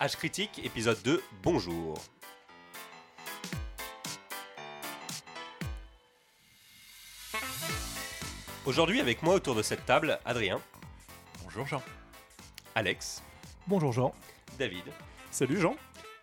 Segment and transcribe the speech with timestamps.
[0.00, 1.98] H Critique, épisode 2, bonjour.
[8.66, 10.60] Aujourd'hui avec moi autour de cette table, Adrien,
[11.44, 11.82] Bonjour Jean.
[12.74, 13.22] Alex,
[13.66, 14.14] Bonjour Jean.
[14.58, 14.84] David
[15.30, 15.76] Salut Jean.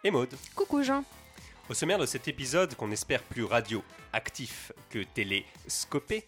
[0.04, 0.34] et Maude.
[0.56, 1.04] Coucou Jean.
[1.70, 6.28] Au sommaire de cet épisode qu'on espère plus radio-actif que téléscopé,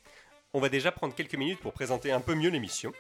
[0.54, 2.92] on va déjà prendre quelques minutes pour présenter un peu mieux l'émission.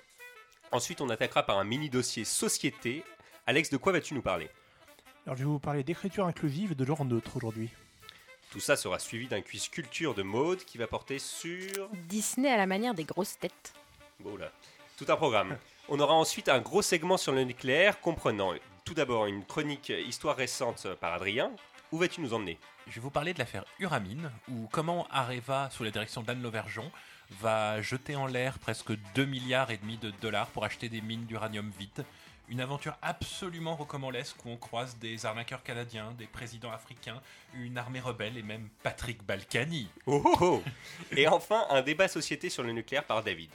[0.72, 3.04] Ensuite, on attaquera par un mini dossier société.
[3.50, 4.50] Alex, de quoi vas-tu nous parler?
[5.26, 7.70] Alors je vais vous parler d'écriture inclusive et de genre neutre aujourd'hui.
[8.52, 11.88] Tout ça sera suivi d'un quiz culture de mode qui va porter sur...
[12.10, 13.74] Disney à la manière des grosses têtes.
[14.20, 14.52] Bon là,
[14.98, 15.58] tout un programme.
[15.88, 20.36] On aura ensuite un gros segment sur le nucléaire comprenant tout d'abord une chronique histoire
[20.36, 21.50] récente par Adrien.
[21.94, 22.60] Où vas-tu nous emmener?
[22.88, 26.92] Je vais vous parler de l'affaire Uramine, ou comment Areva, sous la direction d'Anne Lauvergeon,
[27.40, 31.26] va jeter en l'air presque 2 milliards et demi de dollars pour acheter des mines
[31.26, 32.04] d'uranium vide.
[32.50, 37.22] Une aventure absolument rocambolesque où on croise des arnaqueurs canadiens, des présidents africains,
[37.54, 39.90] une armée rebelle et même Patrick Balkany.
[40.06, 40.64] Oh, oh, oh.
[41.16, 43.50] Et enfin, un débat société sur le nucléaire par David.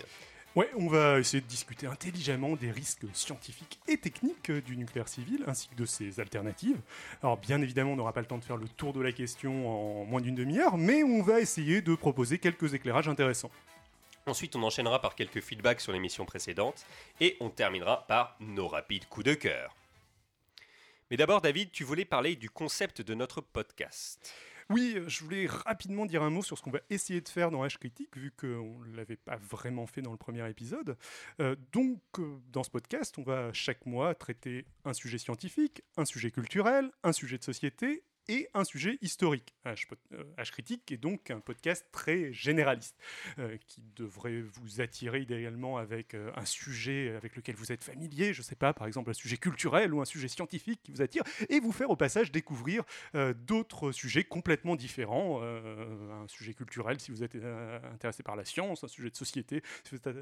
[0.54, 5.08] Ouais, on va essayer de discuter intelligemment des risques scientifiques et techniques euh, du nucléaire
[5.08, 6.76] civil ainsi que de ses alternatives.
[7.22, 10.02] Alors bien évidemment, on n'aura pas le temps de faire le tour de la question
[10.02, 13.50] en moins d'une demi-heure, mais on va essayer de proposer quelques éclairages intéressants.
[14.26, 16.86] Ensuite, on enchaînera par quelques feedbacks sur l'émission précédente
[17.20, 19.74] et on terminera par nos rapides coups de cœur.
[21.10, 24.32] Mais d'abord, David, tu voulais parler du concept de notre podcast.
[24.70, 27.62] Oui, je voulais rapidement dire un mot sur ce qu'on va essayer de faire dans
[27.62, 30.96] H Critique, vu qu'on ne l'avait pas vraiment fait dans le premier épisode.
[31.40, 36.04] Euh, donc, euh, dans ce podcast, on va chaque mois traiter un sujet scientifique, un
[36.04, 39.54] sujet culturel, un sujet de société et un sujet historique.
[39.64, 40.24] H, pod- euh,
[40.90, 42.96] est donc un podcast très généraliste,
[43.38, 48.32] euh, qui devrait vous attirer idéalement avec euh, un sujet avec lequel vous êtes familier,
[48.32, 51.02] je ne sais pas, par exemple un sujet culturel ou un sujet scientifique qui vous
[51.02, 52.84] attire, et vous faire au passage découvrir
[53.46, 55.42] d'autres sujets complètement différents.
[55.42, 57.36] un sujet culturel si vous êtes
[57.92, 59.62] intéressé par la science, un sujet de société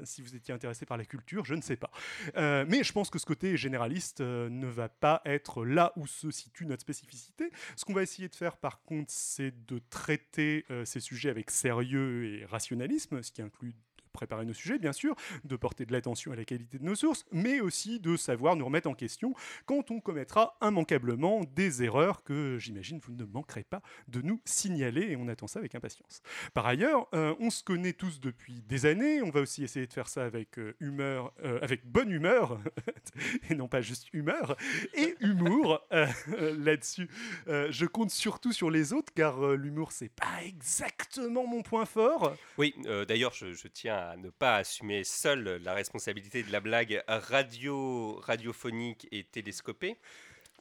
[0.03, 1.91] si vous, étiez intéressé par la culture, je ne sais pas.
[2.35, 6.65] Mais je pense que ce côté généraliste ne va pas être là où se situe
[6.65, 7.51] notre spécificité.
[7.91, 12.25] Qu'on va essayer de faire par contre, c'est de traiter euh, ces sujets avec sérieux
[12.25, 13.75] et rationalisme, ce qui inclut
[14.11, 17.25] préparer nos sujets, bien sûr, de porter de l'attention à la qualité de nos sources,
[17.31, 19.33] mais aussi de savoir nous remettre en question
[19.65, 25.11] quand on commettra immanquablement des erreurs que j'imagine vous ne manquerez pas de nous signaler
[25.11, 26.21] et on attend ça avec impatience.
[26.53, 29.93] Par ailleurs, euh, on se connaît tous depuis des années, on va aussi essayer de
[29.93, 32.59] faire ça avec euh, humeur, euh, avec bonne humeur,
[33.49, 34.55] et non pas juste humeur,
[34.93, 37.09] et humour là-dessus.
[37.47, 42.35] Je compte surtout sur les autres car l'humour c'est pas exactement mon point fort.
[42.57, 42.75] Oui,
[43.07, 48.19] d'ailleurs, je, je tiens à ne pas assumer seul la responsabilité de la blague radio,
[48.23, 49.97] radiophonique et télescopée.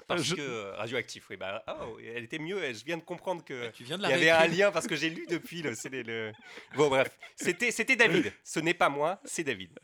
[0.09, 2.59] Parce Je- que euh, radioactif, oui, bah, oh, elle était mieux.
[2.73, 4.89] Je viens de comprendre que Tu viens de il la y avait un lien parce
[4.89, 6.33] que j'ai lu depuis le, le-
[6.75, 8.33] Bon, bref, c'était c'était David.
[8.43, 9.79] Ce n'est pas moi, c'est David.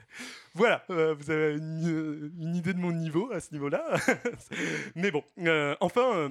[0.54, 3.84] Voilà, euh, vous avez une, une idée de mon niveau à ce niveau-là.
[4.96, 6.28] Mais bon, euh, enfin, euh,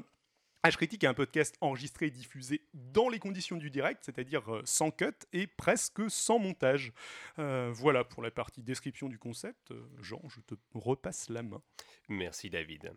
[0.65, 4.63] H Critique est un podcast enregistré et diffusé dans les conditions du direct, c'est-à-dire euh,
[4.65, 6.91] sans cut et presque sans montage.
[7.37, 9.69] Euh, voilà pour la partie description du concept.
[9.69, 11.61] Euh, Jean, je te repasse la main.
[12.09, 12.93] Merci David.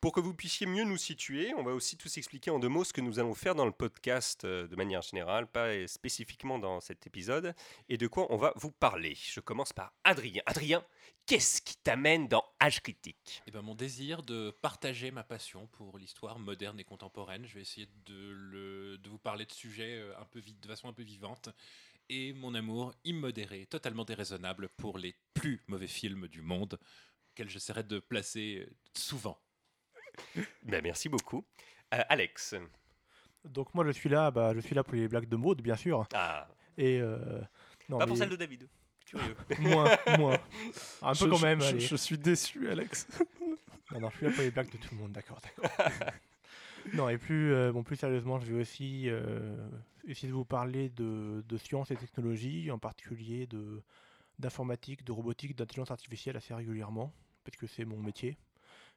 [0.00, 2.84] Pour que vous puissiez mieux nous situer, on va aussi tous expliquer en deux mots
[2.84, 6.80] ce que nous allons faire dans le podcast euh, de manière générale, pas spécifiquement dans
[6.80, 7.54] cet épisode,
[7.90, 9.14] et de quoi on va vous parler.
[9.14, 10.40] Je commence par Adrien.
[10.46, 10.82] Adrien,
[11.26, 13.42] qu'est-ce qui t'amène dans H Critique?
[13.46, 17.44] Eh ben, mon désir de partager ma passion pour l'histoire moderne et contemporaine.
[17.44, 21.50] Je vais essayer de, vous parler de sujets euh, de façon un peu vivante.
[22.08, 26.78] Et mon amour immodéré, totalement déraisonnable pour les plus mauvais films du monde,
[27.32, 29.38] auxquels j'essaierai de placer euh, souvent.
[30.64, 31.44] Ben, Merci beaucoup.
[31.94, 32.54] Euh, Alex.
[33.44, 35.76] Donc moi je suis là, bah, je suis là pour les blagues de mode bien
[35.76, 36.06] sûr.
[36.14, 36.46] Ah,
[36.76, 37.40] Et euh,
[37.88, 38.68] non, pas pour celle de David.
[39.06, 39.34] Curieux.
[39.58, 40.38] moins, moins.
[41.02, 41.60] Un peu Je- quand même.
[41.60, 43.08] je- suis déçu, Alex.
[43.92, 45.88] Non, non, je suis là pour les blagues de tout le monde, d'accord, d'accord.
[46.94, 49.56] non, et plus, euh, bon, plus sérieusement, je vais aussi euh,
[50.06, 53.82] essayer de vous parler de, de sciences et technologies, en particulier de
[54.38, 57.12] d'informatique, de robotique, d'intelligence artificielle assez régulièrement,
[57.44, 58.38] parce que c'est mon métier.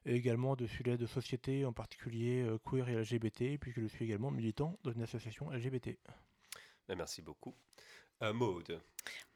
[0.05, 4.05] Et également de sujets de société, en particulier euh, queer et LGBT, puisque je suis
[4.05, 5.97] également militant dans une association LGBT.
[6.87, 7.55] Ben, merci beaucoup.
[8.23, 8.79] Euh, Maude.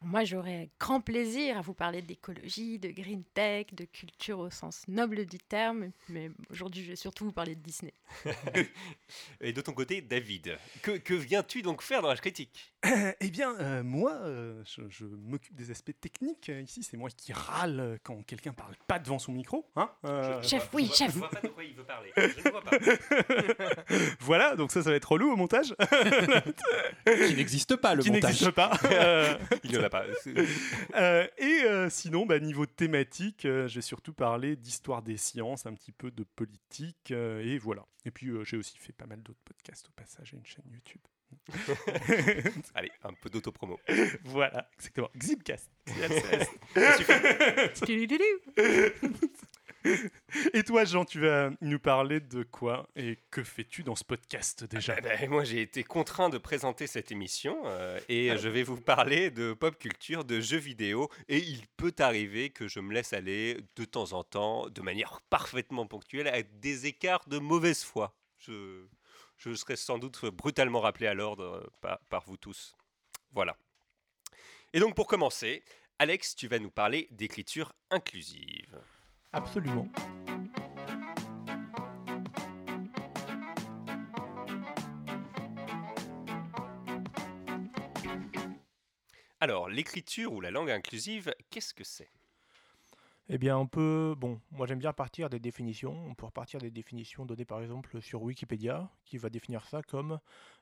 [0.01, 4.83] Moi, j'aurais grand plaisir à vous parler d'écologie, de green tech, de culture au sens
[4.87, 7.93] noble du terme, mais aujourd'hui, je vais surtout vous parler de Disney.
[9.41, 12.71] Et de ton côté, David, que, que viens-tu donc faire dans la critique?
[13.19, 16.49] Eh bien, euh, moi, euh, je, je m'occupe des aspects techniques.
[16.49, 19.67] Ici, c'est moi qui râle quand quelqu'un parle pas devant son micro.
[19.75, 21.11] Hein Euh, Je- Chef, je vois- oui, chef.
[21.11, 22.11] Je vois pas de quoi il veut parler.
[22.15, 22.77] Je ne vois pas.
[24.19, 25.75] voilà, donc ça, ça va être relou au montage,
[27.05, 28.23] Qui n'existe pas, le qui montage.
[28.31, 28.76] n'existe pas.
[28.85, 30.05] Euh, Il n'y en a pas.
[30.95, 35.73] Euh, et euh, sinon, bah, niveau thématique, euh, j'ai surtout parlé d'histoire des sciences, un
[35.73, 37.85] petit peu de politique, et voilà.
[38.05, 41.01] Et puis, j'ai aussi fait pas mal d'autres podcasts au passage et une chaîne YouTube.
[42.73, 43.79] Allez, un peu d'autopromo.
[44.23, 45.09] voilà, exactement.
[45.17, 45.69] Xipcast.
[50.53, 54.63] Et toi, Jean, tu vas nous parler de quoi et que fais-tu dans ce podcast
[54.63, 58.63] déjà Eh ben, moi, j'ai été contraint de présenter cette émission euh, et je vais
[58.63, 61.09] vous parler de pop culture, de jeux vidéo.
[61.27, 65.21] Et il peut arriver que je me laisse aller de temps en temps, de manière
[65.29, 68.15] parfaitement ponctuelle, à des écarts de mauvaise foi.
[68.39, 68.85] Je,
[69.37, 72.75] je serai sans doute brutalement rappelé à l'ordre euh, par, par vous tous.
[73.31, 73.57] Voilà.
[74.73, 75.63] Et donc, pour commencer,
[75.99, 78.79] Alex, tu vas nous parler d'écriture inclusive.
[79.33, 79.87] Absolument.
[89.39, 92.09] Alors, l'écriture ou la langue inclusive, qu'est-ce que c'est?
[93.29, 94.15] Eh bien, on peut.
[94.17, 95.93] Bon, moi j'aime bien partir des définitions.
[96.07, 100.19] On peut repartir des définitions données par exemple sur Wikipédia, qui va définir ça comme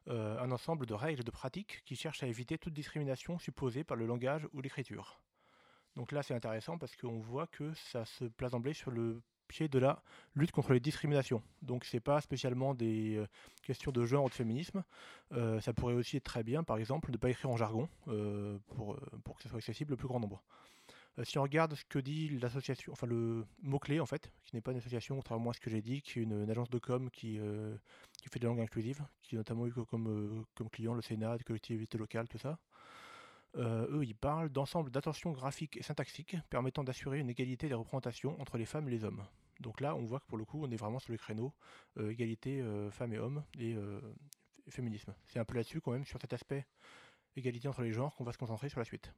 [0.09, 3.83] euh, un ensemble de règles et de pratiques qui cherchent à éviter toute discrimination supposée
[3.83, 5.21] par le langage ou l'écriture.
[5.95, 9.68] Donc là, c'est intéressant parce qu'on voit que ça se place d'emblée sur le pied
[9.68, 10.01] de la
[10.33, 11.42] lutte contre les discriminations.
[11.62, 13.27] Donc c'est pas spécialement des euh,
[13.62, 14.83] questions de genre ou de féminisme.
[15.33, 17.88] Euh, ça pourrait aussi être très bien, par exemple, de ne pas écrire en jargon
[18.07, 20.44] euh, pour, pour que ce soit accessible au plus grand nombre.
[21.24, 24.71] Si on regarde ce que dit l'association, enfin le mot-clé en fait, qui n'est pas
[24.71, 27.09] une association, contrairement à ce que j'ai dit, qui est une, une agence de com
[27.09, 27.39] qui,
[28.21, 31.38] qui fait des langues inclusives, qui a notamment eu co- comme, comme client le Sénat,
[31.38, 32.59] des collectivités locales, tout ça.
[33.57, 38.39] Euh, eux, ils parlent d'ensemble d'attention graphique et syntaxique permettant d'assurer une égalité des représentations
[38.41, 39.23] entre les femmes et les hommes.
[39.61, 41.53] Donc là, on voit que pour le coup, on est vraiment sur le créneau
[41.97, 43.75] euh, égalité euh, femmes et hommes et
[44.69, 45.13] féminisme.
[45.25, 46.65] C'est un peu là-dessus quand même, sur cet aspect
[47.35, 49.13] égalité entre les genres, qu'on va se concentrer sur la suite.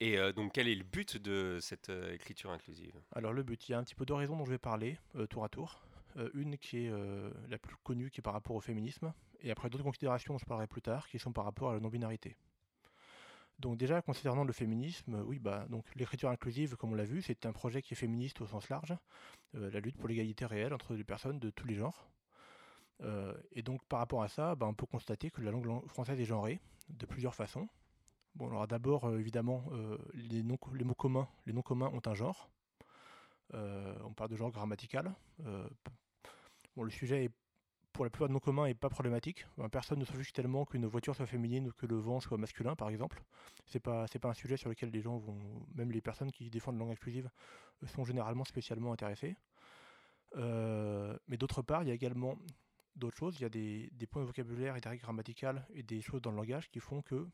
[0.00, 2.92] Et donc, quel est le but de cette écriture inclusive?
[3.12, 4.98] Alors le but, il y a un petit peu deux raisons dont je vais parler,
[5.30, 5.80] tour à tour.
[6.18, 9.50] Euh, une qui est euh, la plus connue, qui est par rapport au féminisme, et
[9.50, 12.36] après d'autres considérations dont je parlerai plus tard, qui sont par rapport à la non-binarité.
[13.62, 17.46] Donc déjà, concernant le féminisme, oui, bah, donc l'écriture inclusive, comme on l'a vu, c'est
[17.46, 18.92] un projet qui est féministe au sens large,
[19.54, 22.08] euh, la lutte pour l'égalité réelle entre les personnes de tous les genres.
[23.02, 25.86] Euh, et donc par rapport à ça, bah, on peut constater que la langue lang-
[25.86, 27.68] française est genrée de plusieurs façons.
[28.34, 29.64] Bon, alors d'abord, euh, évidemment,
[30.12, 30.56] les, mots
[30.96, 32.50] communs, les noms communs ont un genre.
[33.52, 35.14] On parle de genre grammatical.
[36.76, 37.30] Le sujet est,
[37.92, 39.46] pour la plupart de nos communs est pas problématique.
[39.70, 42.74] Personne ne se fiche tellement qu'une voiture soit féminine ou que le vent soit masculin,
[42.74, 43.22] par exemple.
[43.66, 45.38] C'est pas c'est pas un sujet sur lequel les gens vont,
[45.74, 47.30] même les personnes qui défendent la langue inclusive,
[47.82, 49.36] euh, sont généralement spécialement intéressées.
[50.36, 52.36] Euh, mais d'autre part, il y a également
[52.96, 53.38] d'autres choses.
[53.38, 56.30] Il y a des, points de vocabulaire et des règles grammaticales et des choses dans
[56.30, 57.28] le langage qui font que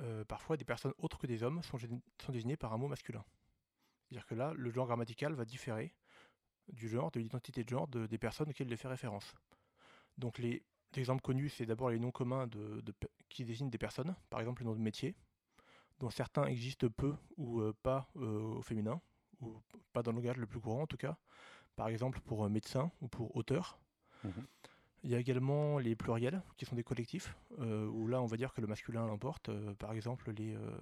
[0.00, 1.78] euh, parfois des personnes autres que des hommes sont
[2.30, 3.24] désignées par un mot masculin.
[4.08, 5.92] C'est-à-dire que là, le genre grammatical va différer
[6.72, 9.34] du genre, de l'identité de genre de- des personnes auxquelles il fait référence.
[10.18, 10.62] Donc les
[10.96, 14.40] exemples connus, c'est d'abord les noms communs de, de pe- qui désignent des personnes, par
[14.40, 15.14] exemple le nom de métier,
[16.00, 19.00] dont certains existent peu ou euh, pas euh, au féminin,
[19.40, 19.60] ou
[19.92, 21.16] pas dans le langage le plus courant en tout cas.
[21.76, 23.78] Par exemple pour euh, médecin ou pour auteur.
[24.24, 24.46] Mhm.
[25.02, 28.36] Il y a également les pluriels, qui sont des collectifs, euh, où là on va
[28.36, 29.48] dire que le masculin l'emporte.
[29.48, 30.78] euh, par exemple les, euh,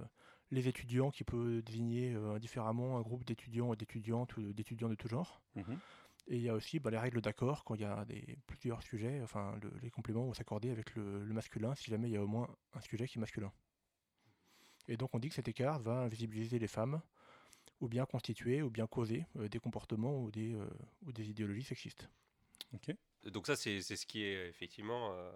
[0.50, 4.94] les étudiants qui peut désigner euh, indifféremment un groupe d'étudiants et d'étudiantes ou d'étudiants de
[4.94, 5.42] tout genre.
[5.54, 5.78] Mhm.
[6.28, 8.82] Et il y a aussi bah, les règles d'accord quand il y a des, plusieurs
[8.82, 12.16] sujets, enfin le- les compléments vont s'accorder avec le, le masculin si jamais il y
[12.16, 13.52] a au moins un sujet qui est masculin.
[14.88, 17.00] Et donc on dit que cet écart va invisibiliser les femmes,
[17.80, 20.68] ou bien constituer, ou bien causer euh, des comportements ou des, euh,
[21.02, 22.08] ou des idéologies sexistes.
[23.24, 25.30] Donc ça, c'est ce qui est effectivement euh,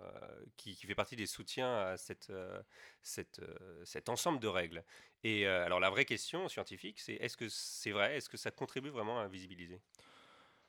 [0.56, 2.62] qui, qui fait partie des soutiens à cette, euh,
[3.02, 4.84] cette, euh, cet ensemble de règles.
[5.24, 8.16] Et alors la vraie question scientifique, c'est est-ce que c'est vrai?
[8.16, 9.80] Est-ce que ça contribue vraiment à visibiliser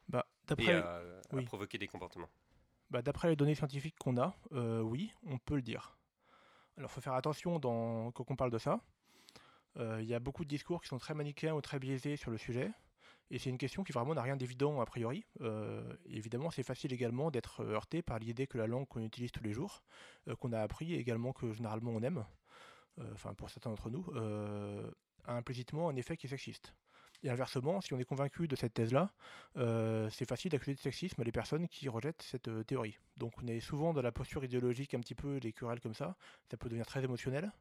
[0.08, 0.28] Bah,
[0.60, 1.02] et à,
[1.32, 1.44] oui.
[1.46, 2.30] provoquer des comportements
[2.92, 5.98] Bah, D'après les données scientifiques qu'on a, oui, on peut le dire.
[6.78, 8.80] Alors, il faut faire attention dans, quand on parle de ça.
[9.80, 12.38] Il y a beaucoup de discours qui sont très manichéens ou très biaisés sur le
[12.38, 12.72] sujet.
[13.32, 15.26] Et c'est une question qui vraiment n'a rien d'évident a priori.
[15.42, 19.44] Euh, évidemment, c'est facile également d'être heurté par l'idée que la langue qu'on utilise tous
[19.44, 19.84] les jours,
[20.28, 22.26] euh, qu'on a appris et également que généralement on aime,
[23.00, 24.90] euh, enfin pour certains d'entre nous, euh,
[25.26, 26.74] a implicitement un effet qui est sexiste.
[27.24, 29.14] Et inversement, si on est convaincu de cette thèse-là,
[29.56, 32.98] euh, c'est facile d'accuser de sexisme les personnes qui rejettent cette euh, théorie.
[33.16, 36.18] Donc on est souvent dans la posture idéologique un petit peu des querelles comme ça,
[36.52, 37.54] ça peut devenir très émotionnel.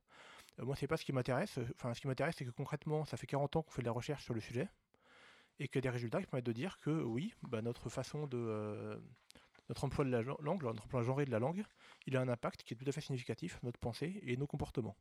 [0.59, 1.61] Euh, moi, c'est pas ce qui m'intéresse.
[1.77, 3.93] Enfin, ce qui m'intéresse, c'est que concrètement, ça fait 40 ans qu'on fait de la
[3.93, 4.69] recherche sur le sujet
[5.63, 8.27] et qu'il y a des résultats qui permettent de dire que oui, bah, notre façon
[8.27, 8.37] de.
[8.37, 8.99] euh,
[9.69, 11.65] notre emploi de la langue, notre emploi genré de la langue,
[12.07, 14.97] il a un impact qui est tout à fait significatif, notre pensée et nos comportements.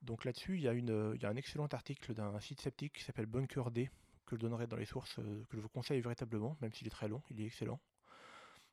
[0.00, 3.90] Donc là-dessus, il y, a un excellent article d'un site sceptique qui s'appelle Bunker D,
[4.24, 6.90] que je donnerai dans les sources, euh, que je vous conseille véritablement, même s'il est
[6.90, 7.78] très long, il est excellent.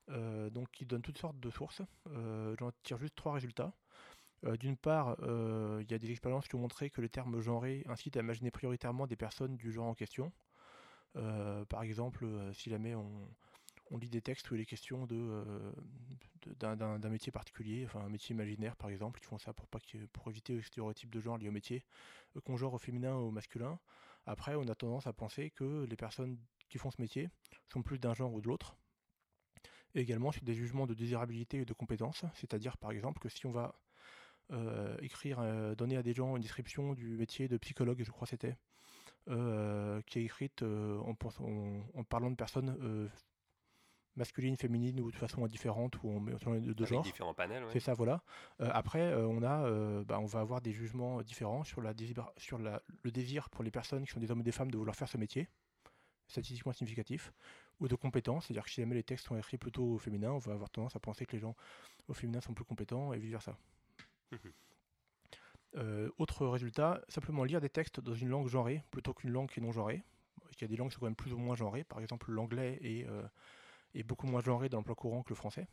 [0.10, 1.82] Euh, donc il donne toutes sortes de sources.
[2.06, 3.74] J'en tire juste trois résultats.
[4.46, 7.39] Euh, D'une part, euh, il y a des expériences qui ont montré que le terme
[7.39, 10.32] genré incite à imaginer prioritairement des personnes du genre en question.
[11.15, 15.08] Euh, par exemple, si jamais on, lit des textes où il est question
[16.60, 19.67] d'un, métier particulier, enfin un métier imaginaire par exemple, ils font ça pour,
[20.29, 21.84] éviter les stéréotypes de genre liés au métier,
[22.44, 23.79] qu'on genre au féminin ou au masculin.
[24.25, 26.38] Après, on a tendance à penser que les personnes
[26.70, 27.29] qui font ce métier
[27.72, 28.75] sont plus d'un genre ou de l'autre.
[29.96, 33.46] Et également sur des jugements de désirabilité et de compétence, c'est-à-dire par exemple que si
[33.46, 33.74] on va
[35.01, 38.32] écrire, euh, donner à des gens une description du métier de psychologue, je crois que
[38.32, 38.58] c'était,
[39.30, 43.08] euh, qui est écrite euh, en, en- en parlant de personnes euh,
[44.16, 47.04] masculines, féminines ou de façon indifférente ou en mettant les deux genres.
[47.04, 47.70] différents panels, ouais.
[47.72, 48.24] C'est ça, voilà.
[48.62, 51.94] Euh, après, euh, on, a, euh, bah, on va avoir des jugements différents sur, la
[51.94, 54.72] désir, sur la- le désir pour les personnes qui sont des hommes et des femmes
[54.72, 55.48] de vouloir faire ce métier,
[56.27, 57.32] statistiquement significatif,
[57.80, 60.39] ou de compétences, c'est-à-dire que si jamais les textes sont écrits plutôt au féminin, on
[60.39, 61.56] va avoir tendance à penser que les gens
[62.08, 63.56] au féminin sont plus compétents et vice-versa.
[65.75, 69.60] Euh, autre résultat, simplement lire des textes dans une langue genrée plutôt qu'une langue qui
[69.60, 70.03] est non genrée.
[70.53, 71.84] Il y a des langues qui sont quand même plus ou moins genrées.
[71.84, 73.27] Par exemple, l'anglais est, euh,
[74.05, 75.67] beaucoup moins genré dans l'emploi courant que le français.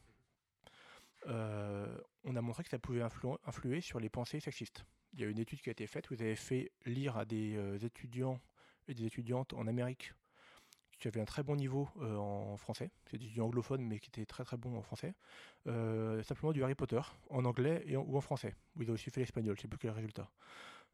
[1.26, 4.84] Euh, on a montré que ça pouvait influ- influer sur les pensées sexistes.
[5.12, 7.84] Il y a une étude qui a été faite, vous avez fait lire à des
[7.84, 8.40] étudiants
[8.88, 10.12] et des étudiantes en Amérique
[11.04, 14.08] qui avaient un très bon niveau euh, en français, c'est des étudiants anglophones mais qui
[14.08, 15.14] étaient très très bons en français,
[15.66, 18.54] euh, simplement du Harry Potter en anglais et ou en français.
[18.80, 20.30] Ils ont aussi fait l'espagnol, je sais plus quel résultat.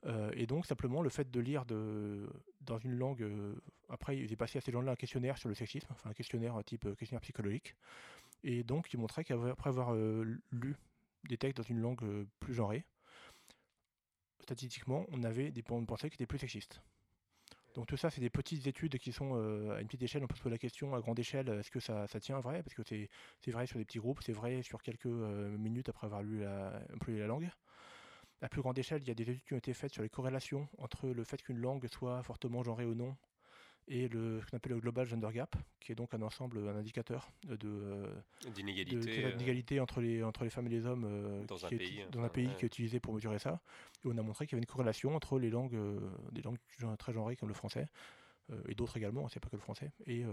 [0.06, 2.28] Euh, et donc simplement le fait de lire de,
[2.62, 3.54] dans une langue, euh,
[3.88, 6.60] après ils ont passé à ces gens-là un questionnaire sur le sexisme, enfin un questionnaire
[6.64, 7.76] type questionnaire psychologique,
[8.42, 10.74] et donc il montrait qu'après avoir lu
[11.28, 12.84] des textes dans une langue plus genrée,
[14.40, 16.82] statistiquement on avait des points de pensée qui étaient plus sexistes.
[17.74, 20.24] Donc tout ça, c'est des petites études qui sont euh, à une petite échelle.
[20.24, 22.62] On peut se poser la question à grande échelle, est-ce que ça, ça tient vrai?
[22.62, 26.06] Parce que c'est vrai sur des petits groupes, c'est vrai sur quelques euh, minutes après
[26.06, 27.48] avoir lu la, employé la langue.
[28.42, 30.08] À plus grande échelle, il y a des études qui ont été faites sur les
[30.08, 33.16] corrélations entre le fait qu'une langue soit fortement genrée ou non
[33.92, 36.76] et le, ce qu'on appelle le Global Gender Gap, qui est donc un ensemble, un
[36.76, 38.06] indicateur de, euh,
[38.54, 39.24] D'inégalité.
[39.24, 41.76] euh, d'inégalité entre les, entre les femmes et les hommes euh, Dans qui un est-
[41.76, 42.54] pays, dans un pays ouais.
[42.56, 43.60] qui est utilisé pour mesurer ça.
[44.04, 45.98] Et on a montré qu'il y avait une corrélation entre les langues, euh,
[46.30, 46.58] des langues
[46.98, 47.88] très genrées comme le français,
[48.66, 50.24] et d'autres également, c'est pas que le français, et,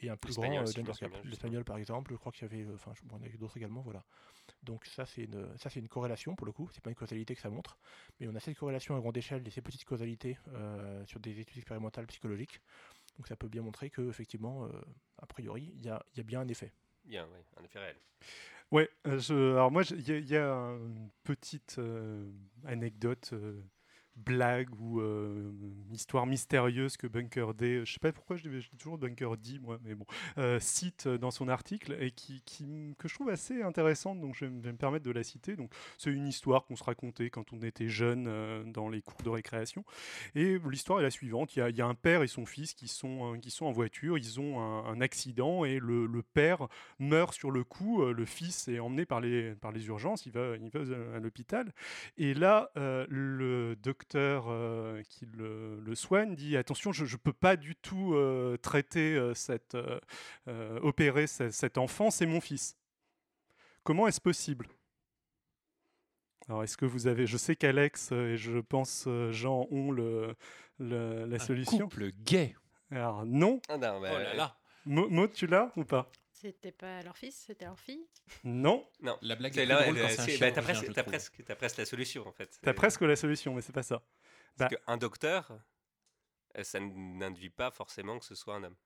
[0.00, 1.10] et un plus grand gender gap.
[1.24, 3.38] L'espagnol par exemple, je crois qu'il y avait, enfin, je- bon, il y en a
[3.38, 4.04] d'autres également, voilà.
[4.62, 7.34] Donc ça c'est une, ça c'est une corrélation pour le coup, c'est pas une causalité
[7.34, 7.78] que ça montre,
[8.20, 10.36] mais on a cette corrélation à grande échelle et ces petites causalités
[11.06, 12.60] sur des études expérimentales psychologiques.
[13.16, 14.70] Donc ça peut bien montrer que effectivement, euh,
[15.18, 16.72] a priori, il y a, il y a bien un effet.
[17.04, 17.96] Bien, oui, un effet réel.
[18.70, 22.28] Ouais, euh, je, alors moi, il y, a- il y a une petite euh,
[22.64, 23.60] anecdote, euh,
[24.16, 25.50] blague ou euh,
[25.92, 29.78] histoire mystérieuse que Bunker D, je sais pas pourquoi je dis, toujours Bunker D, moi,
[29.84, 30.06] mais bon,
[30.38, 34.44] euh, cite dans son article et qui, qui que je trouve assez intéressante, donc je
[34.44, 35.56] vais, me- permettre de la citer.
[35.56, 39.22] Donc, c'est une histoire qu'on se racontait quand on était jeune euh, dans les cours
[39.22, 39.84] de récréation.
[40.34, 42.46] Et l'histoire est la suivante il y, a, il y a un père et son
[42.46, 46.68] fils qui sont, qui sont en voiture, ils ont un, accident et le, le père
[46.98, 48.04] meurt sur le coup.
[48.04, 51.72] le fils est emmené par les, par les urgences, il va, il va à l'hôpital.
[52.16, 57.56] Et là, le docteur euh, qui le, le soigne dit attention, je ne peux pas
[57.56, 59.76] du tout euh, traiter euh, cette,
[60.82, 62.76] opérer ce- cet enfant, c'est mon fils.
[63.82, 64.68] Comment est-ce possible?
[66.48, 67.26] Alors, est-ce que vous avez.
[67.26, 70.34] Je sais qu'Alex et je pense Jean ont le,
[70.78, 71.78] le- la Un solution.
[71.88, 72.54] couple gay.
[72.90, 73.60] Alors, non.
[73.68, 74.56] Ah non, Oh là là
[74.86, 76.10] Maud, tu l'as ou pas?
[76.34, 78.06] C'était pas leur fils, c'était leur fille?
[78.42, 78.86] Non.
[79.00, 79.16] Non.
[79.22, 81.54] La blague C'est est là, plus drôle elle- quand c'est un c'est- bah, t'as presque,
[81.56, 82.58] presque, la solution en fait.
[82.60, 84.02] T'as Euh, presque la solution, mais c'est pas ça.
[84.56, 85.56] Parce bah- qu'un docteur,
[86.58, 88.76] euh, ça n'induit pas forcément que ce soit un homme.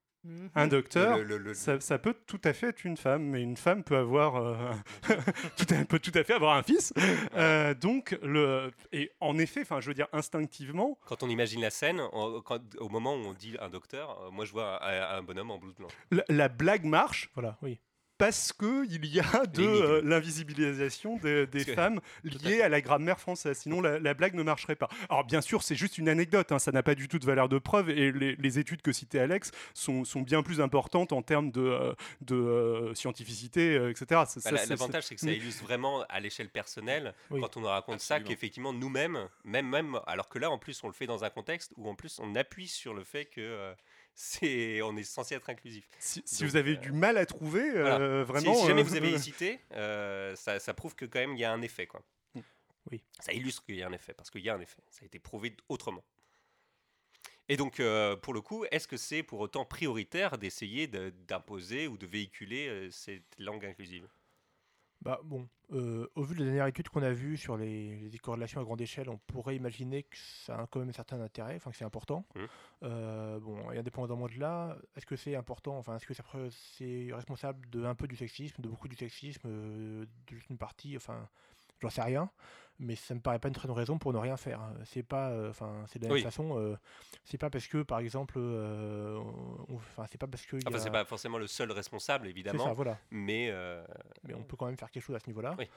[0.55, 3.41] Un docteur, Le- le- le- ça, ça peut tout à fait être une femme, mais
[3.43, 4.57] une femme peut avoir euh,
[5.57, 6.93] tout à, peut tout à fait avoir un fils.
[7.37, 11.71] Euh, donc le et en effet, enfin je veux dire instinctivement, Quand on imagine la
[11.71, 15.19] scène, on- quand- au moment où on dit un docteur, euh, moi je vois un,
[15.19, 15.93] un bonhomme en blouse blanche.
[16.11, 17.79] la, la blague marche Voilà, oui.
[18.19, 23.59] Parce que il y a de euh, l'invisibilisation des, femmes liées à la grammaire française.
[23.59, 24.89] Sinon, la, la blague ne marcherait pas.
[25.09, 26.53] Alors, bien sûr, c'est juste une anecdote.
[26.53, 27.91] hein, ça n'a pas du tout de valeur de preuve.
[27.91, 31.61] Et les, les études que citait Alex sont, sont bien plus importantes en termes de,
[31.61, 34.07] euh, de euh, scientificité, etc.
[34.45, 37.41] Bah, L'avantage, c'est que ça mais- illustre vraiment à l'échelle personnelle, Oui.
[37.41, 40.89] quand on nous raconte ça, qu'effectivement, nous-mêmes, même, même, alors que là, en plus, on
[40.89, 43.73] le fait dans un contexte où, en plus, on appuie sur le fait que
[44.21, 45.89] c'est, on est censé être inclusif.
[46.01, 48.55] Si, si Donc, vous avez euh, du mal à trouver, euh, Si- vraiment.
[48.55, 51.53] si, jamais euh, vous avez hésité, ça, ça prouve que quand même, il y a
[51.53, 51.87] un effet.
[51.87, 52.03] Quoi.
[52.35, 52.41] Mm.
[52.91, 53.03] Oui.
[53.21, 54.83] Ça illustre qu'il y a un effet, parce qu'il y a un effet.
[54.91, 56.03] Ça a été prouvé autrement.
[57.49, 61.87] Et donc, euh, pour le coup, est-ce que c'est pour autant prioritaire d'essayer de- d'imposer
[61.87, 64.07] ou de véhiculer euh, cette langue inclusive?
[65.09, 68.19] Bah bon, euh, au vu de la dernière étude qu'on a vue sur les, les
[68.19, 71.55] corrélations à grande échelle, on pourrait imaginer que ça a quand même un certain intérêt,
[71.57, 72.27] enfin que c'est important.
[72.83, 76.13] Euh, bon, et indépendamment de là, est-ce que c'est important, enfin est-ce que
[76.51, 81.27] c'est responsable de un peu du sexisme, de beaucoup du sexisme, euh, d'une partie, enfin
[81.81, 82.31] j'en sais rien,
[82.81, 84.61] mais ça me paraît pas une très bonne raison pour ne rien faire.
[84.61, 84.75] hein.
[84.85, 86.77] C'est pas, euh, enfin c'est de la même façon, euh,
[87.25, 89.19] c'est pas parce que par exemple, euh,
[89.75, 92.65] enfin c'est pas parce que y Enfin, a- c'est pas forcément le seul responsable, évidemment,
[92.65, 92.99] ça, voilà.
[93.11, 93.85] mais euh,
[94.25, 95.57] Mais on peut quand même faire quelque chose à ce niveau-là.
[95.59, 95.69] Oui.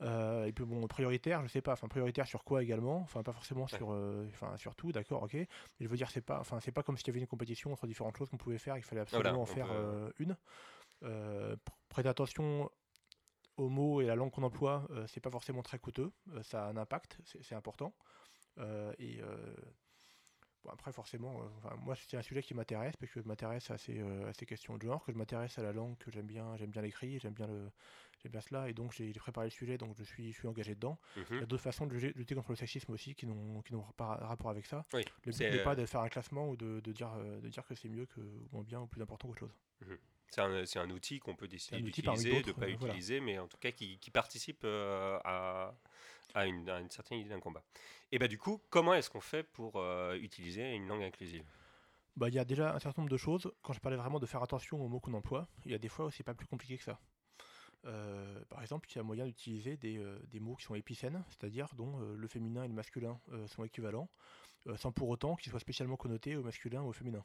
[0.00, 3.66] Et puis bon, prioritaire, je sais pas, enfin prioritaire sur quoi également, enfin pas forcément
[3.66, 3.88] sur,
[4.30, 5.34] enfin sur tout, d'accord, ok.
[5.34, 5.46] Mais
[5.80, 7.86] je veux dire, c'est pas, enfin c'est pas comme s'il y avait une compétition entre
[7.86, 10.36] différentes choses qu'on pouvait faire, il fallait absolument Voilà, en faire peut- une.
[11.04, 12.68] Euh, pr- prêter attention
[13.58, 16.42] aux mots et à la langue qu'on emploie, euh, c'est pas forcément très coûteux, euh,
[16.42, 17.92] ça a un impact, c'est important.
[18.58, 19.54] Euh, et euh,
[20.64, 23.78] bon, après, forcément, enfin, moi c'est un sujet qui m'intéresse parce que je m'intéresse à
[23.78, 26.56] ces, à ces questions de genre, que je m'intéresse à la langue, que j'aime bien,
[26.56, 27.70] j'aime bien l'écrit, j'aime bien le,
[28.22, 30.76] j'aime bien cela, et donc j'ai préparé le sujet, donc je suis, je suis engagé
[30.76, 30.98] dedans.
[31.16, 31.42] Il y mhm.
[31.42, 34.50] a d'autres façons de lutter, contre le sexisme aussi qui n'ont, qui n'ont pas rapport
[34.50, 34.86] avec ça.
[34.92, 37.66] Oui, Le but n'est pas de faire un classement ou de, de dire, de dire
[37.66, 39.56] que c'est mieux que ou moins bien ou plus important qu'autre chose.
[39.82, 39.98] un,
[40.30, 42.94] c'est un outil qu'on peut décider d'utiliser, de ne pas euh, voilà.
[42.94, 45.74] utiliser, mais en tout cas qui, qui participe euh, à,
[46.34, 47.62] à, une, à une certaine idée d'un combat.
[48.12, 51.44] Et bah du coup, comment est-ce qu'on fait pour euh, utiliser une langue inclusive?
[52.16, 53.52] Bah, il y a déjà un certain nombre de choses.
[53.62, 55.88] Quand je parlais vraiment de faire attention aux mots qu'on emploie, il y a des
[55.88, 56.98] fois où c'est pas plus compliqué que ça.
[57.84, 61.22] Euh, par exemple, il y a moyen d'utiliser des, euh, des mots qui sont épicènes,
[61.28, 64.10] c'est-à-dire dont euh, le féminin et le masculin sont équivalents,
[64.76, 67.24] sans pour autant qu'ils soient spécialement connotés au masculin ou au féminin.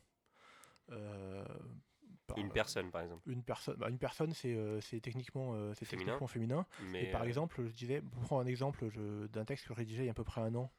[2.34, 3.22] Euh, par- Une personne, par exemple.
[3.30, 6.06] Une personne, bah, une personne, c'est euh, techniquement, euh, c'est Féminin.
[6.06, 6.65] techniquement féminin.
[6.91, 8.89] Mais Et par euh, exemple, je disais, pour prendre un exemple
[9.30, 10.72] d'un texte que je rédigeais il y a à peu près un an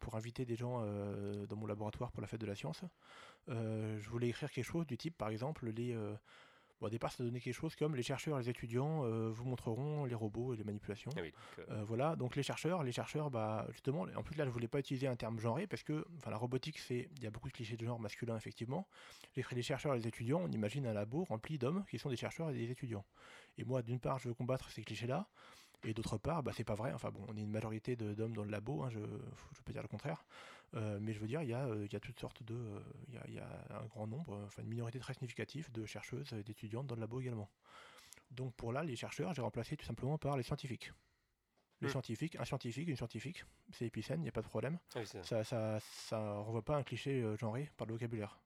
[0.00, 2.82] pour inviter des gens euh, dans mon laboratoire pour la fête de la science,
[3.48, 5.96] euh, je voulais écrire quelque chose du type, par exemple, les.
[6.84, 9.44] Bon, au départ, ça donnait quelque chose comme les chercheurs et les étudiants euh, vous
[9.44, 11.10] montreront les robots et les manipulations.
[11.16, 14.36] ah oui, donc, euh, Euh, voilà, donc les chercheurs, les chercheurs, bah justement, en plus
[14.36, 17.26] là je voulais pas utiliser un terme genré parce que, la robotique c'est, il y
[17.26, 18.86] a beaucoup de clichés de genre masculin effectivement.
[19.36, 22.16] Les, les chercheurs et les étudiants, on imagine un labo rempli d'hommes qui sont des
[22.16, 23.04] chercheurs et des étudiants.
[23.58, 25.28] Et moi d'une part je veux combattre ces clichés là,
[25.84, 26.92] et d'autre part bah c'est pas vrai.
[26.92, 29.82] Enfin bon, on est une majorité d'hommes dans le labo, hein, je, je peux dire
[29.82, 30.24] le contraire.
[30.74, 32.54] Euh, mais je veux dire, il y a, euh, il y a toutes sortes de,
[32.54, 35.70] euh, il y, a, il y a un grand nombre, enfin une minorité très significative
[35.70, 37.48] de chercheuses et d'étudiantes dans le labo également.
[38.30, 40.92] Donc pour là, les chercheurs, j'ai remplacé tout simplement par les scientifiques.
[41.80, 41.92] Les Hmm.
[41.92, 44.78] scientifiques, un scientifique, une scientifique, c'est épicène, il n'y a pas de problème.
[44.94, 45.44] ah oui, ça.
[45.44, 48.40] Ça, ça, renvoie pas un cliché euh, genré par le vocabulaire.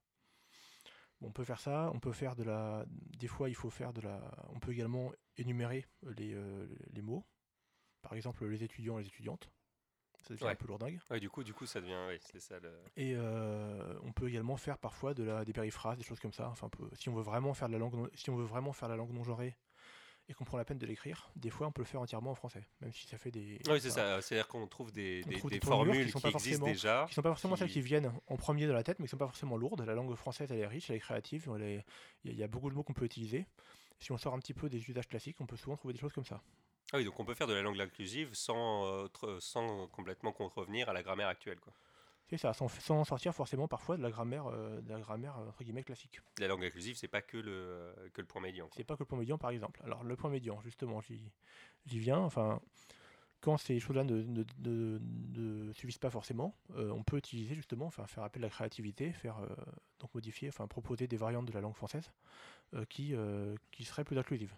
[1.20, 2.84] Bon, on peut faire ça, on peut faire de la.
[2.88, 4.20] Des fois, il faut faire de la.
[4.50, 5.86] On peut également énumérer
[6.16, 7.24] les, euh, les mots.
[8.02, 9.50] Par exemple, les étudiants et les étudiantes.
[10.28, 10.50] Ça devient Ouais.
[10.52, 11.00] un peu lourdingue.
[11.10, 12.58] Ouais, du coup, du coup, ça devient, oui, c'est ça.
[12.60, 12.70] Le...
[12.96, 16.48] Et euh, on peut également faire parfois de la, des périphrases, des choses comme ça.
[16.50, 18.44] Enfin, on peut- si on veut vraiment faire de la langue, non- si on veut
[18.44, 19.56] vraiment faire la langue non genrée
[20.28, 22.34] et qu'on prend la peine de l'écrire, des fois on peut le faire entièrement en
[22.34, 23.58] français, même si ça fait des.
[23.68, 24.20] Oui, c'est ça.
[24.20, 26.66] C'est-à-dire qu'on trouve des, On des- trouve des des tournures qui formules sont qui, existent
[26.66, 27.06] déjà.
[27.08, 29.16] qui sont pas forcément celles qui- viennent en premier dans la tête, mais qui sont
[29.16, 29.80] pas forcément lourdes.
[29.86, 31.48] La langue française, elle est riche, elle est créative.
[31.58, 31.76] est-
[32.24, 33.46] y, il y a beaucoup de mots qu'on peut utiliser.
[33.98, 36.12] Si on sort un petit peu des usages classiques, on peut souvent trouver des choses
[36.12, 36.42] comme ça.
[36.92, 40.88] Ah oui, donc on peut faire de la langue inclusive sans, euh, sans complètement contrevenir
[40.88, 41.60] à la grammaire actuelle.
[41.60, 41.72] Quoi.
[42.30, 45.64] C'est ça, sans, sans sortir forcément parfois de la grammaire, euh, de la grammaire entre
[45.64, 46.20] guillemets classique.
[46.38, 48.68] La langue inclusive, c'est pas que le, euh, que le point médian.
[48.76, 49.80] C'est pas que le point médian, par exemple.
[49.84, 51.20] Alors, le point médian, justement, j'y
[51.86, 52.18] j'y viens.
[52.18, 52.60] Enfin,
[53.40, 54.98] quand ces choses-là ne, ne- ne-
[55.38, 59.12] ne suffisent pas forcément, euh, on peut utiliser justement, enfin, faire appel à la créativité,
[59.12, 59.48] faire euh,
[60.00, 62.12] donc modifier, enfin, proposer des variantes de la langue française
[62.74, 64.54] euh, qui, euh, qui seraient plus inclusives.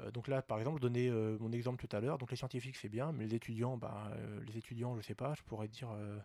[0.00, 2.18] Euh, donc là, par exemple, donner euh, mon exemple tout à l'heure.
[2.18, 5.34] Donc les scientifiques, c'est bien, mais les étudiants, bah, euh, les étudiants, je sais pas,
[5.34, 6.18] je pourrais dire euh,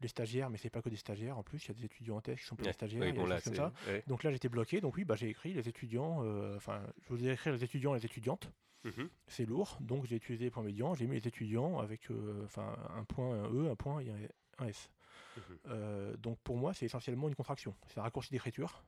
[0.00, 2.16] les stagiaires, mais c'est pas que des stagiaires en plus, il y a des étudiants
[2.16, 2.68] en thèse qui sont pas Ouais.
[2.70, 3.72] des stagiaires, Oui, bon, là, comme ça.
[3.86, 4.02] ouais.
[4.06, 7.32] Donc là j'étais bloqué, donc oui, bah, j'ai écrit les étudiants, euh, enfin je voulais
[7.32, 8.50] écrire les étudiants et les étudiantes,
[8.84, 9.08] Mhm.
[9.28, 12.08] c'est lourd, donc j'ai utilisé les points médians, j'ai mis les étudiants avec
[12.44, 14.10] enfin un point, un E, un point et
[14.58, 14.90] un, S.
[15.36, 16.16] Mhm.
[16.18, 18.82] Donc pour moi c'est essentiellement une contraction, c'est un raccourci d'écriture.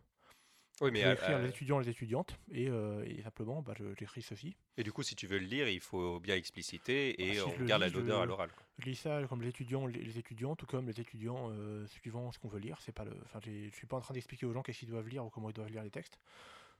[0.80, 3.62] Oui, Je mais vais euh, écrire euh, les étudiants les étudiantes, et, euh, et simplement
[3.62, 4.56] bah, je- j'écris ceci.
[4.76, 7.40] et du coup, si tu veux le lire, il faut bien expliciter et Ah, si
[7.42, 8.50] on je le garde la je- l'odeur à l'oral.
[8.78, 12.32] Je lis ça comme les étudiants, les, les étudiants, tout comme les étudiants euh, suivant
[12.32, 12.78] ce qu'on veut lire.
[12.80, 15.08] C'est pas le, enfin, je suis pas en train d'expliquer aux gens qu'est-ce qu'ils doivent
[15.08, 16.18] lire ou comment ils doivent lire les textes.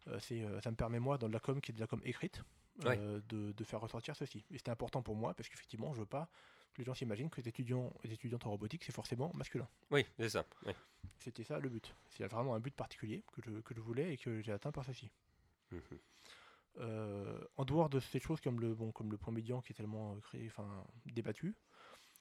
[0.09, 1.87] Euh, c'est, euh, ça me permet moi, dans de la com qui est de la
[1.87, 2.43] com écrite,
[2.85, 2.97] Ouais.
[3.29, 4.45] de, de faire ressortir ceci.
[4.51, 6.29] Et c'était important pour moi parce qu'effectivement, je veux pas
[6.79, 9.69] les gens s'imaginent que les étudiants, les étudiantes en robotique, c'est forcément masculin.
[9.91, 10.45] Oui, c'est ça.
[10.67, 10.73] oui.
[11.19, 11.95] C'était ça le but.
[12.09, 14.85] C'est vraiment un but particulier que je, que je voulais et que j'ai atteint par
[14.85, 15.11] ceci.
[15.71, 15.81] Mhm.
[16.79, 19.77] Euh, en dehors de ces choses comme le, bon, comme le point médian qui est
[19.77, 21.55] tellement euh, créé, enfin débattu,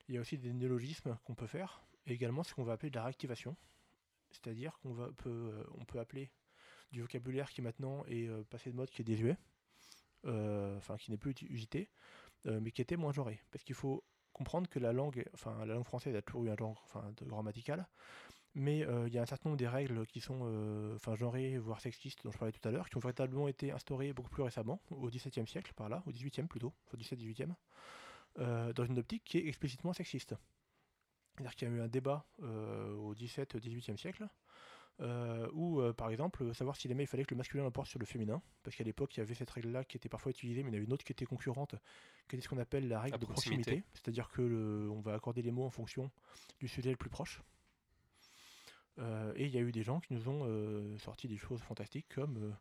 [0.07, 2.89] il y a aussi des néologismes qu'on peut faire, et également ce qu'on va appeler
[2.89, 3.55] de la réactivation.
[4.31, 6.31] C'est-à-dire qu'on va, peut, euh, on peut appeler
[6.91, 9.37] du vocabulaire qui maintenant est euh, passé de mode, qui est désuet,
[10.25, 11.89] euh, enfin qui n'est plus usité,
[12.45, 13.39] mais qui était moins genré.
[13.51, 16.55] Parce qu'il faut comprendre que la langue, enfin la langue française a toujours eu un
[16.55, 17.87] genre enfin, de grammatical,
[18.55, 21.57] mais euh, il y a un certain nombre des règles qui sont euh, enfin genrées,
[21.57, 24.43] voire sexistes, dont je parlais tout à l'heure, qui ont véritablement été instaurées beaucoup plus
[24.43, 27.53] récemment, au XVIIe siècle par là, au XVIIIe plutôt, au XVIIe-XVIIIe,
[28.39, 30.35] euh, dans une optique qui est explicitement sexiste.
[31.33, 34.27] C'est-à-dire qu'il y a eu un débat au XVIIe-XVIIIe siècle,
[34.99, 37.99] euh, où, euh, par exemple, savoir si jamais il fallait que le masculin l'emporte sur
[37.99, 40.69] le féminin, parce qu'à l'époque, il y avait cette règle-là qui était parfois utilisée, mais
[40.69, 41.75] il y en avait une autre qui était concurrente,
[42.27, 43.61] qui était ce qu'on appelle la règle La de proximité.
[43.63, 46.11] proximité, c'est-à-dire que le- on va accorder les mots en fonction
[46.59, 47.41] du sujet le plus proche.
[48.99, 52.07] Euh, et il y a eu des gens qui nous ont sorti des choses fantastiques
[52.13, 52.55] comme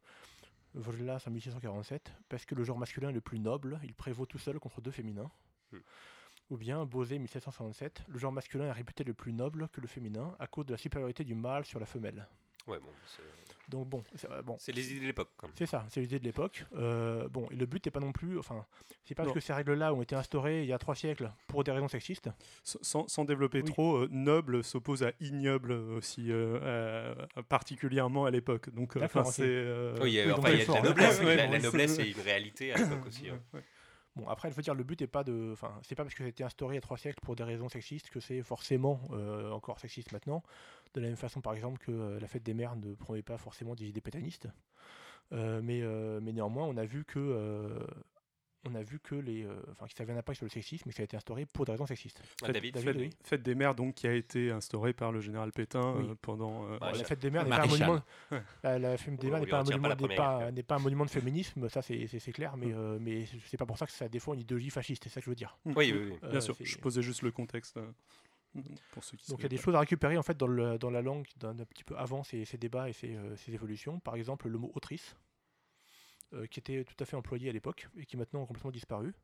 [0.74, 4.58] en 1647, parce que le genre masculin est le plus noble, il prévaut tout seul
[4.58, 5.30] contre deux féminins.
[6.52, 10.36] Ou bien Bosé 1767, le genre masculin est réputé le plus noble que le féminin
[10.38, 12.28] à cause de la supériorité du mâle sur la femelle.
[12.66, 13.22] Ouais, bon, c'est-
[13.70, 15.30] Donc bon, c'est euh, bon, c'est les idées de l'époque.
[15.54, 16.66] c'est ça, c'est l'idée de l'époque.
[16.76, 18.66] Euh, bon, et le but n'est pas non plus, enfin,
[19.02, 19.28] c'est pas Non.
[19.30, 21.88] parce que ces règles-là ont été instaurées il y a trois siècles pour des raisons
[21.88, 22.28] sexistes.
[22.66, 23.70] S- Sans, sans développer Oui.
[23.72, 27.14] trop, euh, noble s'oppose à ignoble aussi, euh, euh,
[27.48, 28.68] particulièrement à l'époque.
[28.74, 29.42] Donc, enfin, c'est.
[30.02, 31.18] Oui, il y a- oui, donc enfin, il y a c'est de la noblesse.
[31.20, 33.30] Ouais, la, ouais, la c'est- noblesse, c'est une réalité à l'époque aussi.
[33.30, 33.40] hein.
[34.14, 35.50] Bon, après, je veux dire, le but n'est pas de.
[35.52, 37.34] Enfin, c'est pas parce que ça a été instauré il y a trois siècles pour
[37.34, 40.42] des raisons sexistes que c'est forcément euh, encore sexiste maintenant.
[40.92, 43.38] De la même façon, par exemple, que euh, la fête des mères ne promet pas
[43.38, 44.48] forcément des idées pétanistes.
[45.32, 45.80] Euh, mais,
[46.20, 47.78] mais néanmoins, on a vu que.
[48.64, 49.44] On a vu que les.
[49.44, 51.16] euh, Enfin, que ça avait un impact sur le sexisme, mais que ça a été
[51.16, 52.22] instauré pour des raisons sexistes.
[52.42, 53.10] Ah, David, David, Fête, oui.
[53.24, 56.06] fête des mères, donc, qui a été instaurée par le général Pétain Oui.
[56.10, 56.64] euh, pendant.
[56.66, 58.02] euh, Bon, la fête des mères n'est pas un monument.
[58.30, 58.42] Ouais.
[58.62, 61.10] La, la fête des On mères lui n'est pas, un pas monument- pas- un de
[61.10, 64.40] féminisme, ça c'est clair, mais, euh, mais c'est pas pour ça que ça défend une
[64.40, 65.56] idéologie fasciste, c'est ça que je veux dire.
[65.64, 66.18] Oui, oui, oui.
[66.22, 67.90] Euh, Bien sûr, je posais juste le contexte euh,
[68.92, 69.62] pour ceux qui Donc il y a des pas.
[69.62, 72.22] choses à récupérer en fait dans, le- dans la langue d'un un petit peu avant
[72.22, 73.98] ces, ces débats et ces, euh, ces évolutions.
[74.00, 75.16] Par exemple le mot autrice,
[76.34, 79.14] euh, qui était tout à fait employé à l'époque et qui maintenant a complètement disparu.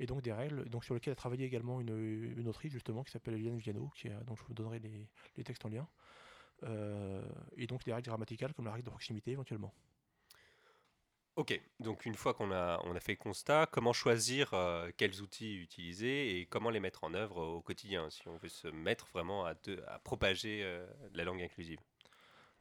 [0.00, 3.12] Et donc des règles donc, sur lesquelles a travaillé également une, une autrice justement qui
[3.12, 5.88] s'appelle Eliane Viano, qui est- dont je vous donnerai les, les textes en lien.
[6.64, 7.24] Euh,
[7.56, 9.74] et donc des règles grammaticales comme la règle de proximité éventuellement.
[11.36, 15.20] Ok, donc une fois qu'on a, on a fait le constat, comment choisir euh, quels
[15.20, 19.08] outils utiliser et comment les mettre en œuvre au quotidien si on veut se mettre
[19.12, 21.80] vraiment à, de- à propager euh, la langue inclusive?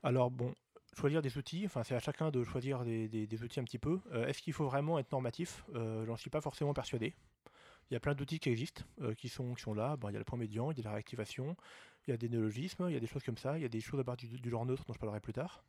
[0.04, 0.54] Alors bon,
[0.96, 3.80] choisir des outils, enfin c'est à chacun de choisir des, des- des outils un petit
[3.80, 4.00] peu.
[4.12, 5.64] Euh, Est-ce qu'il faut vraiment être normatif?
[5.76, 7.14] Euh, J'en suis pas forcément persuadé.
[7.90, 9.98] Il y a plein d'outils qui existent, euh, qui, sont, qui sont là.
[9.98, 11.56] Bon, il y a le point médian, il y a la réactivation,
[12.08, 13.70] il y a des néologismes, il y a des choses comme ça, il y a
[13.70, 15.64] des choses à partir du, du genre neutre dont je parlerai plus tard,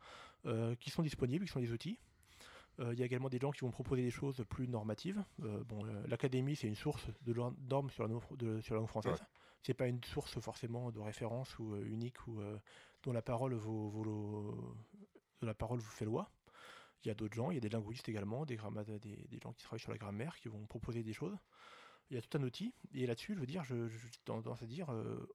[0.79, 1.99] qui sont disponibles, qui sont des outils.
[2.81, 5.23] Il y a également des gens qui vont proposer des choses plus normatives.
[5.39, 7.35] Bon, l'académie, c'est une source de
[7.69, 9.13] normes sur la, de- sur la langue française.
[9.63, 12.41] C'est pas une source forcément de référence ou unique ou
[13.03, 14.94] dont la parole vaut, vaut le-
[15.41, 16.31] de la parole vous fait loi.
[17.05, 18.57] Il y a d'autres gens, il y a des linguistes également, des,
[19.01, 21.37] des, des gens qui travaillent sur la grammaire, qui vont proposer des choses.
[22.11, 24.67] Il y a tout un outil, et là-dessus, je veux dire, je, je, tendance à
[24.67, 25.27] dire euh,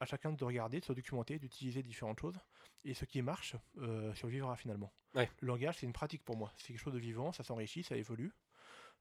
[0.00, 2.38] à chacun de regarder, de se documenter, d'utiliser différentes choses,
[2.84, 4.92] et ce qui marche euh, survivra finalement.
[5.14, 5.30] Ouais.
[5.40, 6.52] Le langage, c'est une pratique pour moi.
[6.56, 8.32] C'est quelque chose de vivant, ça s'enrichit, ça évolue.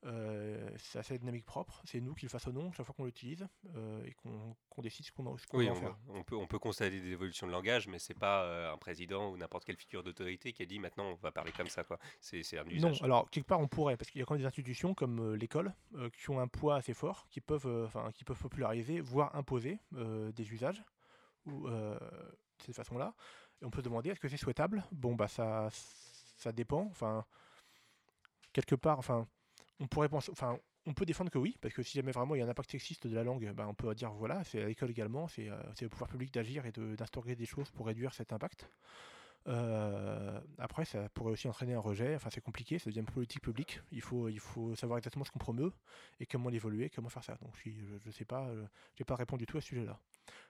[0.05, 4.01] Euh, c'est assez dynamique propre, c'est nous qui le façonnons chaque fois qu'on l'utilise euh,
[4.05, 5.97] et qu'on décide ce qu'on en- qu'on Oui, va on, faire.
[6.07, 9.29] on peut, on peut constater des évolutions de langage, mais c'est pas euh, un président
[9.29, 11.83] ou n'importe quelle figure d'autorité qui a dit maintenant on va parler comme ça.
[12.21, 13.03] C'est un Non, usage.
[13.03, 15.73] alors quelque part on pourrait, parce qu'il y a quand même des institutions comme l'école
[16.17, 20.81] qui ont un poids assez fort, qui peuvent, qui peuvent populariser, voire imposer des usages
[21.45, 21.99] ou de
[22.59, 23.13] cette façon-là.
[23.62, 24.85] Et on peut se demander est-ce que c'est souhaitable?
[24.93, 25.67] Bon, bah ça,
[26.38, 26.88] ça dépend.
[26.89, 27.25] Enfin,
[28.53, 29.27] quelque part, enfin,
[29.79, 32.71] on peut défendre que oui, parce que si jamais vraiment il y a un impact
[32.71, 35.57] sexiste de la langue, ben, on peut dire voilà, c'est à l'école également, c'est euh,
[35.83, 38.69] au pouvoir public d'agir et d'instaurer des choses pour réduire cet impact.
[39.47, 42.15] Euh, après, ça pourrait aussi entraîner un rejet.
[42.15, 43.81] Enfin, c'est compliqué, ça devient politique publique.
[43.91, 45.71] Il faut, il faut savoir exactement ce qu'on promeut
[46.19, 47.37] et comment l'évoluer, comment faire ça.
[47.41, 47.71] Donc, je
[48.05, 48.65] ne sais pas, euh,
[48.95, 49.97] j'ai pas répondu du tout à ce sujet-là.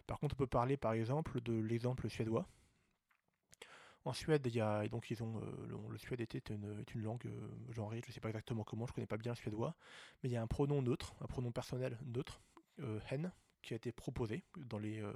[0.08, 2.48] Par contre, on peut parler, par exemple, de l'exemple suédois.
[4.06, 6.80] En Suède, il y a, et donc ils ont, euh, le, le suède était une,
[6.80, 9.34] est une langue euh, genrée, je ne sais pas exactement comment, je connais pas bien
[9.34, 9.76] le suédois,
[10.24, 12.42] mais il y a un pronom neutre, un pronom personnel neutre,
[12.80, 13.32] euh, hen,
[13.62, 15.12] qui a été proposé dans les, euh,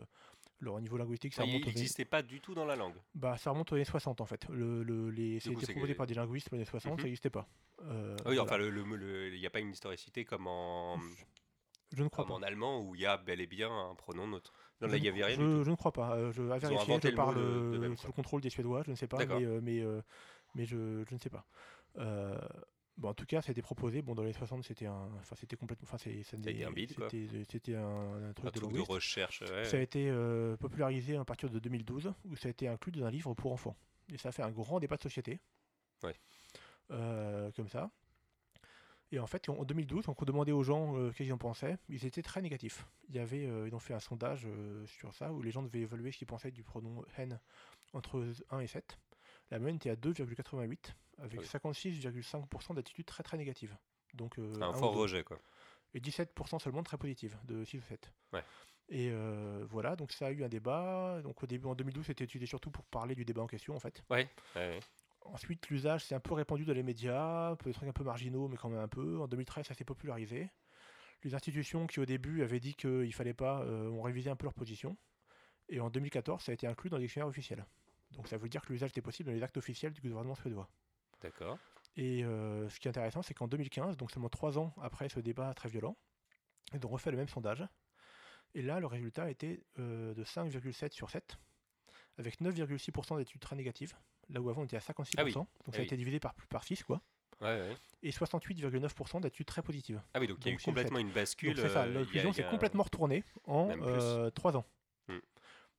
[0.61, 2.95] alors, au niveau linguistique, ça il remonte aux n'existait pas du tout dans la langue.
[3.15, 4.47] bah, ça remonte aux années 60 en fait.
[4.49, 6.97] Le, le- les, c'était proposé que- par des linguistes aux années 60, Mhm.
[6.99, 7.47] ça n'existait pas.
[7.83, 8.43] Euh, oui, voilà.
[8.43, 10.99] enfin, il n'y a pas une historicité comme en,
[11.93, 12.39] je ne crois comme pas.
[12.39, 14.53] en allemand où il y a bel et bien un pronom neutre.
[14.83, 15.63] Non, Je là, il n'y ne- avait rien je, du tout.
[15.63, 16.15] je ne crois pas.
[16.15, 17.41] Euh, je, vérifier, parle de-
[17.77, 19.83] de euh, sous le contrôle des Suédois, je ne sais pas, mais, euh, mais,
[20.55, 21.45] mais je, je ne sais pas.
[22.95, 24.03] Bon, en tout cas, ça a été proposé.
[24.03, 26.63] Bon, dans les 60, c'était un, enfin, c'était complètement, enfin, c'est, ça Ça a été
[26.63, 27.09] un quoi.
[27.09, 27.83] C'était, c'était un,
[28.29, 28.91] un truc Un de truc de linguiste.
[28.91, 29.41] recherche.
[29.41, 29.65] ouais.
[29.65, 33.05] Ça a été euh, popularisé à partir de 2012, où ça a été inclus dans
[33.05, 33.75] un livre pour enfants.
[34.13, 35.39] Et ça a fait un grand débat de société.
[36.03, 36.13] Ouais.
[36.91, 37.89] Euh, comme ça.
[39.13, 41.37] Et en fait, en en 2012, quand on demandait aux gens euh, qu'est-ce qu'ils en
[41.37, 42.87] pensaient, ils étaient très négatifs.
[43.09, 45.61] Il y avait, euh, ils ont fait un sondage euh, sur ça, où les gens
[45.61, 47.39] devaient évaluer ce qu'ils pensaient du pronom hen
[47.93, 48.97] entre 1 et 7.
[49.51, 51.45] La moyenne était à 2,88, avec Ah oui.
[51.45, 53.77] 56,5% d'attitude très très négative.
[54.15, 55.37] Donc, Un fort rejet, quoi.
[55.93, 58.11] et 17% seulement de très positive, de 6 ou 7.
[58.33, 58.43] Ouais.
[58.89, 61.21] Et euh, voilà, donc ça a eu un débat.
[61.23, 63.79] Donc au début, en 2012, c'était utilisé surtout pour parler du débat en question, en
[63.79, 64.03] fait.
[64.09, 64.79] Ouais, ouais.
[65.25, 68.57] Ensuite, l'usage s'est un peu répandu dans les médias, des trucs un peu marginaux, mais
[68.57, 69.19] quand même un peu.
[69.19, 70.49] En 2013, ça s'est popularisé.
[71.23, 74.45] Les institutions qui, au début, avaient dit qu'il fallait pas, euh, ont révisé un peu
[74.45, 74.97] leur position.
[75.69, 77.65] Et en 2014, ça a été inclus dans les dictionnaires officiels.
[78.11, 80.69] Donc ça veut dire que l'usage était possible dans les actes officiels du gouvernement suédois.
[81.21, 81.57] D'accord.
[81.95, 85.19] Et euh, ce qui est intéressant, c'est qu'en 2015, donc seulement trois ans après ce
[85.19, 85.95] débat très violent,
[86.73, 87.65] ils ont refait le même sondage.
[88.55, 91.37] Et là, le résultat était euh, de 5,7 sur 7,
[92.17, 93.93] avec 9,6% d'études très négatives,
[94.29, 95.13] là où avant on était à 56%.
[95.17, 95.33] Ah oui.
[95.33, 95.85] Donc Ah ça a oui.
[95.85, 97.01] été divisé par, par 6, quoi.
[97.41, 97.77] Ouais, ouais.
[98.03, 100.01] Et 68,9% d'études très positives.
[100.13, 101.57] Ah oui, donc il y a eu complètement une bascule.
[101.57, 104.31] C'est ça, euh, l'inclusion s'est complètement retournée en plus.
[104.35, 104.65] 3 ans.
[105.07, 105.17] Hmm.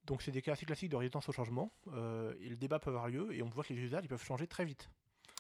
[0.05, 1.73] Donc c'est des cas assez classiques de résistance au changement.
[1.95, 4.23] euh, et le débat peut avoir lieu et on voit que les usages ils peuvent
[4.25, 4.91] changer très vite.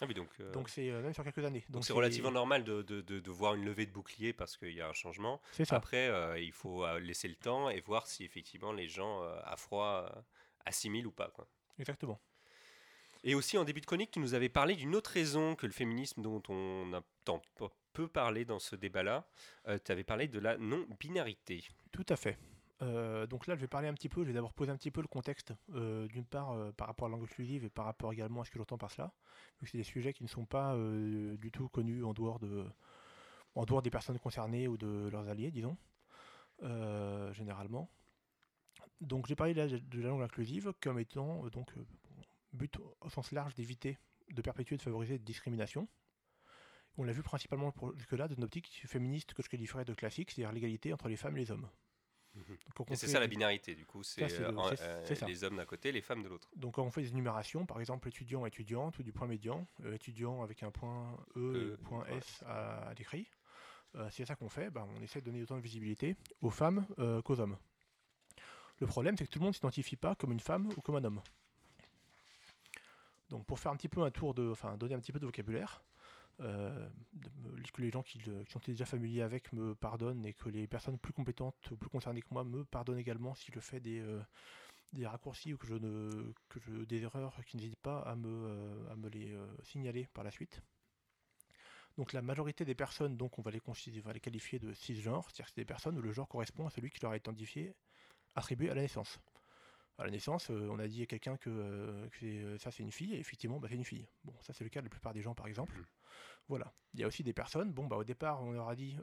[0.00, 0.28] Ah oui, donc.
[0.40, 1.64] euh, Donc c'est euh, même sur quelques années.
[1.68, 4.72] Donc c'est relativement normal de, de, de, de voir une levée de bouclier parce qu'il
[4.72, 5.40] y a un changement.
[5.52, 5.76] C'est ça.
[5.76, 9.38] Après, euh, il faut euh, laisser le temps et voir si effectivement les gens euh,
[9.44, 10.10] à froid
[10.66, 11.28] assimilent ou pas.
[11.28, 11.46] Quoi.
[11.78, 12.20] Exactement.
[13.26, 15.72] Et aussi en début de chronique, tu nous avais parlé d'une autre raison que le
[15.72, 19.26] féminisme dont on a tant peu- parlé dans ce débat-là.
[19.68, 21.64] Euh, tu avais parlé de la non-binarité.
[21.92, 22.36] Tout à fait.
[22.82, 24.90] Euh, donc là, je vais parler un petit peu, je vais d'abord poser un petit
[24.90, 28.12] peu le contexte, euh, d'une part par rapport à la langue inclusive et par rapport
[28.12, 29.14] également à ce que j'entends par cela.
[29.60, 32.66] vu que c'est des sujets qui ne sont pas du tout connus en dehors, de,
[33.54, 35.78] en dehors des personnes concernées ou de leurs alliés, disons,
[37.32, 37.88] généralement.
[39.04, 41.84] Donc j'ai parlé de la, de la langue inclusive comme étant euh, donc euh,
[42.52, 43.98] but au sens large d'éviter
[44.30, 45.88] de perpétuer, de favoriser de discrimination.
[46.96, 50.92] On l'a vu principalement jusque-là d'une optique féministe que je qualifierais de classique, c'est-à-dire l'égalité
[50.92, 51.68] entre les femmes et les hommes.
[52.34, 52.44] Donc,
[52.76, 54.02] quand Et c'est fait ça la des- binarité, du coup.
[54.02, 56.48] C'est euh, euh, les hommes d'un côté, les femmes de l'autre.
[56.56, 59.94] Donc quand on fait des énumérations, par exemple étudiant, étudiante, ou du point médian, euh,
[59.94, 62.04] étudiant avec un point E, E, et point.
[62.06, 63.28] S à, à l'écrit,
[63.96, 66.86] euh, c'est ça qu'on fait, ben, on essaie de donner autant de visibilité aux femmes
[67.24, 67.56] qu'aux hommes.
[68.84, 70.96] Le problème, c'est que tout le monde ne s'identifie pas comme une femme ou comme
[70.96, 71.22] un homme.
[73.30, 75.24] Donc pour faire un petit peu un tour de, enfin donner un petit peu de
[75.24, 75.82] vocabulaire,
[76.40, 76.86] euh,
[77.72, 81.14] que les gens qui, sont déjà familiers avec me pardonnent et que les personnes plus
[81.14, 84.20] compétentes ou plus concernées que moi me pardonnent également si je fais des, euh,
[84.92, 88.92] des raccourcis ou que je ne que des erreurs qui n'hésitent pas à me, euh,
[88.92, 90.60] à me les signaler par la suite.
[91.96, 95.30] Donc la majorité des personnes, donc on va les on va les qualifier de cisgenres,
[95.30, 97.74] c'est-à-dire que c'est des personnes où le genre correspond à celui qui leur est identifié,
[98.34, 99.18] attribué à la naissance.
[99.96, 102.82] À la naissance, euh, on a dit à quelqu'un que, euh, que euh, ça c'est
[102.82, 104.08] une fille, et effectivement bah, c'est une fille.
[104.24, 105.76] Bon, ça c'est le cas de la plupart des gens par exemple.
[105.76, 105.84] Mhm.
[106.48, 106.72] Voilà.
[106.94, 108.96] Il y a aussi des personnes, bon bah au départ on leur a dit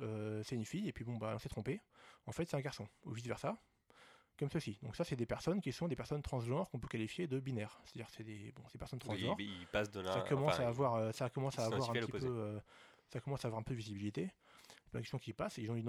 [0.44, 1.82] c'est une fille, et puis bon bah on s'est trompé.
[2.26, 3.58] En fait c'est un garçon, ou vice versa
[4.42, 4.80] comme ceci.
[4.82, 7.80] Donc ça, c'est des personnes qui sont des personnes transgenres qu'on peut qualifier de binaires.
[7.86, 9.36] C'est-à-dire c'est des bon, ces personnes transgenres.
[9.40, 10.14] ils passent de l'un.
[10.14, 12.60] ça commence enfin, à avoir, ça commence à avoir un petit peu, euh,
[13.10, 14.32] ça commence à avoir un peu de visibilité.
[15.00, 15.58] Questions qui passent.
[15.58, 15.88] et Ils ont une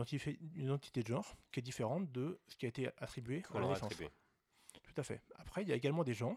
[0.54, 3.92] identité de genre qui est différente de ce qui a été attribué à la naissance.
[4.82, 5.20] Tout à fait.
[5.36, 6.36] Après, il y a également des gens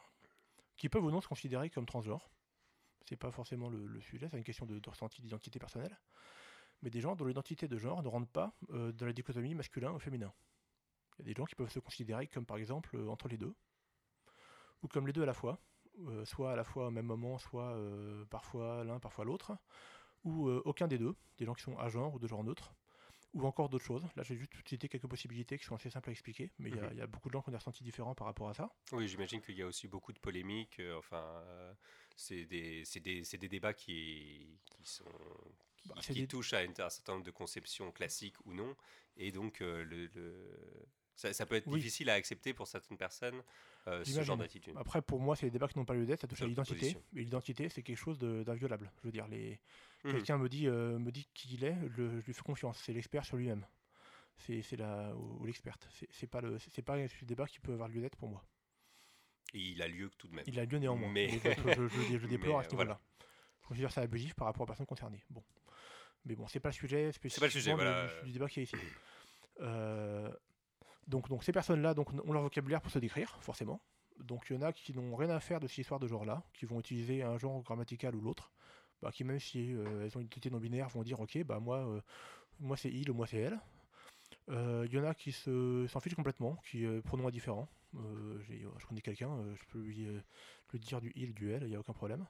[0.78, 2.30] qui peuvent ou non se considérer comme transgenres.
[3.08, 5.98] C'est pas forcément le, le sujet, c'est une question de, de ressenti d'identité personnelle.
[6.82, 9.92] Mais des gens dont l'identité de genre ne rentre pas euh, dans la dichotomie masculin
[9.94, 10.34] ou féminin.
[11.18, 13.38] Il y a des gens qui peuvent se considérer comme par exemple euh, entre les
[13.38, 13.56] deux,
[14.82, 15.60] ou comme les deux à la fois,
[16.08, 17.78] euh, soit à la fois au même moment, soit
[18.30, 19.56] parfois l'un, parfois l'autre,
[20.26, 22.74] ou euh, aucun des deux, des gens qui sont à genre ou de genre neutre,
[23.34, 24.04] ou encore d'autres choses.
[24.16, 26.80] Là, j'ai juste cité quelques possibilités qui sont assez simples à expliquer, mais il y
[26.80, 28.74] a- y, a beaucoup de gens qui ont des ressentis différents par rapport à ça.
[28.92, 30.80] Oui, j'imagine qu'il y a aussi beaucoup de polémiques.
[30.80, 31.74] euh, enfin, euh,
[32.16, 32.84] c'est des,
[33.50, 35.04] débats qui, qui sont
[35.78, 38.76] qui, Bah, c'est qui des- touchent à un certain nombre de conceptions classiques ou non,
[39.18, 41.80] et donc le, le- ça, ça peut être Oui.
[41.80, 43.42] difficile à accepter pour certaines personnes
[43.88, 44.76] euh, ce genre d'attitude.
[44.78, 46.98] Après, pour moi, c'est des débats qui n'ont pas lieu d'être, ça touche à l'identité,
[47.16, 48.92] et l'identité, c'est quelque chose d'inviolable.
[49.02, 49.60] Je veux dire, les...
[50.06, 50.14] Mhm.
[50.14, 52.94] quelqu'un me dit, euh, me dit qui il est, le- je lui fais confiance, c'est
[52.94, 53.66] l'expert sur lui-même.
[54.38, 55.88] C'est c'est la ou, ou l'experte.
[55.92, 58.44] C'est c'est pas le, c'est pas un débat qui peut avoir lieu d'être pour moi.
[59.54, 60.44] Et il a lieu tout de même.
[60.48, 61.10] Il a lieu néanmoins.
[61.12, 62.94] Mais- Mais je, je- je- je le déplore Mais, à ce voilà.
[62.94, 63.00] niveau-là.
[63.62, 65.24] Je considère ça abusif par rapport aux personnes concernées.
[65.30, 65.44] Bon.
[66.26, 68.08] Mais bon, c'est pas le sujet C'est pas le sujet, voilà.
[68.22, 68.76] du, du débat qui est ici.
[69.62, 70.30] Euh,
[71.08, 73.82] donc, donc ces personnes-là donc, ont leur vocabulaire pour se décrire, forcément.
[74.20, 76.44] Donc il y en a qui n'ont rien à faire de cette histoire de genre-là,
[76.54, 78.52] qui vont utiliser un genre grammatical ou l'autre,
[79.06, 81.60] bah, qui même si euh, elles ont une identité non binaire vont dire ok bah
[81.60, 82.02] moi euh,
[82.60, 83.60] moi c'est il ou moi c'est elle.
[84.50, 87.70] Euh, Il y en a qui se s'en fichent complètement, qui euh, pronoms indifférents.
[87.96, 90.20] Euh, je connais quelqu'un, euh, je peux lui, euh,
[90.74, 92.26] dire du il, du elle, il n'y a aucun problème.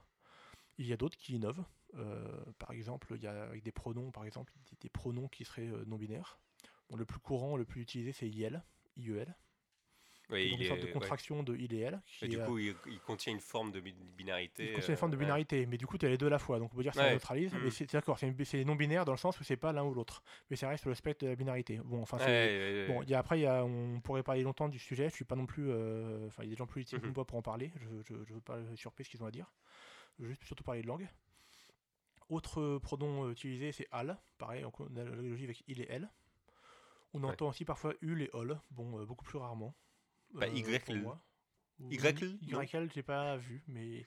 [0.76, 1.64] Il y a d'autres qui innovent.
[1.94, 5.68] Euh, par exemple, il y a avec des pronoms, par exemple, des, pronoms qui seraient
[5.68, 6.38] euh, non binaires.
[6.94, 8.62] Le plus courant, le plus utilisé, c'est IL,
[8.98, 9.34] IEL.
[10.28, 10.92] Oui, donc il une sorte est- de ouais.
[10.92, 12.02] contraction de il et elle.
[12.06, 14.64] Qui Et du est, euh, coup, il, il contient une forme de bi- binarité.
[14.66, 16.30] il contient une forme de euh, binarité, mais du coup, tu as les deux à
[16.30, 16.58] la fois.
[16.58, 17.12] Donc, on peut dire que ça Ouais.
[17.12, 19.72] neutralise, mais c'est d'accord, c'est une- c'est non binaire dans le sens où c'est pas
[19.72, 20.22] l'un ou l'autre.
[20.50, 21.78] Mais ça reste sur le spectre de la binarité.
[21.84, 24.78] Bon, enfin, Bon, il y a, après, il y a, on pourrait parler longtemps du
[24.80, 25.08] sujet.
[25.10, 25.70] Je suis pas non plus.
[25.70, 27.12] euh, Enfin, il y a des gens plus litiges que Mhm.
[27.14, 27.70] moi pour en parler.
[27.76, 29.52] Je ne veux pas surpris ce qu'ils ont à dire.
[30.18, 31.06] Je veux juste surtout parler de langue.
[32.28, 34.18] Autre euh, pronom euh, utilisé, c'est al.
[34.38, 36.10] Pareil, on a la logique avec il et elle.
[37.14, 38.58] On entend aussi parfois ul et ol.
[38.72, 39.74] Bon, euh, beaucoup plus rarement.
[40.36, 40.46] Bah,
[40.84, 41.20] pour moi.
[41.90, 44.06] YL, j'ai pas vu, mais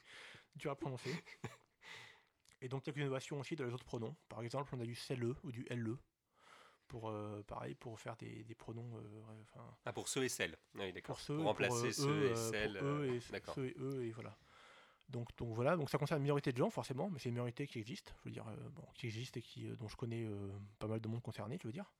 [0.56, 1.12] dur à prononcer.
[2.62, 4.16] Et donc quelques innovations aussi dans les autres pronoms.
[4.28, 5.98] Par exemple, on a du CLE ou du LE
[6.88, 10.58] pour euh, pareil pour faire des, des pronoms euh, enfin, Ah, pour ceux et celles.
[10.76, 12.78] Ah Oui, pour ceux Pour pour, remplacer euh, ceux eux, et euh, pour celles.
[12.78, 13.56] eux euh, et D'accord.
[13.56, 14.36] ceux et eux et voilà.
[15.10, 17.66] Donc, donc voilà, donc ça concerne une minorité de gens forcément, mais c'est une minorité
[17.66, 20.24] qui existe, je veux dire, euh, bon, qui existe et qui, euh, dont je connais
[20.26, 21.92] euh, pas mal de monde concerné, je veux dire.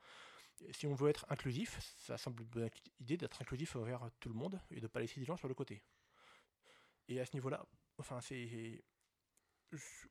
[0.72, 2.70] Si on veut être inclusif, ça semble une bonne
[3.00, 5.54] idée d'être inclusif envers tout le monde et de pas laisser des gens sur le
[5.54, 5.82] côté.
[7.08, 7.66] Et à ce niveau-là,
[7.98, 8.84] enfin c'est,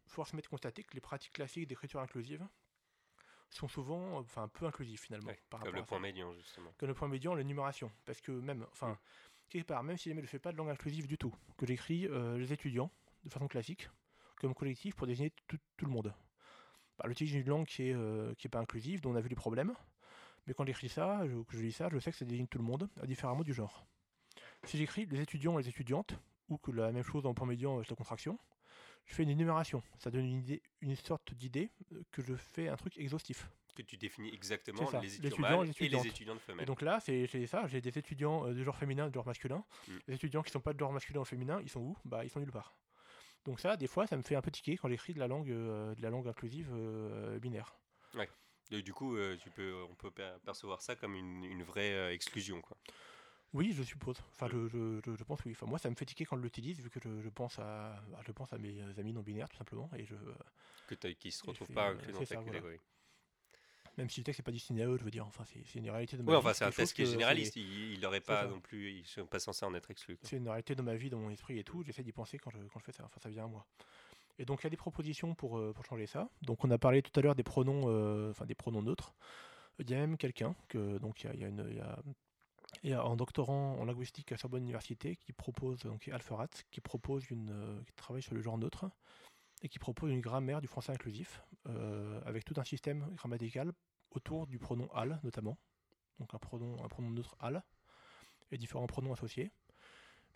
[0.06, 2.46] force m'est de constater que les pratiques classiques d'écriture inclusive
[3.50, 5.28] sont souvent, enfin peu inclusives finalement.
[5.28, 6.72] Ouais, par Comme le à ça point médian, justement.
[6.76, 7.90] que le point médian, l'énumération.
[8.04, 8.98] Parce que même, enfin, Mm.
[9.48, 11.66] quelque part, même si jamais je ne fais pas de langue inclusive du tout, que
[11.66, 12.90] j'écris euh, les étudiants
[13.24, 13.88] de façon classique,
[14.36, 16.14] comme collectif pour désigner tout, tout le monde.
[16.98, 19.28] Bah, L'utilise d'une langue qui est, euh, qui est pas inclusive, dont on a vu
[19.28, 19.74] les problèmes,
[20.48, 22.58] mais quand j'écris ça, je, que je lis ça, je sais que ça désigne tout
[22.58, 23.86] le monde, indifféremment du genre.
[24.64, 27.76] Si j'écris les étudiants et les étudiantes, ou que la même chose en point médian
[27.76, 28.38] avec la contraction,
[29.04, 29.82] je fais une énumération.
[29.98, 33.50] Ça donne une, idée, une sorte d'idée euh, que je fais un truc exhaustif.
[33.74, 36.40] Que tu définis exactement ça, les étudiants étudiants, mâles les et les étudiantes.
[36.40, 36.62] femelles.
[36.62, 39.62] Et donc là, c'est ça, j'ai des étudiants euh, de genre féminin, de genre masculin.
[39.86, 39.92] Mm.
[40.08, 41.96] Les étudiants qui sont pas de genre masculin ou féminin, ils sont où?
[42.04, 42.74] Bah, ils sont nulle part.
[43.44, 45.50] Donc ça, des fois, ça me fait un peu tiquer quand j'écris de la langue,
[45.50, 47.78] euh, de la langue inclusive euh, binaire.
[48.70, 51.92] Et du coup, euh, tu peux, on peut per- percevoir ça comme une, une vraie
[51.94, 52.60] euh, exclusion.
[52.60, 52.76] Quoi.
[53.54, 54.18] Oui, je suppose.
[54.34, 55.52] Enfin, je, je, je, je pense oui.
[55.52, 58.32] Enfin, moi, ça me fait tiquer quand je l'utilise, vu que je, pense à, je
[58.32, 59.88] pense à mes amis non binaires, tout simplement.
[59.96, 60.14] Et je,
[60.86, 62.50] Que qui se Et retrouvent pas inclus dans ta ça, voilà.
[62.52, 62.80] catégorie.
[63.96, 65.88] même si le texte n'est pas destiné à eux, je veux dire, enfin, c'est une
[65.90, 66.38] réalité de ma Oui, vie.
[66.40, 67.54] enfin, c'est un test qui est généraliste.
[67.54, 68.92] c'est- Il n'aurait pas non plus.
[68.92, 70.18] Ils sont pas censés en être exclus.
[70.24, 71.82] C'est une réalité de ma vie, dans mon esprit et tout.
[71.84, 73.04] J'essaie d'y penser quand je, quand je fais ça.
[73.06, 73.66] Enfin, ça vient à moi.
[74.38, 76.30] Et donc, il y a des propositions pour, euh, pour changer ça.
[76.42, 79.14] Donc, on a parlé tout à l'heure des pronoms, euh, des pronoms neutres.
[79.80, 81.70] Il y a même quelqu'un, que, donc, il
[82.84, 87.28] y a, un doctorant en linguistique à Sorbonne Université qui propose, donc, Alferat, qui propose
[87.30, 88.88] une, euh, qui travaille sur le genre neutre
[89.62, 91.42] et qui propose une grammaire du français inclusif
[92.24, 93.72] avec tout un système grammatical
[94.12, 95.58] autour du pronom al, notamment.
[96.20, 97.64] Donc, un pronom neutre al
[98.52, 99.50] et différents pronoms associés.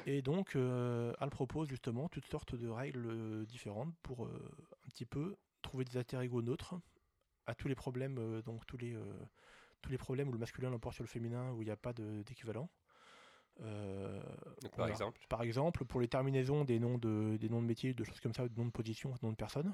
[0.06, 4.50] Et donc, euh, Al propose justement toutes sortes de règles euh, différentes pour euh,
[4.84, 6.74] un petit peu trouver des alter ego neutres
[7.46, 8.96] à tous les problèmes, euh, donc tous les,
[9.80, 11.92] tous les problèmes où le masculin l'emporte sur le féminin, où il n'y a pas
[11.92, 12.68] d'équivalent.
[14.76, 15.20] Par a- exemple.
[15.28, 18.32] par exemple, pour les terminaisons des noms de, des noms de métiers, de choses comme
[18.34, 19.72] ça, de noms de position, de noms de personnes,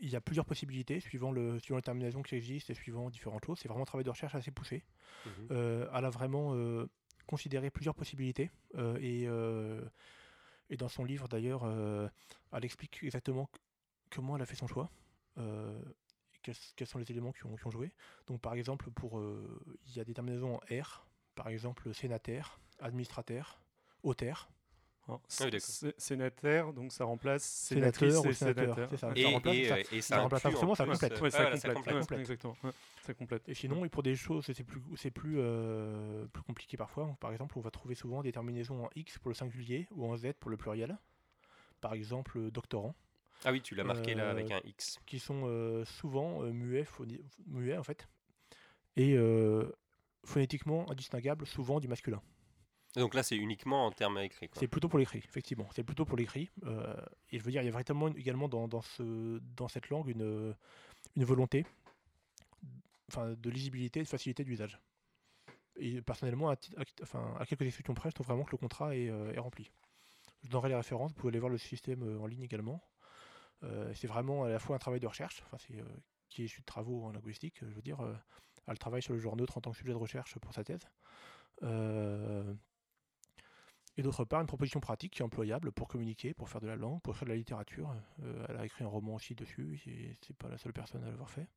[0.00, 3.44] il y a plusieurs possibilités suivant, le, suivant les terminaisons qui existent et suivant différentes
[3.44, 3.58] choses.
[3.60, 4.84] C'est vraiment un travail de recherche assez poussé.
[5.50, 6.52] Euh, elle a vraiment
[7.26, 9.82] considéré plusieurs possibilités euh, et, euh,
[10.70, 12.08] et dans son livre d'ailleurs, euh,
[12.52, 13.48] elle explique exactement
[14.10, 14.90] comment elle a fait son choix,
[16.42, 17.92] quels, quels sont les éléments qui ont, joué.
[18.26, 19.20] Donc par exemple, pour
[19.86, 23.60] il y a des terminaisons en R, par exemple sénataire, administrateur,
[24.02, 24.48] auteur.
[25.06, 25.60] Hein, Ah oui, d'accord.
[25.60, 28.88] sé- sénataire, donc ça remplace Sénateur sénatrice et sénateur, sénateur.
[28.90, 29.12] c'est ça.
[29.14, 31.20] Et, ça remplace, et, ça- euh, et ça remplace pas inclut en forcément, ça complète.
[31.20, 31.74] Ouais, ça voilà, complète.
[31.74, 31.94] complète.
[31.94, 32.20] ouais, complète.
[32.20, 32.56] exactement.
[32.64, 32.70] ouais,
[33.02, 33.48] ça complète.
[33.48, 37.14] Et sinon, et pour des choses, c'est plus, c'est plus, euh, plus compliqué parfois.
[37.20, 40.16] Par exemple, on va trouver souvent des terminaisons en X pour le singulier ou en
[40.16, 40.96] Z pour le pluriel.
[41.82, 42.94] Par exemple, euh, doctorant,
[43.44, 44.98] Ah oui, tu l'as marqué là avec un X.
[45.04, 46.86] qui sont euh, souvent muets,
[47.76, 48.08] en fait,
[48.96, 49.18] et
[50.24, 52.22] phonétiquement indistinguables, souvent du masculin.
[52.96, 54.48] Donc là, c'est uniquement en termes écrits.
[54.52, 55.68] C'est plutôt pour l'écrit, effectivement.
[55.72, 56.50] C'est plutôt pour l'écrit.
[56.64, 56.94] euh,
[57.30, 60.08] et je veux dire, il y a véritablement également dans, dans, ce, dans cette langue
[60.08, 60.54] une, euh,
[61.16, 61.66] une volonté
[63.08, 64.78] enfin, de lisibilité de facilité d'usage.
[65.76, 66.56] Et personnellement, à,
[67.46, 69.70] quelques exceptions près, je trouve vraiment que le contrat est, euh, est rempli.
[70.44, 72.82] Je donnerai les références, vous pouvez aller voir le système en ligne également.
[73.94, 75.82] C'est vraiment à la fois un travail de recherche, enfin, c'est,
[76.28, 77.96] qui est issu de travaux en linguistique, je veux dire.
[78.66, 80.86] elle travaille sur le genre neutre en tant que sujet de recherche pour sa thèse.
[83.96, 86.76] Et d'autre part, une proposition pratique qui est employable pour communiquer, pour faire de la
[86.76, 87.94] langue, pour faire de la littérature.
[88.22, 91.10] Euh, elle a écrit un roman aussi dessus, et c'est pas la seule personne à
[91.10, 91.48] l'avoir fait.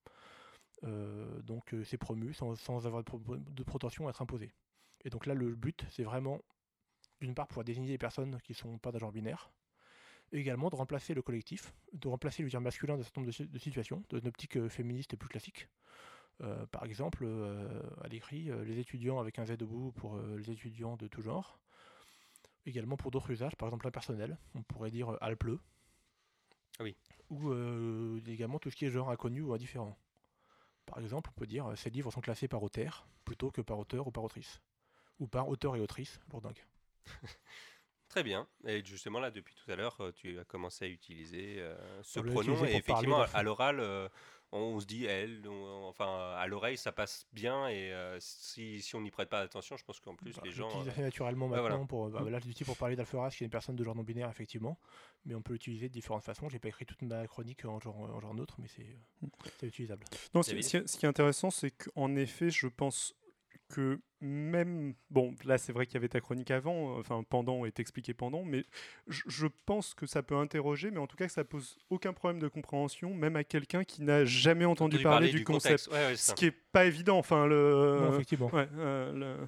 [0.83, 2.53] Euh, donc euh, c'est promu sans,
[2.85, 4.51] avoir de, de à être imposé.
[5.03, 6.39] Et donc là, le but, c'est vraiment,
[7.21, 9.51] d'une part, pouvoir désigner des personnes qui ne sont pas d'un genre binaire,
[10.31, 13.35] et également de remplacer le collectif, de remplacer le dire masculin d'un certain nombre de,
[13.35, 15.69] si- de situations, dans une optique féministe plus classique.
[16.71, 17.27] Par exemple,
[18.11, 21.59] l'écrit, euh, les étudiants avec un Z debout pour les étudiants de tout genre.
[22.67, 25.59] Également pour d'autres usages, par exemple impersonnel, on pourrait dire euh, Alpleu.
[26.79, 26.97] Ah oui.
[27.29, 29.97] Ou euh, également tout ce qui est genre inconnu ou indifférent.
[30.85, 33.79] Par exemple, on peut dire euh, ces livres sont classés par auteur plutôt que par
[33.79, 34.61] auteur ou par autrice.
[35.19, 36.61] Ou par auteur et autrice, lourdingue.
[38.09, 38.47] Très bien.
[38.65, 42.19] Et justement, là, depuis tout à l'heure, euh, tu as commencé à utiliser euh, ce
[42.19, 42.65] On l'a pronom.
[42.65, 44.07] Et effectivement, à l'oral, euh,
[44.51, 45.45] on se dit elle.
[45.47, 47.67] on- enfin, à l'oreille, ça passe bien.
[47.67, 50.51] Et euh, si, si on n'y prête pas attention, je pense qu'en plus, Bah, les
[50.51, 50.67] gens.
[50.67, 51.61] l'utilise euh, assez naturellement maintenant.
[51.63, 51.85] voilà.
[51.85, 54.03] Pour, bah, là, je l'utilise pour parler d'Alpharas, qui est une personne de genre non
[54.03, 54.79] binaire, effectivement.
[55.25, 56.47] Mais on peut l'utiliser de différentes façons.
[56.49, 59.27] J'ai pas écrit toute ma chronique en genre, en genre neutre, mais c'est euh,
[59.59, 60.05] c'est utilisable.
[60.33, 63.13] Non, ce qui est intéressant, c'est qu'en effet, je pense
[63.67, 64.93] que même.
[65.09, 68.13] Bon, là, c'est vrai qu'il y avait ta chronique avant, euh, enfin, pendant est expliqué
[68.13, 68.65] pendant, mais
[69.07, 72.13] je, je pense que ça peut interroger, mais en tout cas, que ça pose aucun
[72.13, 75.87] problème de compréhension, même à quelqu'un qui n'a jamais entendu, entendu parler, du, concept.
[75.87, 77.99] Ouais, ouais, Ce qui est pas évident, enfin, le.
[78.01, 78.49] Non, effectivement.
[78.53, 79.47] ouais, euh, le-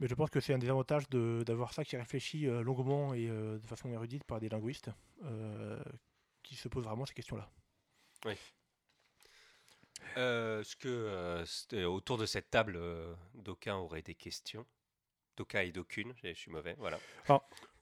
[0.00, 2.62] Mais je pense que c'est un des avantages de- d'avoir ça qui est réfléchi euh,
[2.62, 4.90] longuement et euh, de façon érudite par des linguistes
[5.24, 5.82] euh,
[6.42, 7.50] qui se posent vraiment ces questions-là.
[10.16, 14.66] Euh, Est-ce que euh, c'était autour de cette table, euh, d'aucuns auraient des questions
[15.36, 16.98] D'aucuns et d'aucune, je suis mauvais, voilà.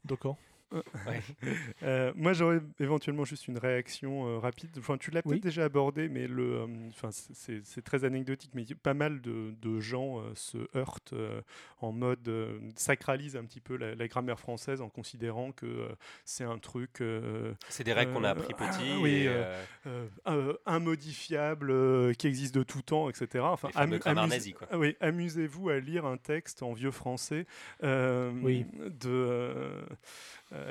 [0.04, 0.36] Donc, hein,
[1.82, 4.70] Euh, moi, j'aurais éventuellement juste une réaction euh, rapide.
[4.78, 5.40] Enfin, tu l'as peut-être Oui.
[5.40, 9.54] déjà abordé, mais le, euh, enfin, c'est- c'est c'est très anecdotique, mais pas mal de,
[9.60, 11.40] de gens euh, se heurtent euh,
[11.80, 15.88] en mode euh, sacralise un petit peu la, la grammaire française en considérant que euh,
[16.24, 18.96] c'est un truc euh, C'est des règles qu'on a appris ah, petit.
[19.00, 19.42] oui, et, euh,
[19.86, 23.44] euh, euh, euh, immodifiable euh, qui existe de tout temps, etc.
[23.44, 27.46] Enfin, grammaires amuse- ah oui, amusez-vous à lire un texte en vieux français
[27.82, 28.64] euh, Oui.
[29.00, 29.82] de,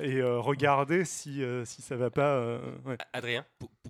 [0.01, 2.35] et euh, regardez si, euh, si ça va pas.
[2.37, 2.77] euh.
[3.11, 3.45] Adrien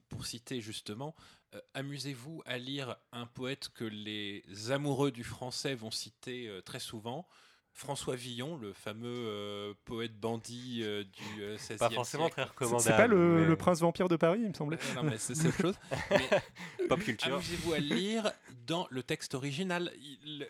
[0.09, 1.15] Pour, citer justement,
[1.53, 6.79] euh, amusez-vous à lire un poète que les amoureux du français vont citer euh, très
[6.79, 7.27] souvent.
[7.75, 12.33] François Villon, le fameux euh, poète bandit euh, du euh, 16e Pas forcément siècle.
[12.35, 12.83] très C'est- recommandable.
[12.83, 14.77] C'est pas le, mais le prince vampire de Paris, il me semblait.
[14.77, 15.75] Euh, non, mais c'est autre chose.
[16.11, 17.33] Mais Pop culture.
[17.35, 18.31] Amusez-vous à le lire
[18.67, 19.91] dans le texte original.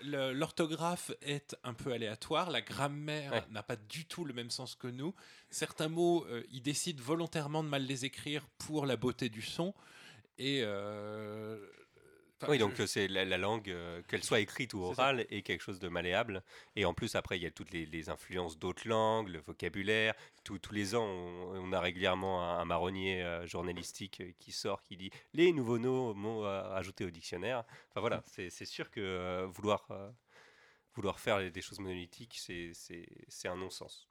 [0.03, 3.43] L'orthographe est un peu aléatoire, la grammaire Ouais.
[3.51, 5.13] n'a pas du tout le même sens que nous.
[5.49, 9.73] Certains mots, euh, ils décident volontairement de mal les écrire pour la beauté du son.
[10.37, 11.57] Et euh,
[12.49, 15.79] Oui, donc c'est la, la langue, euh, qu'elle soit écrite ou orale, est quelque chose
[15.79, 16.43] de malléable.
[16.75, 20.13] Et en plus, après, il y a toutes les, les influences d'autres langues, le vocabulaire.
[20.43, 24.51] Tous- tous les ans, on, on a régulièrement un, un marronnier euh, journalistique euh, qui
[24.51, 27.63] sort, qui dit les nouveaux no- mots à ajouter au dictionnaire.
[27.89, 29.87] Enfin voilà, c'est c'est sûr que vouloir,
[30.95, 34.07] vouloir faire des choses monolithiques, c'est un non-sens.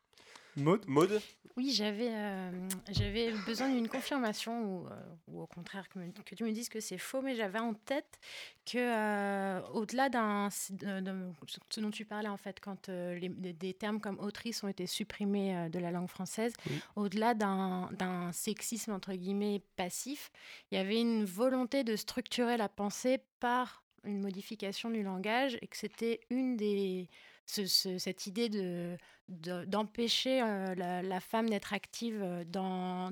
[0.57, 1.21] Maude Maude
[1.57, 2.51] Oui, j'avais euh,
[2.91, 4.91] j'avais besoin d'une confirmation ou, euh,
[5.29, 7.73] ou au contraire que, me- que tu me dises que c'est faux, mais j'avais en
[7.75, 8.19] tête
[8.67, 11.33] que euh, au-delà d'un de-
[11.69, 15.69] ce dont tu parlais en fait quand les- des, termes comme autrice ont été supprimés
[15.71, 16.81] de la langue française, Oui.
[16.97, 20.31] au-delà d'un d'un sexisme entre guillemets passif,
[20.71, 25.67] il y avait une volonté de structurer la pensée par une modification du langage et
[25.69, 27.09] que c'était une des
[27.47, 28.97] ce- ce- cette idée de
[29.29, 33.11] de- d'empêcher euh, la, femme d'être active euh, dans,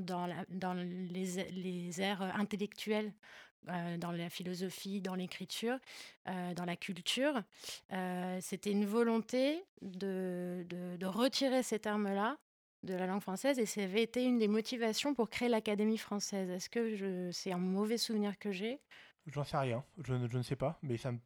[0.75, 3.13] les, les aires intellectuelles,
[3.69, 5.79] euh, dans la philosophie, dans l'écriture,
[6.29, 7.43] euh, dans la culture.
[7.93, 10.67] Euh, C'était une volonté de,
[11.03, 12.39] retirer ces termes-là
[12.83, 16.49] de la langue française et ça avait été une des motivations pour créer l'Académie française.
[16.51, 18.81] Est-ce que c'est un mauvais souvenir que j'ai?
[19.27, 21.19] J'en sais rien, je ne sais pas, mais ça me.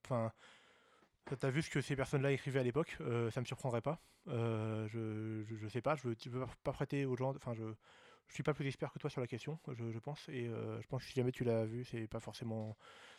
[1.41, 3.99] T'as vu ce que ces personnes-là écrivaient à l'époque, euh, ça me surprendrait pas.
[4.29, 7.35] Euh, je, je, sais pas, je ne pas prêter aux gens.
[7.35, 7.65] Enfin, je,
[8.29, 10.81] je suis pas plus expert que toi sur la question, je, je pense, et euh,
[10.83, 12.77] je pense que si jamais tu l'as vu, c'est pas forcément.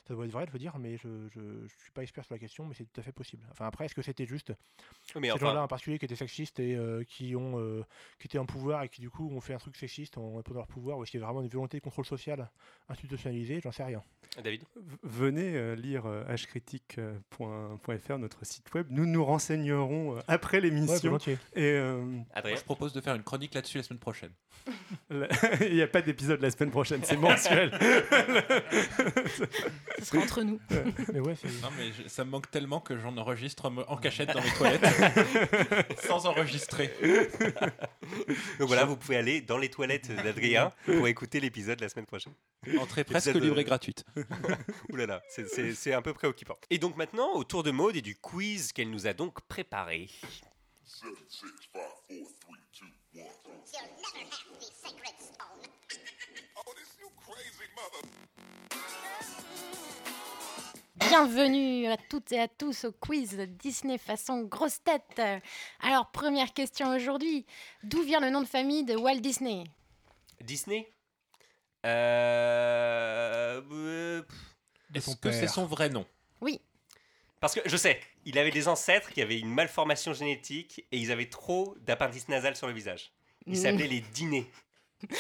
[0.08, 2.36] Ça doit être vrai, je veux dire, mais je, je, je suis pas expert sur
[2.36, 3.44] la question, mais c'est tout à fait possible.
[3.52, 4.54] Enfin, après, est-ce que c'était juste
[5.16, 7.84] Mais ces enfin, gens-là en particulier qui étaient sexistes et euh, qui ont euh,
[8.20, 10.60] qui étaient en pouvoir et qui du coup ont fait un truc sexiste en répondant
[10.60, 12.50] à leur pouvoir ou est-ce qu'il y avait vraiment une volonté de contrôle social
[12.88, 13.62] institutionnalisé?
[13.62, 14.04] J'en sais rien
[14.44, 14.62] David?
[14.76, 18.88] V- Venez euh, lire euh, hcritique.fr, notre site web.
[18.92, 21.10] Nous nous renseignerons euh, après ouais l'émission.
[21.10, 22.56] volontiers et euh, Adrien?
[22.56, 24.32] Je propose de faire une chronique là-dessus la semaine prochaine.
[25.62, 27.72] il n'y a pas d'épisode la semaine prochaine, c'est mensuel.
[30.00, 30.60] Ce sera entre nous.
[31.14, 34.30] mais ouais c'est Non, mais je- ça me manque tellement que j'en enregistre en cachette
[34.34, 34.84] dans mes toilettes
[36.08, 36.94] sans enregistrer.
[38.60, 42.34] Donc voilà, vous pouvez aller dans les toilettes d'Adrien pour écouter l'épisode la semaine prochaine.
[42.80, 44.04] Entrée presque libre et gratuite.
[44.92, 46.58] Ouh là là, c'est- un peu préoccupant.
[46.70, 50.10] Et donc maintenant, au tour de mode et du quiz qu'elle nous a donc préparé.
[53.14, 55.62] You'll never have the sacred stone.
[60.98, 65.22] Bienvenue à toutes et à tous au quiz Disney façon grosse tête.
[65.82, 67.46] Alors, première question aujourd'hui.
[67.84, 69.66] D'où vient le nom de famille de Walt Disney?
[70.42, 70.90] Disney?
[71.86, 73.62] Euh...
[74.94, 76.06] Est-ce que c'est son vrai nom?
[76.42, 76.62] Oui,
[77.40, 81.12] Parce que je sais, il avait des ancêtres qui avaient une malformation génétique et ils
[81.12, 83.12] avaient trop d'appendices nasales sur le visage.
[83.46, 83.62] Ils Mm.
[83.62, 84.50] s'appelaient les dîners.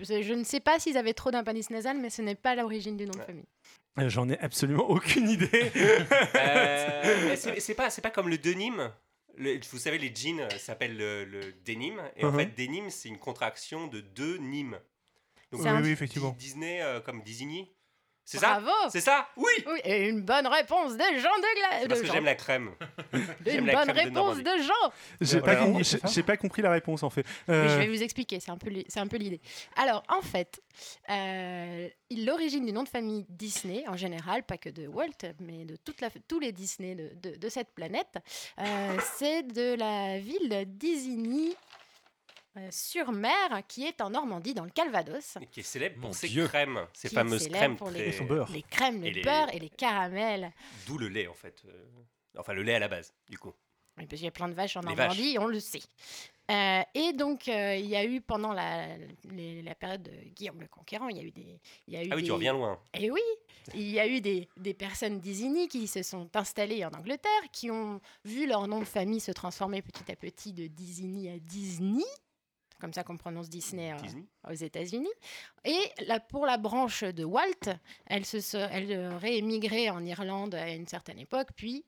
[0.00, 3.06] je ne sais pas s'ils avaient trop d'appendice nasal, mais ce n'est pas l'origine du
[3.06, 3.44] nom de famille.
[3.98, 5.70] Euh, J'en ai absolument aucune idée.
[6.36, 8.92] Euh, c'est pas, c'est pas comme le denim.
[9.36, 11.94] Le- vous savez, les jeans s'appellent le, le denim.
[12.16, 12.38] Et en Mhm.
[12.38, 14.78] fait, denim, c'est une contraction de deux Nîmes.
[15.50, 17.70] Donc, C'est oui un- oui effectivement Di- Disney euh, comme Disney.
[18.24, 18.60] C'est ça?
[18.60, 19.28] Bravo C'est ça?
[19.36, 21.80] Oui Oui, et une bonne réponse de Jean de Gla...
[21.82, 22.12] C'est parce de que Jean.
[22.14, 22.70] j'aime la crème.
[23.46, 26.70] Une bonne de réponse de Jean J'ai Voilà, pas, com- c'est j'ai- pas compris la
[26.70, 27.26] réponse en fait.
[27.48, 29.40] Oui, Euh, je vais vous expliquer, c'est un peu, li- c'est un peu l'idée.
[29.76, 30.62] Alors, en fait,
[31.10, 35.08] euh, l'origine du nom de famille Disney, en général, pas que de Walt,
[35.40, 38.14] mais de toute la, tous les Disney de, de- de cette planète,
[38.60, 38.62] euh,
[39.16, 41.54] c'est de la ville d'Isigny.
[42.56, 45.38] Euh, sur mer, qui est en Normandie, dans le Calvados.
[45.50, 46.46] Qui est célèbre pour Mon ses Dieu.
[46.46, 49.10] crèmes, ces Qui est fameuses célèbre crèmes pour les- son beurre Les crèmes, le Et
[49.12, 50.52] les- beurre et les caramels.
[50.86, 51.62] D'où le lait en fait.
[51.66, 51.86] euh,
[52.38, 53.52] Enfin, le lait à la base, du coup.
[53.98, 55.82] Oui, parce qu'il y a plein de vaches en Les Normandie, on le sait.
[56.50, 58.86] Euh, et donc, euh, il y a eu pendant la,
[59.30, 61.60] les- la période de Guillaume le Conquérant, il y a eu des.
[61.86, 62.80] Il y a eu Ah oui, des- tu reviens loin.
[62.94, 63.20] Et oui,
[63.74, 67.70] il y a eu des, des personnes d'Isigny qui se sont installées en Angleterre, qui
[67.70, 72.02] ont vu leur nom de famille se transformer petit à petit de d'Isigny à Disney.
[72.82, 74.24] Comme ça qu'on prononce Disney euh, Disney.
[74.50, 75.08] aux États-Unis.
[75.64, 75.78] Et
[76.28, 77.70] pour la branche de Walt,
[78.06, 81.84] elle, se, se- elle aurait émigré en Irlande à une certaine époque, puis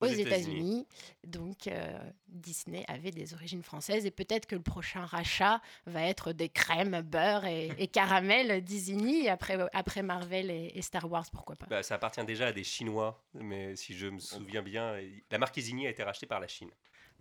[0.00, 0.88] aux, Aux États-Unis.
[1.24, 6.32] Donc euh, Disney avait des origines françaises et peut-être que le prochain rachat va être
[6.32, 11.54] des crèmes, beurre et, et caramel Disney après, après Marvel et, et Star Wars, pourquoi
[11.54, 11.66] pas.
[11.66, 14.96] Bah, ça appartient déjà à des Chinois, mais si je me souviens bien,
[15.30, 16.70] la marque Isigny a été rachetée par la Chine.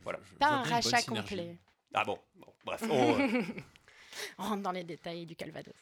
[0.02, 0.20] Voilà.
[0.40, 1.06] Pas un rachat synergie.
[1.36, 1.58] complet.
[1.94, 2.82] Ah bon, bon, bref.
[2.90, 3.42] on, euh,
[4.40, 5.74] On rentre dans les détails du Calvados.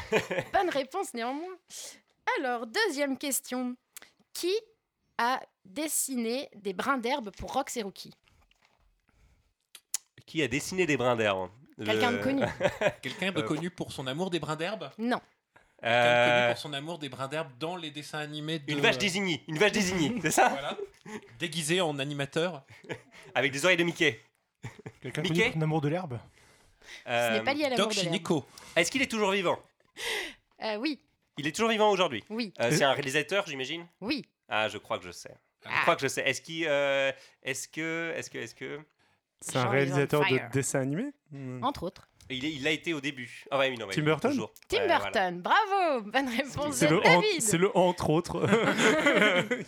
[0.52, 1.56] Bonne réponse néanmoins.
[2.38, 3.76] Alors, deuxième question.
[4.32, 4.54] Qui
[5.18, 8.14] a dessiné des brins d'herbe pour Rox et Rookie?
[10.26, 11.50] Qui a dessiné des brins d'herbe?
[11.84, 12.42] Quelqu'un de connu
[13.02, 14.90] Quelqu'un de Euh, connu pour son amour des brins d'herbe?
[14.98, 15.20] Non.
[15.80, 18.72] Quelqu'un de connu Euh, pour son amour des brins d'herbe dans les dessins animés de...
[18.72, 20.48] Une vache désignée, une vache désignée, c'est ça?
[20.48, 20.76] Voilà.
[21.38, 22.64] Déguisé en animateur.
[23.34, 24.20] Avec des oreilles de Mickey.
[25.00, 26.18] Quelqu'un pour son amour de l'herbe?
[27.04, 28.00] Ce Euh, n'est pas lié à l'amour Doc de.
[28.00, 28.46] Chinico.
[28.76, 29.58] Est-ce qu'il est toujours vivant?
[30.62, 31.00] Euh, oui,
[31.36, 32.24] Il est toujours vivant aujourd'hui?
[32.30, 33.86] oui, Euh, c'est un réalisateur, j'imagine?
[34.00, 34.24] Oui.
[34.48, 35.34] Ah, je crois que je sais.
[35.64, 35.82] Je Ah.
[35.82, 36.22] crois que je sais.
[36.28, 38.80] Est-ce qu'il, euh, est-ce que, est-ce que, est-ce que,
[39.40, 40.50] C'est un Jean réalisateur de fire.
[40.52, 41.62] dessin animé Hmm.
[41.62, 42.07] Entre autres.
[42.30, 44.52] Il, est- il a été au début Ah ouais, oui, non, ouais, Tim Burton toujours.
[44.68, 45.00] Tim Ouais, voilà.
[45.04, 48.46] Burton, bravo Bonne réponse C'est le, en- David c'est le entre autres.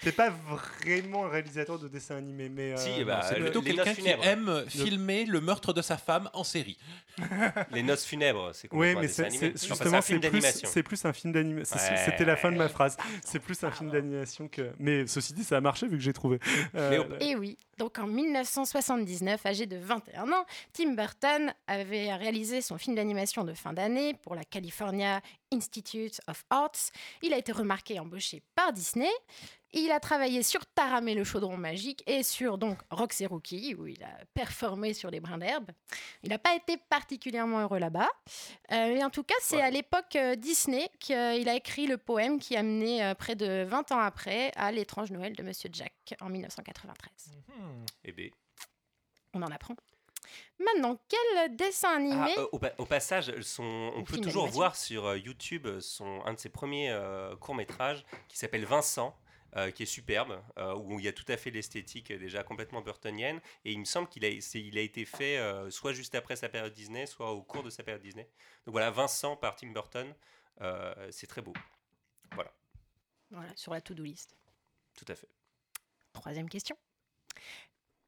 [0.00, 2.72] c'est pas vraiment un réalisateur de dessin animé, mais.
[2.72, 6.30] euh, Si, bah, c'est le- plutôt quelqu'un qui aime filmer le meurtre de sa femme
[6.32, 6.78] en série.
[7.72, 10.68] Les noces funèbres, c'est Oui, complètement un mais c'est justement, un c'est film plus, d'animation.
[10.72, 11.76] c'est plus un film d'animation.
[11.76, 11.96] Ouais.
[12.06, 12.96] C'était la fin de ma phrase.
[13.24, 14.70] C'est plus un film d'animation que.
[14.78, 16.38] Mais ceci dit, ça a marché vu que j'ai trouvé.
[16.74, 22.78] Euh, Et oui, donc en 1979, âgé de 21 ans, Tim Burton avait réalisé son
[22.78, 25.20] film d'animation de fin d'année pour la California
[25.52, 26.92] Institute of Arts.
[27.22, 29.10] Il a été remarqué embauché par Disney
[29.74, 33.74] Il a travaillé sur Taram et le chaudron magique et sur donc Rox et Rookie,
[33.74, 35.70] où il a performé sur les brins d'herbe.
[36.22, 38.10] Il n'a pas été particulièrement heureux là-bas.
[38.72, 39.62] Euh, et en tout cas, c'est Ouais.
[39.62, 43.64] à l'époque euh, Disney qu'il a écrit le poème qui a mené euh, près de
[43.64, 47.32] 20 ans après à L'étrange Noël de Monsieur Jack en 1993.
[48.04, 48.30] Eh ben.
[49.34, 49.74] On en apprend.
[50.58, 53.64] Maintenant, quel dessin Ah, animé euh, au, pa- au passage, son,
[53.96, 58.04] on Ou peut toujours voir sur euh, YouTube son, un de ses premiers euh, courts-métrages
[58.28, 59.16] qui s'appelle Vincent.
[59.56, 62.42] Euh, qui est superbe, euh, où il y a tout à fait l'esthétique euh, déjà
[62.42, 63.40] complètement burtonienne.
[63.64, 65.38] Et il me semble qu'il a, c'est- il a été fait
[65.70, 68.28] soit juste après sa période Disney, soit au cours de sa période Disney.
[68.66, 70.14] Donc voilà, Vincent par Tim Burton,
[71.10, 71.52] c'est très beau.
[73.30, 74.36] Voilà, sur la to-do list.
[74.94, 75.28] Tout à fait.
[76.12, 76.76] Troisième question.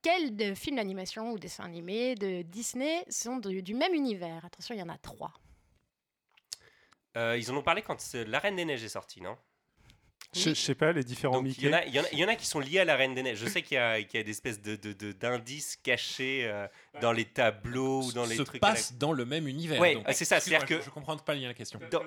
[0.03, 4.45] Quels films d'animation ou dessins animés de Disney sont de- du même univers?
[4.45, 5.33] Attention, il y en a trois.
[7.17, 9.39] Euh, ils en ont parlé quand La Reine des Neiges est sortie, non?
[10.35, 11.69] Je je sais pas, les différents Donc, il y, Mickey.
[11.69, 12.97] en a, il, y en a, il y en a qui sont liés à la
[12.97, 13.39] Reine des Neiges.
[13.39, 16.45] Je sais qu'il y a, qu'il y a des espèces de, de- de- d'indices cachés
[16.45, 16.67] euh,
[17.01, 18.63] dans les tableaux ou dans les se trucs.
[18.63, 19.81] la- passe dans le même univers.
[19.81, 21.79] Ouais, c'est ça, Excuse-moi, c'est-à-dire je- que- Je comprends pas bien la question.
[21.91, 22.03] Dans-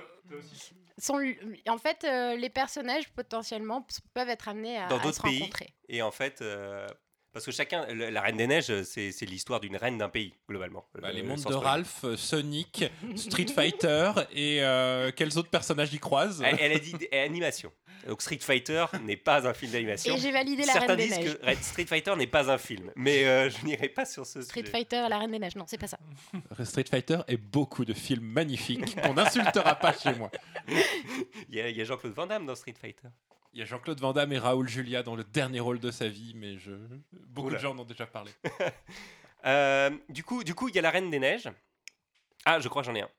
[1.00, 1.22] Sont,
[1.70, 5.40] en fait, euh, les personnages potentiellement peuvent être amenés à, Dans à d'autres se pays.
[5.40, 5.74] rencontrer.
[5.90, 6.88] Et en fait, euh,
[7.34, 10.86] parce que chacun, la Reine des Neiges, c'est, l'histoire d'une reine d'un pays, globalement.
[10.96, 11.58] Bah, Le- les le mondes de premier.
[11.66, 16.80] Ralph, euh, Sonic, Street Fighter et euh, quels autres personnages y croisent Elle, elle a
[16.80, 17.72] dit animation.
[18.08, 20.16] Donc Street Fighter n'est pas un film d'animation.
[20.16, 21.38] Et j'ai validé la Certains Reine des disent Neiges.
[21.40, 24.42] que Red- Street Fighter n'est pas un film, mais euh, je n'irai pas sur ce
[24.42, 24.72] Street sujet.
[24.72, 25.56] Fighter et la Reine des Neiges.
[25.56, 25.98] Non, c'est pas ça.
[26.64, 30.32] Street Fighter et beaucoup de films magnifiques qu'on n'insultera pas chez moi.
[31.50, 33.08] Il y a, il y a Jean-Claude Van Damme dans Street Fighter.
[33.58, 36.08] Il y a Jean-Claude Van Damme et Raoul Julia dans le dernier rôle de sa
[36.08, 36.74] vie, mais je...
[37.12, 37.58] beaucoup Oula.
[37.58, 38.32] de gens en ont déjà parlé.
[39.46, 41.48] Euh, du coup, du coup, il y a la Reine des Neiges.
[42.44, 43.10] Ah, je crois que j'en ai un.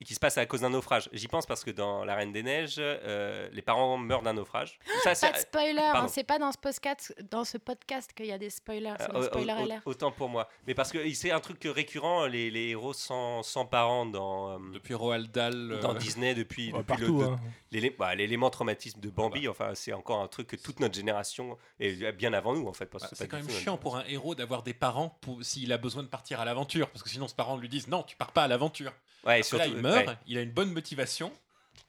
[0.00, 1.08] Et qui se passe à cause d'un naufrage.
[1.12, 4.78] J'y pense parce que dans la Reine des Neiges, euh, les parents meurent d'un naufrage.
[5.04, 5.78] Ça, c'est- Pas de spoiler.
[5.94, 8.94] hein, c'est pas dans ce podcast, dans ce podcast qu'il y a des spoilers.
[9.00, 10.48] Euh, des spoilers autant pour moi.
[10.66, 14.58] Mais parce que c'est un truc récurrent, les, les héros sans, sans parents dans, euh,
[14.72, 17.90] Depuis Roald Dahl, euh, dans Disney depuis, Ouais, depuis hein.
[17.96, 19.46] bah, l'élément traumatisme de Bambi.
[19.46, 22.86] Enfin, c'est encore un truc que toute notre génération, et bien avant nous en fait.
[22.86, 25.78] Parce bah, que c'est quand même chiant pour un héros d'avoir des parents s'il a
[25.78, 28.32] besoin de partir à l'aventure, parce que sinon ses parents lui disent non, tu pars
[28.32, 28.92] pas à l'aventure.
[29.26, 30.14] Ouais, là, surtout, il meurt, ouais.
[30.26, 31.32] il a une bonne motivation,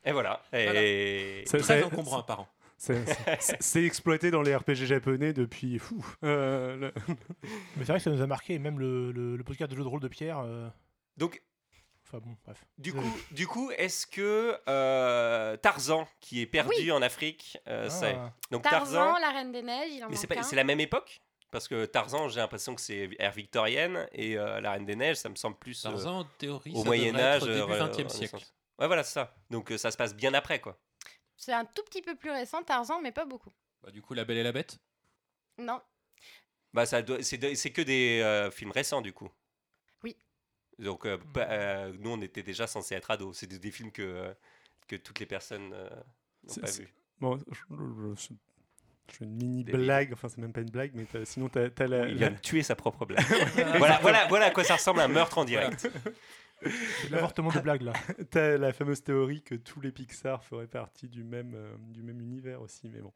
[0.06, 0.42] Et voilà.
[0.54, 2.48] Et très encombrant un parent.
[2.78, 3.06] C'est-
[3.40, 5.80] c'est- C'est exploité dans les RPG japonais depuis.
[5.80, 6.06] Fou.
[6.24, 7.16] Euh, le- Mais
[7.80, 9.88] c'est vrai que ça nous a marqué, même le, le, le podcast de jeu de
[9.88, 10.40] rôle de Pierre.
[10.40, 10.68] euh,
[11.18, 11.42] donc,
[12.08, 12.64] Enfin bon, bref.
[12.78, 16.92] Du coup, du coup, est-ce que euh, Tarzan, qui est perdu Oui.
[16.92, 17.90] en Afrique, euh, Ah.
[17.90, 18.16] c'est
[18.52, 21.20] donc Tarzan, Tarzan, la Reine des Neiges, il en mais c'est c'est la même époque?
[21.56, 25.16] Parce que Tarzan, j'ai l'impression que c'est ère victorienne et euh, la Reine des Neiges,
[25.18, 27.91] ça me semble plus euh, Tarzan, en théorie, au ça Moyen Âge, être début re-
[27.91, 28.36] 20e siècle.
[28.78, 29.34] Ouais, voilà, c'est ça.
[29.49, 30.78] Donc euh, ça se passe bien après, quoi.
[31.38, 33.53] C'est un tout petit peu plus récent, Tarzan, mais pas beaucoup.
[33.82, 34.80] Bah, du coup, La Belle et la Bête?
[35.58, 35.82] Non.
[36.74, 39.30] Bah, ça doit- c'est de- c'est que des euh, films récents, du coup.
[40.03, 40.18] Oui.
[40.78, 43.38] Donc, euh, euh, nous, on était déjà censés être ados.
[43.38, 44.34] C'est des, des films que, euh,
[44.89, 45.89] que toutes les personnes euh,
[46.43, 46.93] n'ont C'est- pas vus.
[47.22, 47.43] Bon, je,
[48.18, 48.34] je-
[49.12, 51.49] je- fais une mini Des- blague, enfin c'est même pas une blague, mais t'as- sinon
[51.49, 53.24] t'as as la, Il la- vient de tuer sa propre blague.
[53.78, 55.88] voilà, voilà, voilà à quoi ça ressemble un meurtre en direct.
[57.01, 57.93] C'est de l'avortement de blague là.
[58.32, 62.20] t'as la fameuse théorie que tous les Pixar feraient partie du même, euh, du même
[62.22, 63.14] univers aussi, mais bon.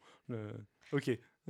[0.91, 1.09] Ok.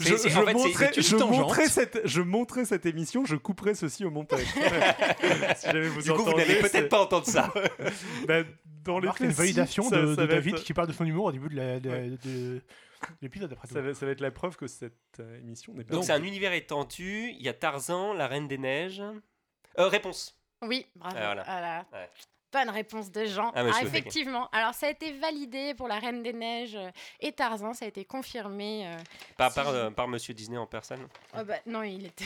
[0.00, 3.74] Je, c'est- je en fait, c'est- montrais, je, cette, je montrais cette émission, je couperai
[3.74, 4.40] ceci au montage.
[5.56, 7.52] si jamais vous Du coup, vous n'allez c'est- peut-être pas entendre ça.
[8.26, 8.42] bah,
[8.84, 11.26] dans les une validation de, ça de va David être- qui parle de son humour
[11.26, 12.62] au début de la- de- de- de
[13.22, 13.74] l'épisode après tout.
[13.74, 15.94] Ça va, ça va être la preuve que cette euh, émission n'est pas.
[15.94, 17.30] Donc, c'est un univers étendu.
[17.30, 19.02] Il y a Tarzan, la Reine des Neiges.
[19.78, 20.40] Euh, réponse.
[20.62, 21.16] Oui, bravo.
[21.18, 21.42] Ah, voilà.
[21.44, 21.86] Voilà.
[21.92, 22.10] Ouais.
[22.52, 23.52] Bonne réponse de Jean.
[23.54, 24.48] Ah, Ah, effectivement.
[24.50, 26.90] Alors, ça a été validé pour la Reine des Neiges euh,
[27.20, 27.74] et Tarzan.
[27.74, 28.88] Ça a été confirmé.
[28.88, 28.96] euh,
[29.36, 29.54] Par, Si.
[29.54, 31.06] par, euh, par Monsieur Disney en personne.
[31.38, 32.24] oh bah, non, il, était...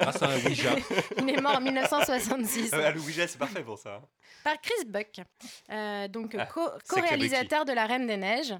[0.00, 0.74] grâce à un Ouija.
[1.18, 4.00] il est mort en 1966 Ah, Louis c'est parfait pour ça.
[4.42, 5.20] par Chris Buck,
[5.70, 8.54] euh, donc Ah, co- co-réalisateur de la Reine des Neiges.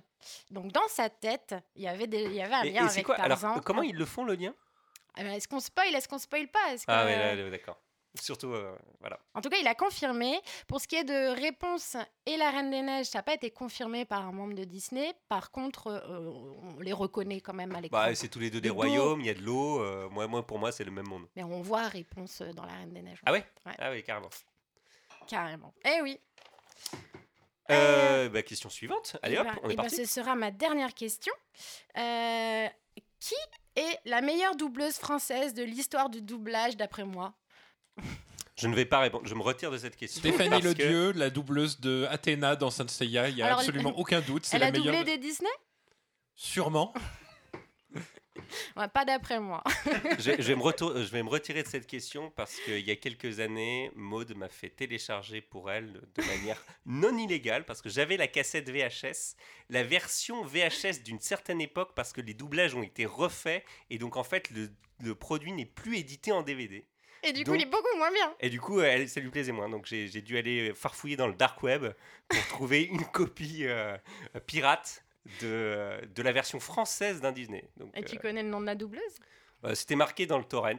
[0.51, 2.23] Donc, dans sa tête, il y avait, des...
[2.23, 3.59] il y avait un Et, lien et c'est avec quoi Alors, Tarzan.
[3.59, 4.55] euh, comment ils le font le lien?
[5.17, 6.61] Ah ben, Est-ce qu'on spoil Est-ce qu'on spoil pas?
[6.87, 7.79] Ah, oui, d'accord.
[8.21, 9.19] Surtout, euh, voilà.
[9.35, 10.39] En tout cas, il a confirmé.
[10.69, 11.97] Pour ce qui est de réponse
[12.27, 15.15] et la Reine des Neiges, ça n'a pas été confirmé par un membre de Disney.
[15.31, 16.31] Par contre, euh,
[16.77, 17.99] on les reconnaît quand même à l'écran.
[17.99, 19.81] Bah, c'est tous les deux des royaumes, il y a de l'eau.
[19.83, 21.27] euh, moi, moi, pour moi, c'est le même monde.
[21.37, 23.23] Mais on voit réponse dans la Reine des Neiges.
[23.25, 23.73] Ah ouais, Ouais.
[23.79, 24.31] Ah oui, carrément.
[25.27, 25.73] Carrément.
[25.85, 26.21] Eh oui.
[27.69, 29.17] Bah, question suivante.
[29.23, 29.97] Allez Eh hop, ben- on est eh ben, parti.
[29.97, 31.33] ce sera ma dernière question.
[31.95, 33.35] Qui
[33.77, 37.33] est la meilleure doubleuse française de l'histoire du doublage d'après moi?
[38.57, 39.27] Je ne vais pas répondre.
[39.27, 40.21] Je me retire de cette question.
[40.21, 43.91] Stéphanie que- Ledieu, la doubleuse de Athéna dans Saint Seiya, il n'y a Alors, absolument
[43.95, 44.45] elle- aucun doute.
[44.45, 44.95] C'est Elle la a meilleure.
[44.99, 45.51] doublé des Disney?
[46.35, 46.93] Sûrement.
[48.77, 49.63] Ouais, pas d'après moi.
[50.19, 52.91] je, je vais me retour- je vais me retirer de cette question parce qu'il y
[52.91, 57.89] a quelques années, Maude m'a fait télécharger pour elle de manière non illégale parce que
[57.89, 59.37] j'avais la cassette VHS,
[59.71, 64.17] la version VHS d'une certaine époque parce que les doublages ont été refaits et donc
[64.17, 64.71] en fait le,
[65.03, 66.87] le produit n'est plus édité en DVD.
[67.25, 68.35] Et du coup, Donc- il est beaucoup moins bien.
[68.41, 69.69] Et du coup, elle, ça lui plaisait moins.
[69.69, 71.87] Donc j'ai dû aller farfouiller dans le dark web
[72.29, 73.97] pour trouver une copie euh,
[74.47, 75.05] pirate
[75.41, 77.69] de, de la version française d'un Disney.
[77.77, 79.03] Donc, Et tu euh, connais le nom de la doubleuse?
[79.65, 80.73] euh, C'était marqué dans le torrent.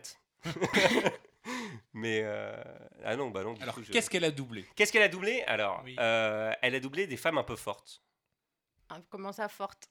[1.93, 2.55] Mais euh,
[3.03, 3.53] ah non, bah non.
[3.53, 4.65] du Alors, je- qu'est-ce qu'elle a doublé?
[4.75, 5.43] Qu'est-ce qu'elle a doublé?
[5.43, 5.95] Alors, Oui.
[5.99, 8.01] euh, elle a doublé des femmes un peu fortes.
[8.89, 9.89] Ah, Comment ça, forte?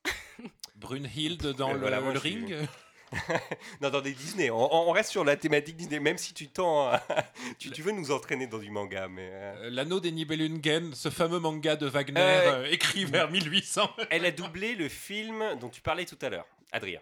[0.75, 2.55] Brunhilde dans le, voilà, le ring?
[3.81, 4.51] Non, dans des Disney.
[4.51, 7.03] On, on reste sur la thématique Disney, même si tu tends, à-
[7.59, 11.11] tu, tu veux nous entraîner dans du manga, mais euh, Euh, L'anneau des Nibelungen, ce
[11.11, 13.91] fameux manga de Wagner Euh, écrit vers 1800.
[14.11, 17.01] elle a doublé le film dont tu parlais tout à l'heure, Adrien.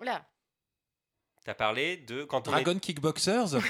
[0.00, 0.26] Oula.
[1.44, 3.52] T'as parlé de quand on est- Dragon Kickboxers?
[3.52, 3.60] Non,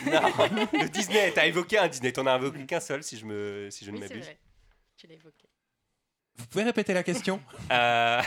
[0.72, 1.32] le Disney.
[1.32, 2.12] T'as évoqué un Disney.
[2.12, 4.26] T'en as évoqué qu'un seul, si je me, si je ne Oui, c'est m'abuse.
[4.26, 4.38] vrai.
[4.96, 5.48] Tu l'as évoqué.
[6.36, 7.40] Vous pouvez répéter la question?
[7.72, 8.22] Euh,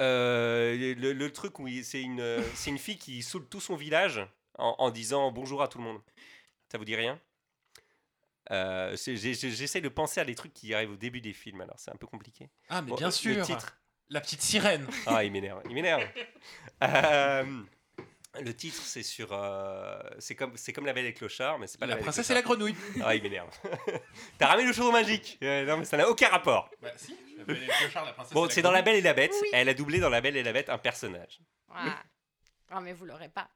[0.00, 4.20] euh, le, le truc où c'est une, c'est une fille qui saoule tout son village
[4.58, 6.00] en, en disant bonjour à tout le monde.
[6.70, 7.20] Ça vous dit rien?
[8.50, 11.90] Euh, J'essaie de penser à des trucs qui arrivent au début des films, alors c'est
[11.92, 12.48] un peu compliqué.
[12.68, 13.76] Ah, mais Bon, bien le sûr titre.
[14.08, 15.62] La petite sirène Ah, il m'énerve.
[15.68, 16.02] Il m'énerve.
[16.82, 17.62] Euh,
[18.40, 19.32] le titre, c'est sur.
[19.32, 21.96] euh, c'est comme, c'est comme la Belle et le Clochard, mais c'est pas la, La
[21.96, 22.76] Belle princesse et la grenouille.
[23.02, 23.48] Ah, il m'énerve.
[24.38, 25.38] T'as ramené le chaudron magique.
[25.42, 26.70] Euh, non, mais ça n'a aucun rapport.
[26.80, 29.00] Bah si, la Belle et le Clochard, la princesse Bon, c'est dans La Belle et
[29.00, 29.32] la Bête.
[29.42, 29.48] Oui.
[29.52, 31.40] Elle a doublé dans La Belle et la Bête un personnage.
[31.74, 31.98] Ah.
[32.70, 33.48] Ah, mais vous l'aurez pas.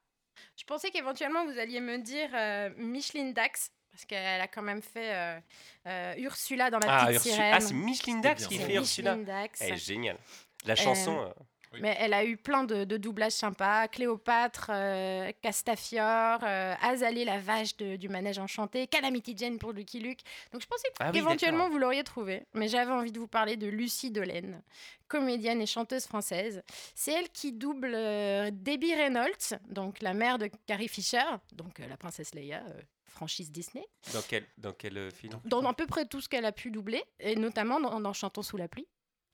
[0.57, 4.83] Je pensais qu'éventuellement vous alliez me dire euh, Micheline Dax, parce qu'elle a quand même
[4.83, 5.41] fait euh,
[5.87, 7.55] euh, Ursula dans la Ah, petite Ursu- sirène.
[7.55, 9.15] ah, c'est Micheline Dax qui fait Ursula.
[9.15, 9.61] Micheline Dax.
[9.61, 10.19] Elle est géniale.
[10.65, 11.33] La chanson.
[11.75, 11.81] Oui.
[11.83, 13.89] Mais elle a eu plein de, de doublages sympas.
[13.89, 20.01] Cléopâtre, euh, Castafiore, euh, Azalée, la vache de- du manège enchanté, Calamity Jane pour Lucky
[20.01, 20.21] Luke.
[20.53, 22.47] Donc je pensais Ah oui, qu'éventuellement vous l'auriez trouvé.
[22.55, 24.63] Mais j'avais envie de vous parler de Lucie Dolène,
[25.09, 26.63] comédienne et chanteuse française.
[26.95, 31.87] C'est elle qui double euh, Debbie Reynolds, donc la mère de Carrie Fisher, donc euh,
[31.89, 32.63] la princesse Leia.
[33.07, 35.39] franchise Disney, dans quel, dans quel film?
[35.45, 38.43] Dans à peu près tout ce qu'elle a pu doubler, et notamment dans, dans Chantons
[38.43, 38.89] sous la pluie.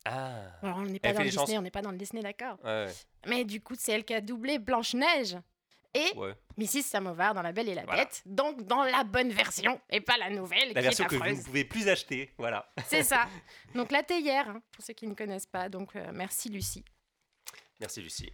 [0.05, 0.42] Ah.
[0.62, 2.59] Alors on n'est pas dans le Disney, on n'est pas dans le Disney, d'accord.
[2.64, 2.86] Ouais,
[3.26, 5.36] Mais du coup, c'est elle qui a doublé Blanche-Neige
[5.92, 6.34] et ouais.
[6.57, 6.82] Mrs.
[6.82, 8.05] Samovar dans La Belle et la Voilà.
[8.05, 8.22] Bête.
[8.24, 11.24] Donc dans la bonne version et pas la nouvelle La qui version est que vous
[11.24, 12.32] ne pouvez plus acheter.
[12.38, 12.72] Voilà.
[12.86, 13.28] C'est ça.
[13.74, 15.68] Donc la théière, hein, pour ceux qui ne connaissent pas.
[15.68, 16.84] Donc euh, merci Lucie.
[17.80, 18.32] Merci, Lucie.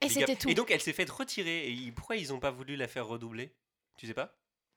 [0.00, 0.48] Et c'était tout.
[0.48, 1.70] Et donc, elle s'est faite retirer.
[1.70, 3.54] Et pourquoi ils n'ont pas voulu la faire redoubler?
[3.96, 4.34] Tu sais pas?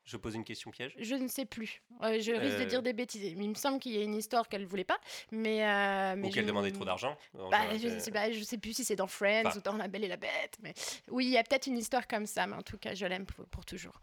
[0.10, 0.96] Je pose une question piège?
[0.98, 1.84] Je ne sais plus.
[2.02, 2.66] Euh, je risque de Euh.
[2.66, 3.24] dire des bêtises.
[3.24, 5.00] Il me semble qu'il y a une histoire qu'elle voulait pas,
[5.32, 8.74] mais euh, mais Ou qu'elle je- demandait trop d'argent en Bah, je, c'est- sais plus
[8.74, 9.60] si c'est dans Friends Enfin.
[9.60, 10.74] ou dans La Belle et la Bête, mais
[11.10, 13.28] oui, il y a peut-être une histoire comme ça, mais en tout cas, je l'aime
[13.28, 14.02] pour, pour toujours.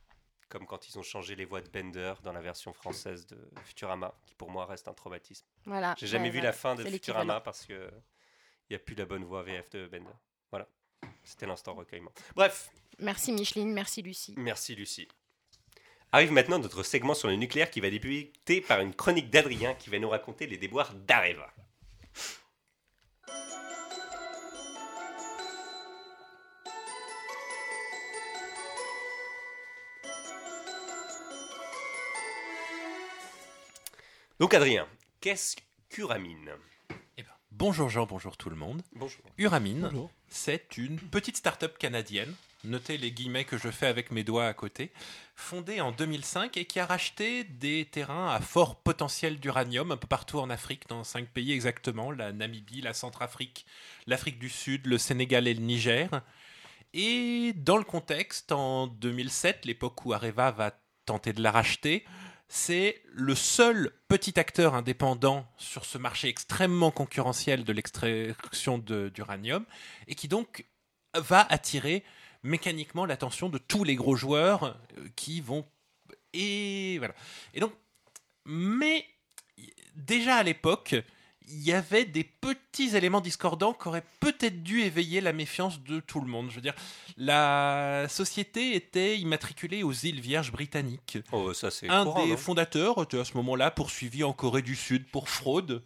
[0.49, 4.15] Comme quand ils ont changé les voix de Bender dans la version française de Futurama,
[4.27, 5.45] qui pour moi reste un traumatisme.
[5.65, 5.97] Voilà.
[5.99, 7.91] J'ai jamais Ouais, vu la fin de Futurama parce que
[8.69, 10.15] il n'y a plus la bonne voix VF de Bender.
[10.53, 10.69] Voilà.
[11.25, 12.13] C'était l'instant recueillement.
[12.37, 14.35] Bref, Merci Micheline, merci Lucie.
[14.39, 15.09] merci Lucie.
[16.13, 19.91] Arrive maintenant notre segment sur le nucléaire qui va débuter par une chronique d'Adrien qui
[19.91, 21.53] va nous raconter les déboires d'Areva.
[34.39, 34.87] Donc Adrien,
[35.21, 35.57] qu'est-ce
[35.89, 36.53] qu'Uramine?
[37.17, 38.83] Eh ben, bonjour Jean, bonjour tout le monde.
[38.93, 39.25] Bonjour.
[39.39, 39.91] Uramine,
[40.29, 42.33] c'est une petite start-up canadienne,
[42.67, 44.93] notez les guillemets que je fais avec mes doigts à côté,
[45.35, 50.07] fondée en 2005 et qui a racheté des terrains à fort potentiel d'uranium un peu
[50.07, 53.67] partout en Afrique, dans cinq pays exactement, la Namibie, la Centrafrique,
[54.07, 56.11] l'Afrique du Sud, le Sénégal et le Niger.
[56.93, 62.05] Et dans le contexte, en 2007, l'époque où Areva va tenter de la racheter,
[62.49, 69.64] c'est le seul petit acteur indépendant sur ce marché extrêmement concurrentiel de l'extraction d'uranium
[70.07, 70.64] et qui donc
[71.14, 72.05] va attirer
[72.47, 74.65] mécaniquement l'attention de tous les gros joueurs
[74.99, 75.65] euh, qui vont
[76.33, 77.15] et voilà
[77.55, 77.73] et donc
[78.45, 79.05] mais
[79.95, 80.95] déjà à l'époque
[81.49, 86.01] il y avait des petits éléments discordants qui auraient peut-être dû éveiller la méfiance de
[86.01, 86.51] tout le monde.
[86.51, 86.75] Je veux dire,
[87.17, 91.19] la société était immatriculée aux îles Vierges britanniques.
[91.33, 94.75] Oh, ça c'est Un courant, des fondateurs était à ce moment-là poursuivi en Corée du
[94.75, 95.83] Sud pour fraude.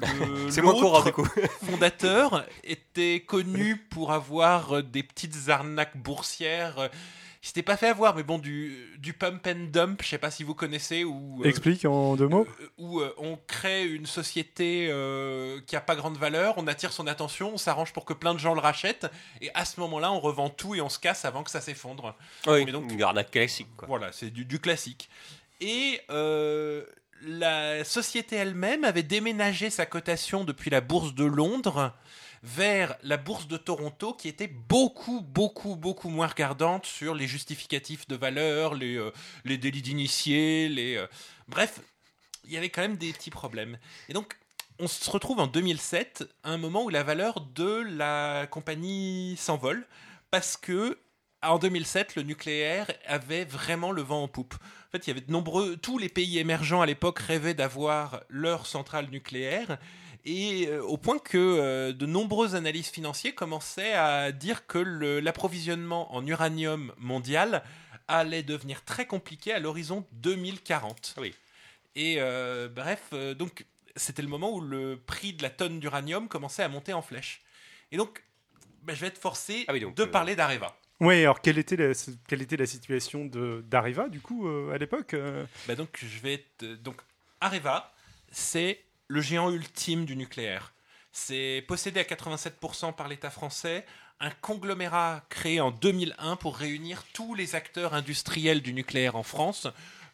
[0.00, 1.26] Le- C'est moins courant du coup.
[1.66, 6.88] fondateur était connu pour avoir euh, des petites arnaques boursières euh,
[7.40, 10.30] il s'était pas fait avoir, mais bon, du, du pump and dump, je sais pas
[10.30, 12.48] si vous connaissez, ou Explique en deux mots.
[12.78, 17.06] où euh, on crée une société euh, qui a pas grande valeur, on attire son
[17.06, 19.06] attention, on s'arrange pour que plein de gens le rachètent,
[19.40, 22.16] et à ce moment-là, on revend tout et on se casse avant que ça s'effondre.
[22.48, 23.68] Oui, Mais donc- une arnaque classique.
[23.76, 23.86] Quoi.
[23.86, 25.08] Voilà, c'est du, du classique.
[25.60, 26.84] Et euh,
[27.22, 31.94] la société elle-même avait déménagé sa cotation depuis la bourse de Londres
[32.42, 38.06] vers la bourse de Toronto qui était beaucoup, beaucoup, beaucoup moins regardante sur les justificatifs
[38.06, 39.10] de valeur, les, euh,
[39.44, 40.96] délits d'initiés, les...
[40.96, 41.06] euh,
[41.48, 41.80] bref,
[42.44, 43.78] il y avait quand même des petits problèmes.
[44.08, 44.36] Et donc,
[44.78, 49.86] on se retrouve en 2007, à un moment où la valeur de la compagnie s'envole,
[50.30, 50.98] parce que
[51.42, 54.54] en 2007, le nucléaire avait vraiment le vent en poupe.
[54.54, 58.22] En fait, il y avait de nombreux, tous les pays émergents à l'époque rêvaient d'avoir
[58.28, 59.78] leur centrale nucléaire,
[60.24, 66.14] et euh, au point que euh, de nombreux analystes financiers commençaient à dire que l'approvisionnement
[66.14, 67.62] en uranium mondial
[68.08, 71.14] allait devenir très compliqué à l'horizon 2040.
[71.18, 71.34] Oui.
[71.94, 73.64] Et euh, bref, donc
[73.96, 77.42] c'était le moment où le prix de la tonne d'uranium commençait à monter en flèche.
[77.90, 78.22] Et donc,
[78.82, 80.76] bah, je vais être forcé Ah oui, donc, de parler d'Areva.
[81.00, 85.98] Oui, alors quelle était la, situation d'Areva, du coup, euh, à l'époque euh Bah donc
[86.02, 86.44] je vais
[86.82, 86.96] donc
[87.40, 87.92] Areva,
[88.32, 90.72] c'est le géant ultime du nucléaire.
[91.12, 93.86] C'est possédé à 87% par l'État français,
[94.20, 99.68] un conglomérat créé en 2001 pour réunir tous les acteurs industriels du nucléaire en France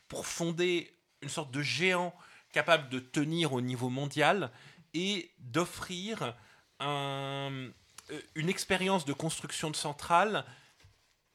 [0.09, 2.15] pour fonder une sorte de géant
[2.53, 4.51] capable de tenir au niveau mondial
[4.93, 6.37] et d'offrir
[6.83, 7.71] euh,
[8.35, 10.45] une expérience de construction de centrales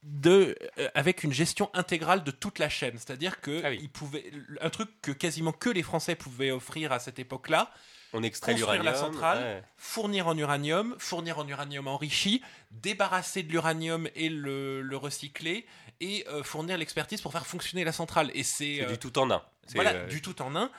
[0.04, 2.93] de, euh, avec une gestion intégrale de toute la chaîne.
[2.97, 3.80] C'est-à-dire que Ah oui.
[3.82, 4.32] il pouvait,
[4.62, 7.72] un truc que quasiment que les Français pouvaient offrir à cette époque-là,
[8.14, 9.14] On extrait Construire la l'uranium.
[9.14, 9.38] centrale.
[9.43, 9.64] ouais.
[9.78, 12.41] fournir en uranium, fournir en uranium enrichi,
[12.72, 15.66] débarrasser de l'uranium et le, le recycler,
[16.00, 18.32] et euh, fournir l'expertise pour faire fonctionner la centrale.
[18.34, 19.43] Et c'est euh, du tout en un.
[19.76, 20.72] Voilà, du tout en un.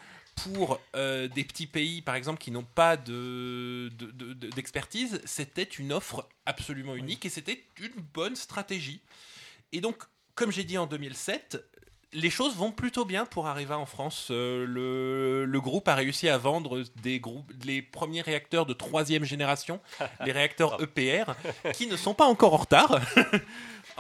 [0.45, 5.21] Pour euh, des petits pays, par exemple, qui n'ont pas de, de- de- de- d'expertise,
[5.25, 9.01] c'était une offre absolument unique et c'était une bonne stratégie.
[9.73, 10.03] Et donc,
[10.35, 11.63] comme j'ai dit en 2007,
[12.13, 14.29] les choses vont plutôt bien pour Areva en France.
[14.31, 19.25] Euh, le, le groupe a réussi à vendre des groupes, les premiers réacteurs de troisième
[19.25, 19.81] génération,
[20.25, 21.33] les réacteurs EPR,
[21.73, 23.01] qui ne sont pas encore en retard.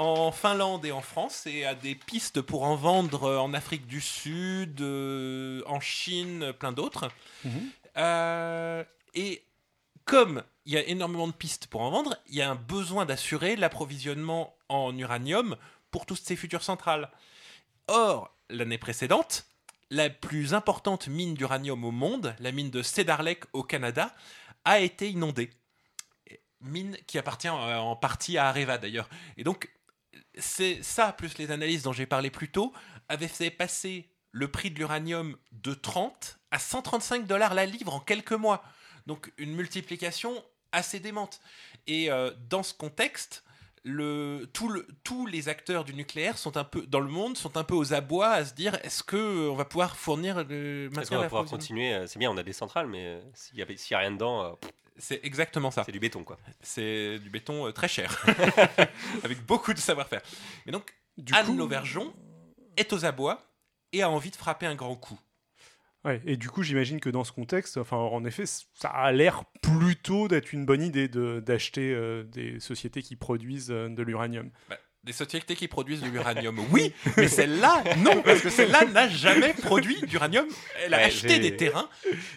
[0.00, 3.86] en Finlande et en France et à des pistes pour en vendre euh, en Afrique
[3.86, 7.10] du Sud, euh, en Chine, plein d'autres.
[7.44, 7.70] Mhm.
[7.96, 8.84] Euh,
[9.14, 9.44] et
[10.04, 13.04] comme il y a énormément de pistes pour en vendre, il y a un besoin
[13.04, 15.56] d'assurer l'approvisionnement en uranium
[15.90, 17.10] pour toutes ces futures centrales.
[17.92, 19.46] Or, l'année précédente,
[19.90, 24.14] la plus importante mine d'uranium au monde, la mine de Cedar Lake au Canada,
[24.64, 25.50] a été inondée.
[26.60, 29.10] Mine qui appartient euh, en partie à Areva d'ailleurs.
[29.36, 29.74] Et donc,
[30.38, 32.72] c'est ça, plus les analyses dont j'ai parlé plus tôt,
[33.08, 37.98] avaient fait passer le prix de l'uranium de 30 à 135 dollars la livre en
[37.98, 38.62] quelques mois.
[39.08, 41.40] Donc une multiplication assez démente.
[41.88, 43.42] Et euh, dans ce contexte,
[43.82, 47.56] le, tout le- tous les acteurs du nucléaire sont un peu dans le monde sont
[47.56, 50.90] un peu aux abois à se dire est-ce que euh, on va pouvoir fournir le
[51.00, 53.56] Est-ce qu'on va pouvoir continuer euh, C'est bien, on a des centrales, mais euh, s'il
[53.56, 54.52] n'y a, s'il y a rien dedans, euh,
[54.98, 55.84] C'est exactement ça.
[55.84, 56.24] c'est du béton.
[56.24, 56.38] quoi.
[56.60, 58.22] C'est du béton euh, très cher,
[59.24, 60.20] avec beaucoup de savoir-faire.
[60.66, 62.12] Mais donc Du Anne coup- Lauvergeon
[62.76, 63.46] est aux abois
[63.92, 65.18] et a envie de frapper un grand coup.
[66.04, 69.44] Ouais, et du coup, j'imagine que dans ce contexte, enfin, en effet, ça a l'air
[69.60, 74.50] plutôt d'être une bonne idée de- d'acheter euh, des sociétés qui produisent euh, de l'uranium.
[74.70, 79.08] Bah, des sociétés qui produisent de l'uranium, oui, mais celle-là, non, parce que celle-là n'a
[79.08, 80.46] jamais produit d'uranium.
[80.84, 81.88] Elle a Ouais, acheté des terrains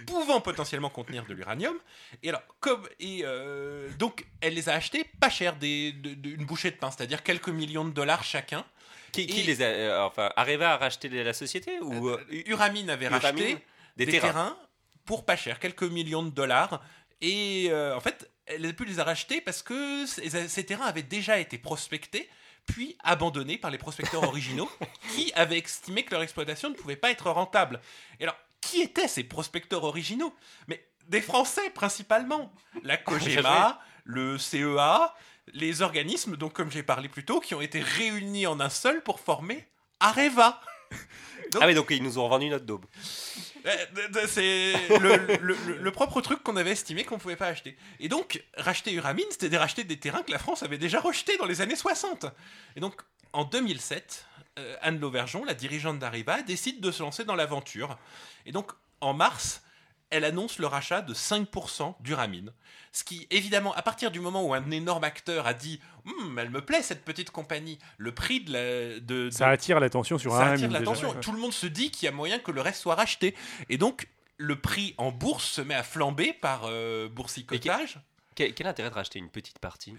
[0.08, 1.76] pouvant potentiellement contenir de l'uranium.
[2.22, 6.30] Et alors, comme et euh, donc, elle les a achetés pas cher, des, de- de-
[6.30, 8.66] une bouchée de pain, c'est-à-dire quelques millions de dollars chacun.
[9.14, 9.66] Qui, les a.
[9.66, 13.58] euh, enfin, Areva a racheté la société ou euh, Uramine avait Uramine, racheté
[13.96, 14.58] des, des, terrains, terrains.
[15.06, 16.82] pour pas cher, quelques millions de dollars.
[17.22, 20.86] Et euh, en fait, elle a pu les a rachetés parce que ces, ces terrains
[20.86, 22.30] avaient déjà été prospectés,
[22.66, 24.70] puis abandonnés par les prospecteurs originaux
[25.16, 27.80] qui avaient estimé que leur exploitation ne pouvait pas être rentable.
[28.20, 30.34] Et alors, qui étaient ces prospecteurs originaux?
[30.68, 32.52] Mais des Français principalement.
[32.84, 35.14] La COGEMA, le CEA,
[35.52, 39.02] les organismes, donc comme j'ai parlé plus tôt, qui ont été réunis en un seul
[39.04, 39.68] pour former
[40.00, 40.62] Areva.
[41.62, 42.86] Ah oui, donc ils nous ont vendu notre daube.
[43.68, 43.72] Euh,
[44.28, 47.78] C'est le, le- le- le propre truc qu'on avait estimé qu'on ne pouvait pas acheter.
[48.00, 51.46] Et donc, racheter Uramine, c'était racheter des terrains que la France avait déjà rejetés dans
[51.46, 52.26] les années 60.
[52.76, 53.00] Et donc,
[53.34, 54.26] en 2007,
[54.58, 58.00] euh, Anne Lauvergeon, la dirigeante d'Arriva, décide de se lancer dans l'aventure.
[58.48, 58.72] Et donc,
[59.02, 59.62] en mars,
[60.14, 62.52] elle annonce le rachat de 5% d'Uramine.
[62.92, 66.50] Ce qui, évidemment, à partir du moment où un énorme acteur a dit Hum, elle
[66.52, 69.00] me plaît cette petite compagnie, le prix de la.
[69.00, 71.10] De, Ça attire l'attention sur ça un attire l'attention.
[71.12, 71.20] Ouais.
[71.20, 73.36] Tout le monde se dit qu'il y a moyen que le reste soit racheté.
[73.70, 74.08] Et donc,
[74.38, 78.00] le prix en bourse se met à flamber par euh, boursicotage.
[78.36, 79.96] Quel, quel intérêt de racheter une petite partie?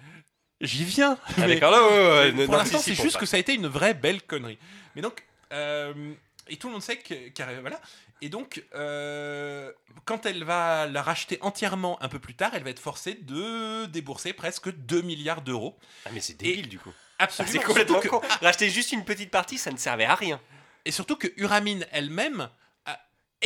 [0.61, 1.19] J'y viens.
[1.27, 3.21] Ah, mais- d'accord, là, ouais, ouais, ouais, mais ne- pour l'instant, c'est juste pas.
[3.21, 4.59] que ça a été une vraie belle connerie.
[4.95, 6.13] Mais donc, euh,
[6.49, 7.81] et tout le monde sait que, car- voilà.
[8.25, 9.71] Et donc, euh,
[10.07, 13.85] quand elle va la racheter entièrement un peu plus tard, elle va être forcée de
[13.85, 15.77] débourser presque 2 milliards d'euros.
[16.07, 16.91] Ah, mais c'est débile du coup.
[17.19, 17.53] Absolument.
[17.53, 18.23] C'est complètement que- con.
[18.41, 20.41] Racheter juste une petite partie, ça ne servait à rien.
[20.87, 22.49] Et surtout que Uramine elle-même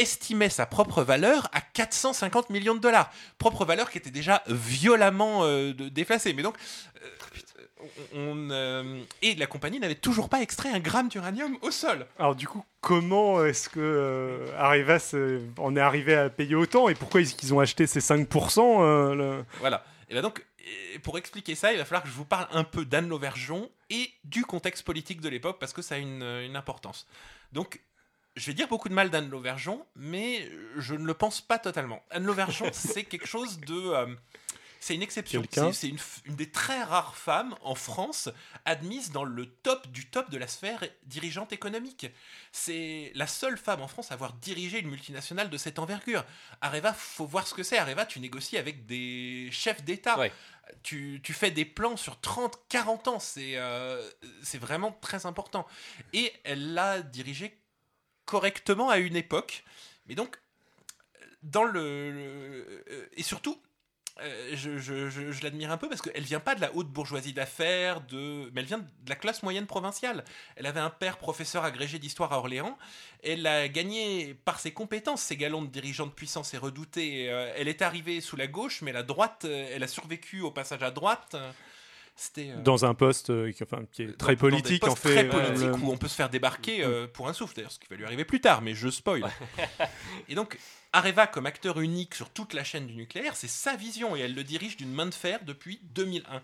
[0.00, 3.10] estimait sa propre valeur à 450 millions de dollars.
[3.38, 6.32] Propre valeur qui était déjà violemment euh, déplacée.
[6.32, 6.56] Mais donc,
[7.04, 7.08] euh,
[8.14, 12.06] on, on, euh, et la compagnie n'avait toujours pas extrait un gramme d'uranium au sol.
[12.18, 16.88] Alors du coup, comment est-ce que euh, Arevas euh, en est arrivé à payer autant
[16.88, 19.84] et pourquoi est-ce qu'ils ont acheté ces 5% euh, le- Voilà.
[20.08, 20.44] Et bien donc,
[21.02, 24.10] pour expliquer ça, il va falloir que je vous parle un peu d'Anne Lauvergeon et
[24.24, 27.06] du contexte politique de l'époque parce que ça a une, une importance.
[27.52, 27.80] Donc,
[28.36, 32.02] je vais dire beaucoup de mal d'Anne Lauvergeon, mais je ne le pense pas totalement.
[32.10, 33.74] Anne Lauvergeon, c'est quelque chose de.
[33.74, 34.14] euh,
[34.80, 35.42] c'est une exception.
[35.72, 38.28] C'est une, des très rares femmes en France
[38.64, 42.06] admise dans le top du top de la sphère dirigeante économique.
[42.52, 46.24] C'est la seule femme en France à avoir dirigé une multinationale de cette envergure.
[46.60, 47.76] Areva, faut voir ce que c'est.
[47.76, 50.18] Areva, tu négocies avec des chefs d'État.
[50.18, 50.32] Ouais.
[50.82, 53.18] Tu, tu fais des plans sur 30, 40 ans.
[53.18, 54.08] C'est euh,
[54.42, 55.66] c'est vraiment très important.
[56.12, 57.58] Et elle l'a dirigé
[58.28, 59.64] correctement à une époque.
[60.06, 60.38] Mais donc,
[61.42, 61.80] dans le.
[61.80, 63.60] euh, et surtout.
[64.20, 68.50] euh, je, l'admire un peu parce qu'elle vient pas de la haute bourgeoisie d'affaires, de...
[68.52, 70.24] mais elle vient de la classe moyenne provinciale.
[70.56, 72.76] Elle avait un père professeur agrégé d'histoire à Orléans.
[73.22, 77.30] Elle a gagné par ses compétences ses galons de dirigeante puissance et redoutée.
[77.30, 80.82] Euh, elle est arrivée sous la gauche, mais la droite, elle a survécu au passage
[80.82, 81.36] à droite.
[82.38, 84.88] Euh, euh, dans un poste euh, qui, enfin, qui est dans- très dans politique en
[84.88, 85.28] postes fait.
[85.28, 87.54] Très euh, politique le- où on peut se faire débarquer euh, pour un souffle.
[87.54, 89.24] D'ailleurs, ce qui va lui arriver plus tard, mais je spoil.
[90.28, 90.58] et donc,
[90.92, 94.34] Areva, comme acteur unique sur toute la chaîne du nucléaire, c'est sa vision et elle
[94.34, 96.42] le dirige d'une main de fer depuis 2001.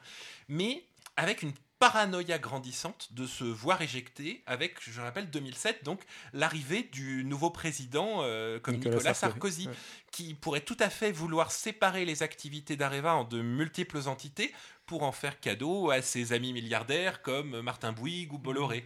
[0.49, 0.85] Mais
[1.17, 6.01] avec une paranoïa grandissante de se voir éjecté avec, je rappelle, 2007, donc
[6.33, 9.75] l'arrivée du nouveau président euh, comme Nicolas Nicolas, Sarkozy, Sarkozy, ouais.
[10.13, 14.55] qui pourrait tout à fait vouloir séparer les activités d'Areva en de multiples entités
[14.87, 18.85] pour en faire cadeau à ses amis milliardaires comme Martin Bouygues ou Bolloré.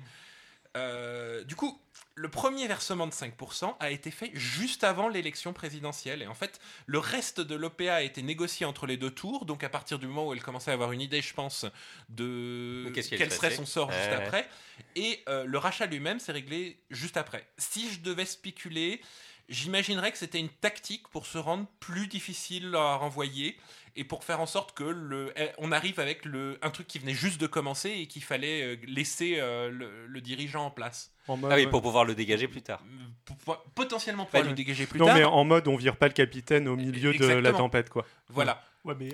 [0.77, 1.81] Euh, du coup,
[2.15, 6.23] le premier versement de 5% a été fait juste avant l'élection présidentielle.
[6.23, 9.45] Et en fait, le reste de l'OPA a été négocié entre les deux tours.
[9.45, 11.67] Donc, à partir du moment où elle commençait à avoir une idée, je pense,
[12.09, 14.49] de quel serait son sort juste après.
[14.95, 17.49] Et euh, le rachat lui-même s'est réglé juste après.
[17.57, 19.01] Si je devais spéculer,
[19.49, 23.57] j'imaginerais que c'était une tactique pour se rendre plus difficile à renvoyer
[23.99, 26.99] et pour faire en sorte que le, eh, on arrive avec le, un truc qui
[26.99, 31.13] venait juste de commencer et qu'il fallait euh, laisser euh, le, le dirigeant en place.
[31.27, 32.81] en mode- Ah oui, pour pouvoir le dégager plus tard.
[33.25, 34.49] Pour pouvoir- potentiellement pouvoir Ouais.
[34.51, 35.17] le dégager plus non tard.
[35.17, 38.07] mais en mode on vire pas le capitaine au milieu de la tempête quoi.
[38.29, 38.63] Voilà.
[38.85, 39.11] Ouais, mais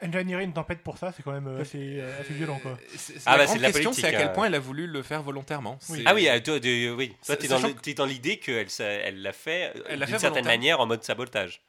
[0.00, 2.78] ingénierer une tempête pour ça, c'est quand même euh, assez, euh, assez violent, quoi.
[3.26, 4.86] Ah la bah, grande c'est de la question, c'est à quel point elle a voulu
[4.86, 5.78] le faire volontairement.
[5.90, 6.02] Oui.
[6.06, 7.08] Ah oui, euh, toi, de- oui.
[7.08, 7.36] Toi, C'est-
[7.82, 11.60] t'es dans, l'idée qu'elle elle l'a fait euh, d'une certaine manière en mode sabotage.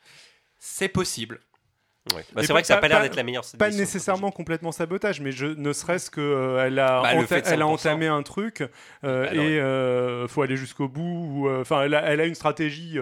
[0.59, 1.39] c'est possible.
[2.16, 2.26] Ouais.
[2.34, 4.72] Bah, c'est vrai que ça n'a pas l'air pas- d'être la meilleure Pas nécessairement complètement
[4.72, 7.62] sabotage, mais je, ne serait-ce que euh, elle a, Bah, le enta- fait de elle
[7.62, 7.70] a 5%.
[7.70, 8.62] entamé un truc
[9.03, 11.01] euh, Alors, et euh, faut aller jusqu'au bout.
[11.45, 12.97] ou, Enfin, elle, a, elle a une stratégie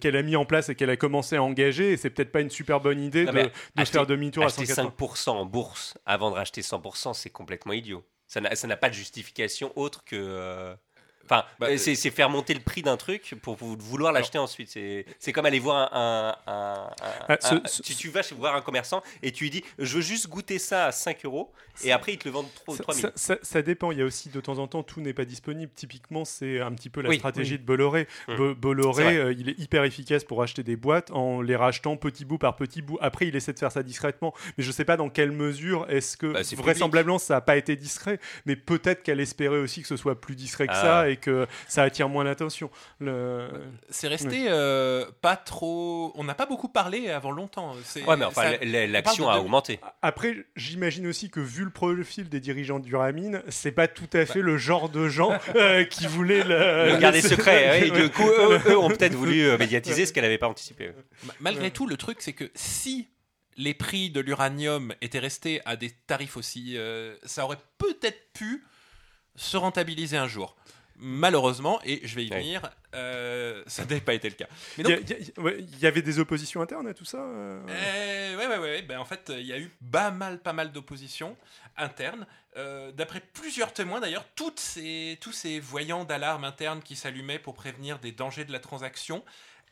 [0.00, 1.92] qu'elle a mis en place et qu'elle a commencé à engager.
[1.92, 4.66] Et c'est peut-être pas une super bonne idée Non, de, de faire demi-tour à Acheter
[4.66, 4.94] 180.
[4.98, 8.04] 5% en bourse avant de racheter 100%, c'est complètement idiot.
[8.26, 10.74] Ça n'a pas de justification autre que.
[11.24, 14.12] Euh, Enfin, Bah, euh, c'est c'est faire monter le prix d'un truc pour vou- vouloir
[14.12, 14.68] l'acheter ensuite.
[14.70, 16.36] C'est c'est comme aller voir un.
[16.46, 19.32] un- un- un- Ah, ce- un- ce- tu, tu vas chez voir un commerçant et
[19.32, 21.52] tu lui dis Je veux juste goûter ça à 5 euros
[21.82, 23.02] et après ils te le vendent trop- Ça, 3000.
[23.02, 23.90] ça- ça- ça dépend.
[23.92, 25.72] Il y a aussi de temps en temps, tout n'est pas disponible.
[25.74, 27.58] Typiquement, c'est un petit peu la Oui, stratégie oui.
[27.58, 28.06] de Bolloré.
[28.28, 28.36] Hum.
[28.36, 32.24] Bo- Bolloré, euh, il est hyper efficace pour acheter des boîtes en les rachetant petit
[32.24, 32.98] bout par petit bout.
[33.00, 34.34] Après, il essaie de faire ça discrètement.
[34.58, 37.76] Mais je sais pas dans quelle mesure est-ce que Bah, vraisemblablement ça n'a pas été
[37.76, 38.18] discret.
[38.46, 40.80] Mais peut-être qu'elle espérait aussi que ce soit plus discret que Ah.
[40.82, 42.70] ça et que ça attire moins l'attention.
[43.00, 43.48] Le...
[43.90, 46.12] C'est resté euh, pas trop.
[46.16, 47.74] On n'a pas beaucoup parlé avant longtemps.
[48.06, 49.80] Ouais, mais enfin, ça- l'action a de- augmenté.
[50.02, 54.40] Après, j'imagine aussi que vu le profil des dirigeants d'Uramine, c'est pas tout à fait
[54.42, 57.80] le genre de gens euh, qui voulaient le, Le garder le- secret.
[57.84, 57.90] Ouais.
[57.90, 60.90] du coup, eux, eux ont peut-être voulu euh, médiatiser ce qu'elle n'avait pas anticipé.
[61.24, 63.08] Ma- Malgré tout, le truc, c'est que si
[63.56, 68.64] les prix de l'uranium étaient restés à des tarifs aussi, euh, ça aurait peut-être pu
[69.36, 70.56] se rentabiliser un jour.
[70.96, 72.38] Malheureusement, et je vais y Ouais.
[72.40, 72.62] venir,
[72.94, 74.46] euh, ça n'a pas été le cas.
[74.78, 77.60] Il y, ouais, avait des oppositions internes à tout ça euh?
[77.68, 78.82] Euh, ouais, ouais, ouais.
[78.82, 81.36] Ben, en fait, il y a eu pas mal, pas mal d'opposition
[81.76, 82.26] interne.
[82.56, 87.54] Euh, D'après plusieurs témoins, d'ailleurs, toutes ces, tous ces voyants d'alarme interne qui s'allumaient pour
[87.54, 89.24] prévenir des dangers de la transaction,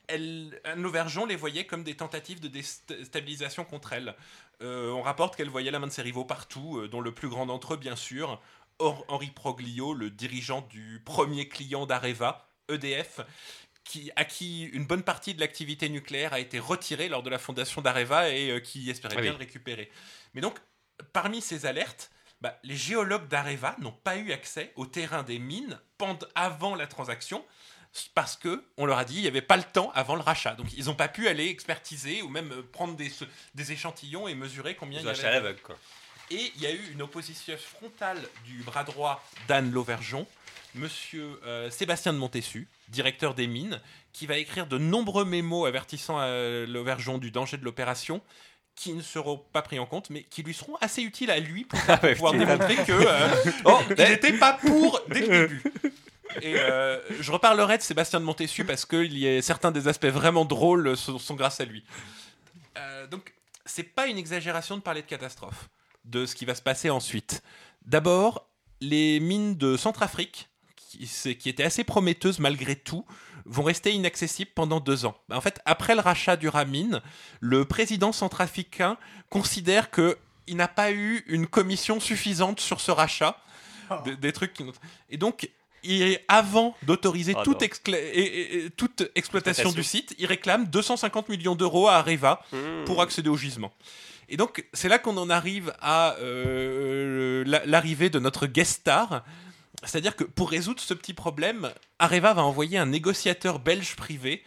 [0.09, 4.17] elle, Anne Lauvergeon les voyait comme des tentatives de déstabilisation contre elle.
[4.61, 7.29] Euh, on rapporte qu'elle voyait la main de ses rivaux partout, euh, dont le plus
[7.29, 8.41] grand d'entre eux, bien sûr,
[9.09, 13.21] Henri Proglio, le dirigeant du premier client d'Areva, EDF,
[13.85, 17.39] qui, à qui une bonne partie de l'activité nucléaire a été retirée lors de la
[17.39, 19.91] fondation d'Areva et euh, qui espérait Ah bien le récupérer.
[20.35, 20.59] Mais donc,
[21.13, 22.11] parmi ces alertes,
[22.41, 26.87] bah, les géologues d'Areva n'ont pas eu accès au terrain des mines pendant, avant la
[26.87, 27.45] transaction
[28.15, 30.55] parce que on leur a dit il n'y avait pas le temps avant le rachat.
[30.55, 33.11] Donc ils n'ont pas pu aller expertiser ou même euh, prendre des,
[33.55, 35.31] des échantillons et mesurer combien Ils il y à avait.
[35.31, 35.77] l'aveugle, quoi.
[36.33, 40.27] Et il y a eu une opposition frontale du bras droit d'Anne Lauvergeon,
[40.75, 43.81] monsieur euh, Sébastien de Montessu, directeur des mines,
[44.15, 46.29] qui va écrire de nombreux mémos avertissant à
[46.67, 48.23] Lauvergeon du danger de l'opération
[48.75, 51.65] qui ne seront pas pris en compte, mais qui lui seront assez utiles à lui
[51.65, 55.63] pour ouais, pouvoir démontrer que euh, oh, n'était pas pour dès le début.
[56.41, 59.87] Et euh, je reparlerai de Sébastien de Montessu parce que il y a certains des
[59.87, 61.85] aspects vraiment drôles sont, sont grâce à lui.
[62.79, 63.35] Euh, donc,
[63.67, 65.69] c'est pas une exagération de parler de catastrophe,
[66.05, 67.43] de ce qui va se passer ensuite.
[67.87, 68.47] D'abord,
[68.81, 73.05] les mines de Centrafrique, qui, étaient assez prometteuses malgré tout,
[73.45, 75.17] vont rester inaccessibles pendant deux ans.
[75.31, 77.01] En fait, après le rachat du Ramin,
[77.41, 78.97] le président centrafricain
[79.31, 83.39] considère que il n'a pas eu une commission suffisante sur ce rachat,
[84.05, 84.65] des, des trucs qui-
[85.11, 85.49] et donc
[85.85, 87.67] il- avant d'autoriser Ah toute, non.
[87.67, 89.73] excla- et- et- et toute exploitation Exploitation.
[89.73, 92.85] du site, il réclame 250 millions d'euros à Areva Mmh.
[92.87, 93.73] pour accéder au gisement.
[94.33, 99.23] Et donc, c'est là qu'on en arrive à euh, la- l'arrivée de notre guest star.
[99.85, 104.43] C'est-à-dire que pour résoudre ce petit problème, Areva va envoyer un négociateur belge privé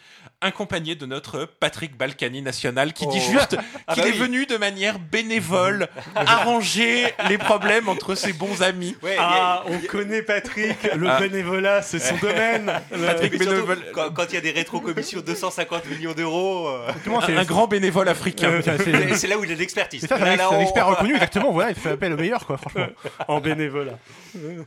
[0.45, 3.31] accompagné de notre Patrick Balkany national qui dit Oh.
[3.31, 4.17] juste Ah qu'il bah est oui.
[4.17, 8.95] venu de manière bénévole arranger les problèmes entre ses bons amis.
[9.03, 11.19] Ouais, Ah, a- on connaît Patrick, le Ah.
[11.19, 12.71] bénévolat, c'est son domaine.
[13.05, 17.21] Patrick bénévole, quand quand il y a des rétro-commissions de 250 millions d'euros, euh, Comment
[17.21, 18.49] un, c'est un grand bénévole africain.
[18.49, 20.01] Euh, c'est- là où il a de l'expertise.
[20.07, 21.51] c'est un, expert reconnu, exactement.
[21.51, 22.87] Voilà, il fait appel au meilleur, quoi, franchement.
[23.27, 23.97] en bénévolat.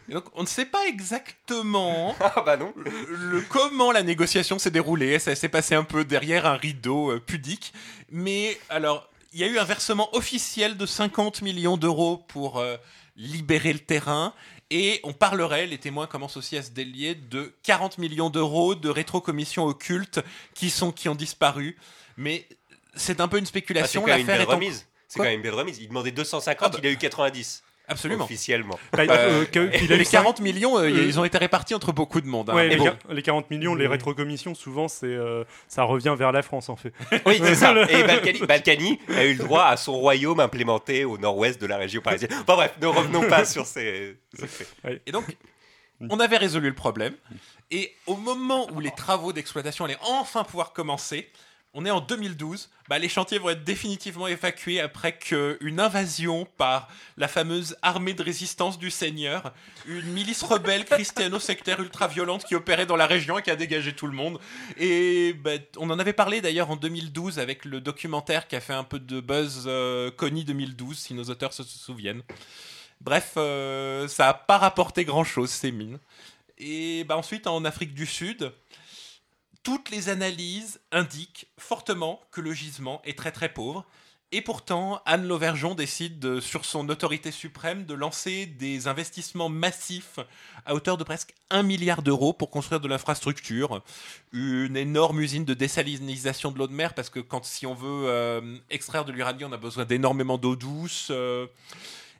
[0.08, 2.72] Et donc, on ne sait pas exactement Ah bah non.
[2.76, 5.18] le, comment la négociation s'est déroulée.
[5.18, 7.72] Ça s'est passé un peu derrière un rideau euh, pudique.
[8.10, 12.76] Mais alors, il y a eu un versement officiel de 50 millions d'euros pour euh,
[13.16, 14.32] libérer le terrain.
[14.70, 18.88] Et on parlerait, les témoins commencent aussi à se délier, de 40 millions d'euros de
[18.90, 20.20] rétrocommissions occultes
[20.54, 21.76] qui, sont, qui ont disparu.
[22.18, 22.46] Mais
[22.94, 24.00] c'est un peu une Ah, c'est spéculation.
[24.02, 24.86] quand même une belle remise.
[25.08, 25.78] C'est quand même une belle remise.
[25.80, 26.78] Il demandait 250, Ah bah.
[26.82, 27.62] il a eu 90.
[27.88, 28.24] Absolument.
[28.24, 28.78] Officiellement.
[28.92, 31.24] Bah, Euh, euh, que- il a eu les cinq- 40 millions, euh, Euh, ils ont
[31.24, 32.50] été répartis entre beaucoup de monde.
[32.50, 32.54] hein.
[32.54, 32.84] Ouais, les, bon.
[32.84, 36.76] quar- les 40 millions, les rétrocommissions, souvent, c'est euh, ça revient vers la France, en
[36.76, 36.92] fait.
[37.26, 37.72] Oui, c'est ça.
[37.90, 41.78] Et Balkany, Balkany a eu le droit à son royaume implémenté au nord-ouest de la
[41.78, 42.30] région parisienne.
[42.32, 45.02] Enfin bref, ne revenons pas sur ces, ces faits.
[45.06, 45.24] Et donc,
[46.10, 47.14] on avait résolu le problème.
[47.70, 51.28] Et au moment où les travaux d'exploitation allaient enfin pouvoir commencer,
[51.74, 56.88] on est en 2012, bah, les chantiers vont être définitivement évacués après qu'une invasion par
[57.16, 59.52] la fameuse armée de résistance du Seigneur,
[59.86, 64.06] une milice rebelle christiano-sectaire ultra-violente qui opérait dans la région et qui a dégagé tout
[64.06, 64.40] le monde.
[64.78, 68.72] Et bah, on en avait parlé d'ailleurs en 2012 avec le documentaire qui a fait
[68.72, 72.22] un peu de buzz euh, Connie 2012, si nos auteurs se souviennent.
[73.00, 75.98] Bref, euh, ça n'a pas rapporté grand-chose, ces mines.
[76.58, 78.52] Et bah, ensuite, en Afrique du Sud,
[79.62, 83.84] toutes les analyses indiquent fortement que le gisement est très très pauvre.
[84.30, 90.18] Et pourtant, Anne Lauvergeon décide, de- sur son autorité suprême, de lancer des investissements massifs
[90.66, 93.82] à hauteur de presque 1 milliard d'euros pour construire de l'infrastructure,
[94.34, 98.04] une énorme usine de désalinisation de l'eau de mer, parce que quand si on veut
[98.08, 101.08] euh, extraire de l'uranium, on a besoin d'énormément d'eau douce.
[101.10, 101.46] euh,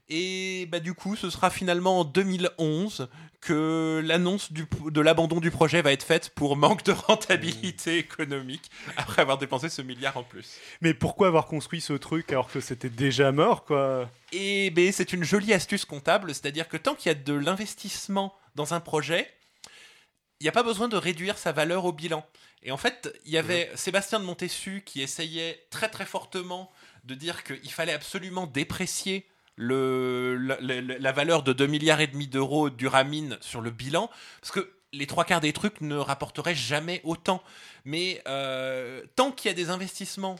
[0.08, 3.08] et bah, du coup, ce sera finalement en 2011
[3.40, 9.22] que l'annonce de l'abandon du projet va être faite pour manque de rentabilité économique, après
[9.22, 10.56] avoir dépensé ce milliard en plus.
[10.80, 14.10] Mais pourquoi avoir construit ce truc alors que c'était déjà mort, quoi?
[14.32, 18.34] Et ben, c'est une jolie astuce comptable, c'est-à-dire que tant qu'il y a de l'investissement
[18.54, 19.30] dans un projet,
[20.40, 22.24] il n'y a pas besoin de réduire sa valeur au bilan.
[22.62, 26.70] Et en fait, il y avait Sébastien de Montessu qui essayait très très fortement
[27.04, 29.26] de dire qu'il fallait absolument déprécier
[29.58, 33.70] le, la, la- la valeur de 2 milliards et demi d'euros du Ramin sur le
[33.70, 34.08] bilan,
[34.40, 37.42] parce que les trois quarts des trucs ne rapporteraient jamais autant.
[37.84, 40.36] Mais euh, tant qu'il y a des investissements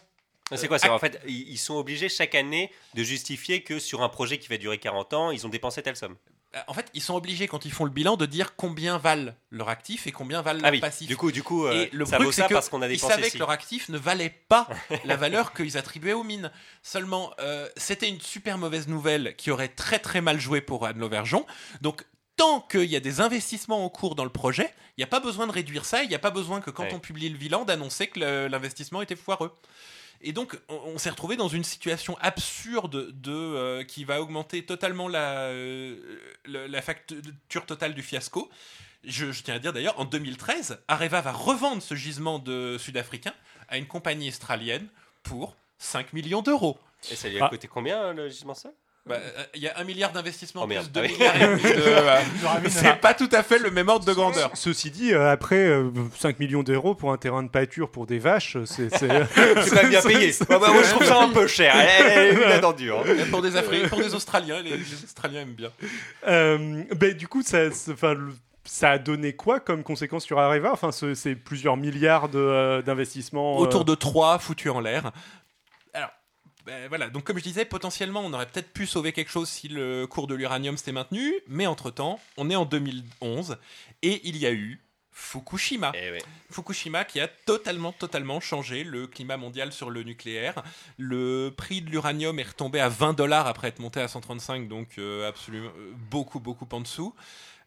[0.54, 4.02] C'est quoi c'est En fait, ils ils sont obligés chaque année de justifier que sur
[4.02, 6.16] un projet qui va durer 40 ans, ils ont dépensé telle somme.
[6.56, 9.32] Euh, En fait, ils sont obligés, quand ils font le bilan, de dire combien valent
[9.50, 11.06] leurs actifs et combien valent Ah leurs oui, passifs.
[11.08, 12.82] du coup, du coup, euh, Et le ça truc, vaut c'est ça que parce qu'on
[12.82, 14.68] a Ils savaient que leur actif ne valait pas
[15.04, 16.50] la valeur qu'ils attribuaient aux mines.
[16.82, 20.98] Seulement, euh, c'était une super mauvaise nouvelle qui aurait très très mal joué pour Anne
[20.98, 21.44] Lauvergeon.
[21.80, 22.04] Donc,
[22.36, 25.20] tant qu'il y a des investissements en cours dans le projet, il n'y a pas
[25.20, 26.02] besoin de réduire ça.
[26.04, 26.94] Il n'y a pas besoin que quand Ouais.
[26.94, 29.52] on publie le bilan, d'annoncer que l'investissement était foireux.
[30.20, 34.64] Et donc, on, on s'est retrouvé dans une situation absurde de, euh, qui va augmenter
[34.64, 35.96] totalement la, euh,
[36.46, 38.50] la facture totale du fiasco.
[39.04, 43.32] Je, je tiens à dire d'ailleurs, en 2013, Areva va revendre ce gisement de sud-africain
[43.68, 44.88] à une compagnie australienne
[45.22, 46.78] pour 5 millions d'euros.
[47.12, 47.48] Et ça lui a Ah.
[47.48, 48.72] coûté combien le gisement seul?
[49.08, 50.86] Bah, euh, Il y a un milliard d'investissements Oh, merde.
[50.92, 51.68] plus 2 Ah demi de...
[51.76, 52.20] euh,
[52.68, 54.50] c'est pas tout à fait le même ordre de grandeur.
[54.54, 58.18] Ceci dit, euh, après euh, 5 millions d'euros pour un terrain de pâture pour des
[58.18, 58.94] vaches, c'est.
[58.94, 59.08] c'est-
[59.62, 60.32] C'est pas bien payé.
[60.48, 61.74] Bah, moi, je trouve ça un peu cher.
[61.76, 62.92] Elle, elle inattendue.
[62.92, 63.02] hein.
[63.30, 65.70] Pour des, Afri- pour des Australiens, les, les Australiens aiment bien.
[66.26, 68.14] Euh, ben, du coup, ça, enfin,
[68.82, 70.70] a donné quoi comme conséquence sur Areva?
[70.72, 73.56] Enfin, ce- c'est plusieurs milliards euh, d'investissements.
[73.56, 75.10] euh, autour de 3 foutus en l'air.
[76.68, 79.68] Ben voilà, donc comme je disais, potentiellement, on aurait peut-être pu sauver quelque chose si
[79.68, 83.56] le cours de l'uranium s'était maintenu, mais entre-temps, on est en 2011
[84.02, 84.78] et il y a eu
[85.10, 85.92] Fukushima.
[85.94, 86.18] Eh ouais.
[86.50, 90.62] Fukushima qui a totalement, totalement changé le climat mondial sur le nucléaire.
[90.98, 94.98] Le prix de l'uranium est retombé à 20 dollars après être monté à 135, donc
[94.98, 97.14] euh, absolument euh, beaucoup, beaucoup en dessous.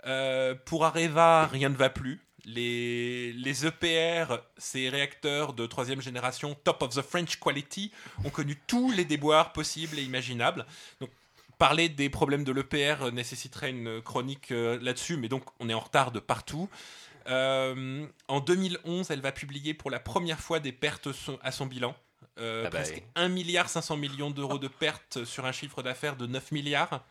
[0.06, 2.20] Euh, pour Areva, rien ne va plus.
[2.46, 7.92] Les, les EPR, ces réacteurs de troisième génération, top of the French quality,
[8.26, 10.66] ont connu tous les déboires possibles et imaginables.
[11.00, 11.12] Donc,
[11.58, 15.80] parler des problèmes de l'EPR nécessiterait une chronique euh, là-dessus, mais donc on est en
[15.80, 16.68] retard de partout.
[17.28, 21.10] Euh, en 2011, elle va publier pour la première fois des pertes
[21.44, 21.96] à son bilan.
[22.40, 23.04] Euh, Ah bah presque oui.
[23.16, 27.06] 1 milliard 500 millions d'euros de pertes sur un chiffre d'affaires de 9 milliards.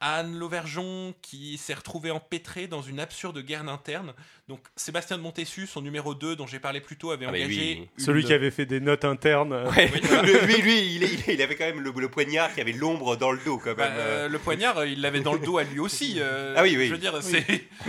[0.00, 4.12] Anne Lauvergeon qui s'est retrouvée empêtrée dans une absurde guerre interne.
[4.48, 7.38] Donc Sébastien de Montessus, son numéro 2 dont j'ai parlé plus tôt, avait Ah bah
[7.38, 7.54] engagé...
[7.54, 9.52] lui, une- Celui qui avait fait des notes internes.
[9.54, 10.22] euh, Ouais, Oui, voilà.
[10.22, 13.38] le- lui, lui il, avait quand même le, le poignard qui avait l'ombre dans le
[13.44, 13.98] dos, quand Bah, même.
[13.98, 16.16] euh, le poignard, il l'avait dans le dos à lui aussi.
[16.18, 16.88] euh, Ah oui, oui.
[16.88, 17.40] Je veux dire, c'est...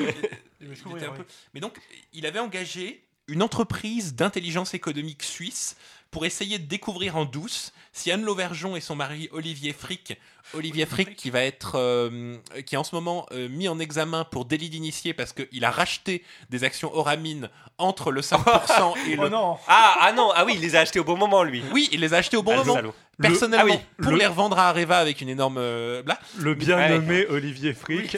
[0.59, 1.77] peu- Mais donc,
[2.13, 5.75] il avait engagé une entreprise d'intelligence économique suisse
[6.11, 10.19] pour essayer de découvrir en douce si Anne Lauvergeon et son mari Olivier Frick,
[10.53, 14.23] Olivier Frick qui va être, euh, qui est en ce moment euh, mis en examen
[14.23, 19.23] pour délit d'initié parce qu'il a racheté des actions Oramine entre le 5% et le...
[19.25, 21.63] Oh non Ah, ah non, ah oui, il les a achetés au bon moment, lui.
[21.73, 22.73] Oui, il les a achetés au bon Ah, moment.
[22.75, 22.93] salaud.
[23.19, 26.17] Le- Personnellement, Ah oui, pour le- les revendre à Areva avec une énorme euh, blague.
[26.37, 26.89] Le bien Ouais.
[26.89, 28.15] nommé Olivier Frick.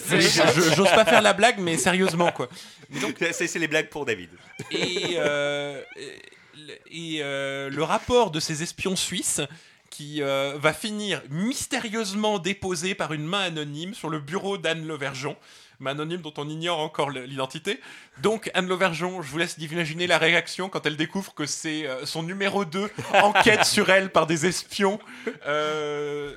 [0.75, 2.49] J'ose pas faire la blague, mais sérieusement quoi.
[3.31, 4.29] C'est c'est les blagues pour David.
[4.71, 5.81] Et, euh,
[6.89, 9.41] et, euh, le rapport de ces espions suisses
[9.89, 15.35] qui euh, va finir mystérieusement déposé par une main anonyme sur le bureau d'Anne Lauvergeon.
[15.79, 17.79] Main anonyme dont on ignore encore l'identité.
[18.21, 22.05] Donc Anne Lauvergeon, je vous laisse imaginer la réaction quand elle découvre que c'est euh,
[22.05, 22.89] son numéro 2
[23.23, 24.99] enquête sur elle par des espions.
[25.47, 26.35] Euh,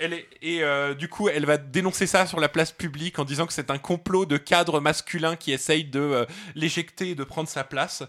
[0.00, 0.62] elle est, et
[0.96, 3.78] du coup, elle va dénoncer ça sur la place publique en disant que c'est un
[3.78, 6.26] complot de cadres masculins qui essayent de
[6.56, 8.02] l'éjecter et de prendre sa place.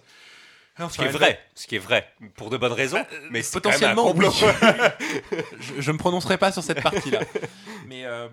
[0.78, 3.42] Ce Enfin, qui est vrai, ce qui est vrai, pour de bonnes raisons, euh, mais
[3.44, 4.32] potentiellement, complot.
[5.60, 7.20] je, je me prononcerai pas sur cette partie-là.
[7.88, 8.30] Mais euh,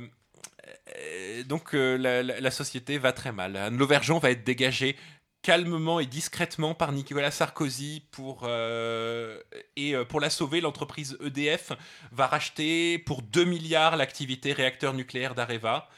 [0.97, 3.56] euh, donc euh, la, la- la société va très mal.
[3.56, 4.97] Anne Lauvergeon va être dégagée
[5.43, 9.39] calmement et discrètement par Nicolas Sarkozy pour euh,
[9.77, 11.73] et pour la sauver l'entreprise EDF
[12.12, 15.89] va racheter pour 2 milliards l'activité réacteur nucléaire d'Areva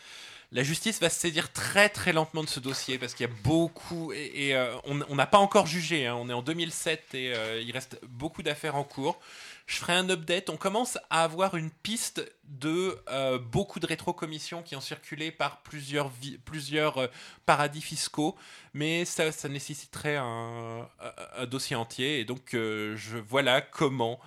[0.53, 3.33] la justice va se saisir très très lentement de ce dossier parce qu'il y a
[3.45, 6.07] beaucoup et, euh, on n'a pas encore jugé.
[6.07, 6.17] hein.
[6.17, 9.21] on est en 2007 et euh, il reste beaucoup d'affaires en cours.
[9.67, 10.51] Je ferai un update.
[10.51, 15.63] On commence à avoir une piste de euh, beaucoup de rétrocommissions qui ont circulé par
[15.63, 16.11] plusieurs,
[16.45, 17.09] plusieurs
[17.47, 18.35] paradis fiscaux,
[18.75, 20.89] mais ça, nécessiterait un,
[21.49, 22.19] dossier entier.
[22.19, 24.19] Et donc, je, voilà comment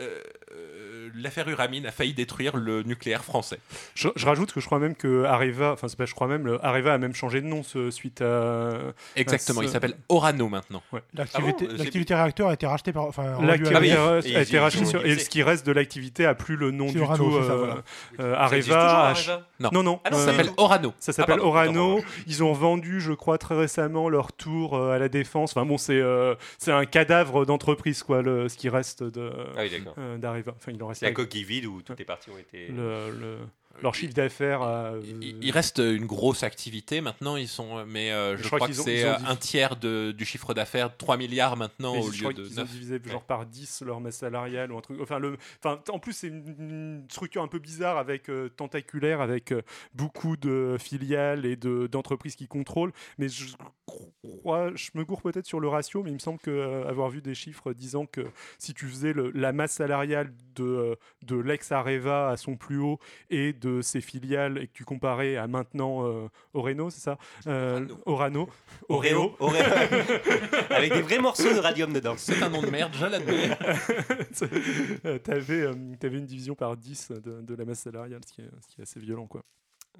[0.00, 0.22] euh,
[0.54, 3.58] euh, l'affaire Uramine a failli détruire le nucléaire français.
[3.94, 6.46] Je, je rajoute que je crois même que Areva, enfin c'est pas je crois même,
[6.46, 8.78] le Areva a même changé de nom ce- suite à
[9.16, 10.82] Exactement, il s'appelle Orano maintenant.
[11.14, 13.04] L'activité Ah bon, réacteur a été rachetée par.
[13.04, 16.34] Enfin, L'activité Ah oui, a- été rachetée sur- et ce qui reste de l'activité a
[16.34, 17.44] plus le nom du Orano, tout.
[17.46, 17.76] ça, euh, voilà.
[18.20, 19.14] euh, Areva.
[19.60, 19.70] Non.
[19.72, 20.00] Non non.
[20.04, 20.94] Ah non, Ça euh, s'appelle Orano.
[20.98, 22.00] Ça s'appelle Ah, Orano.
[22.26, 25.50] Ils ont vendu, je crois, très récemment leur tour euh, à la défense.
[25.56, 29.62] Enfin bon, c'est euh, c'est un cadavre d'entreprise quoi, le, ce qui reste de Ah
[29.62, 30.42] oui.
[30.56, 32.68] Enfin, il en reste la coquille vide où toutes les parties ont été.
[32.68, 33.38] le, le-
[33.82, 34.62] leur chiffre d'affaires.
[34.62, 38.46] a, euh, Il, il reste une grosse activité maintenant, ils sont, mais euh, je, Je
[38.48, 41.94] crois crois, que c'est ils euh, un tiers de- du chiffre d'affaires, 3 milliards maintenant
[41.94, 42.70] Mais au je crois de qu'ils ont 9.
[42.70, 44.98] divisé genre par 10 leur masse salariale ou un truc.
[45.00, 49.52] Enfin, le, enfin en plus, c'est une, structure un peu bizarre avec euh, tentaculaire, avec
[49.52, 49.62] euh,
[49.94, 52.92] beaucoup de filiales et de- d'entreprises qui contrôlent.
[53.18, 53.46] Mais je
[53.86, 57.08] crois, je me cours peut-être sur le ratio, mais il me semble que, euh, avoir
[57.08, 58.26] vu des chiffres disant que
[58.58, 60.94] si tu faisais le- la masse salariale de, euh,
[61.26, 62.98] de l'ex-Areva à son plus haut
[63.30, 67.18] et de ses filiales et que tu comparais à maintenant euh, Oreno, c'est ça?
[67.46, 68.48] Euh, Orano.
[68.88, 69.34] Oreo.
[69.38, 69.62] Oreo.
[70.70, 72.14] Avec des vrais morceaux de radium dedans.
[72.16, 73.50] C'est un nom de merde, je l'admets.
[75.04, 78.40] Euh, T'avais euh, t'avais une division par 10 de, de la masse salariale, ce qui
[78.42, 79.26] est, ce qui est assez violent.
[79.26, 79.42] quoi.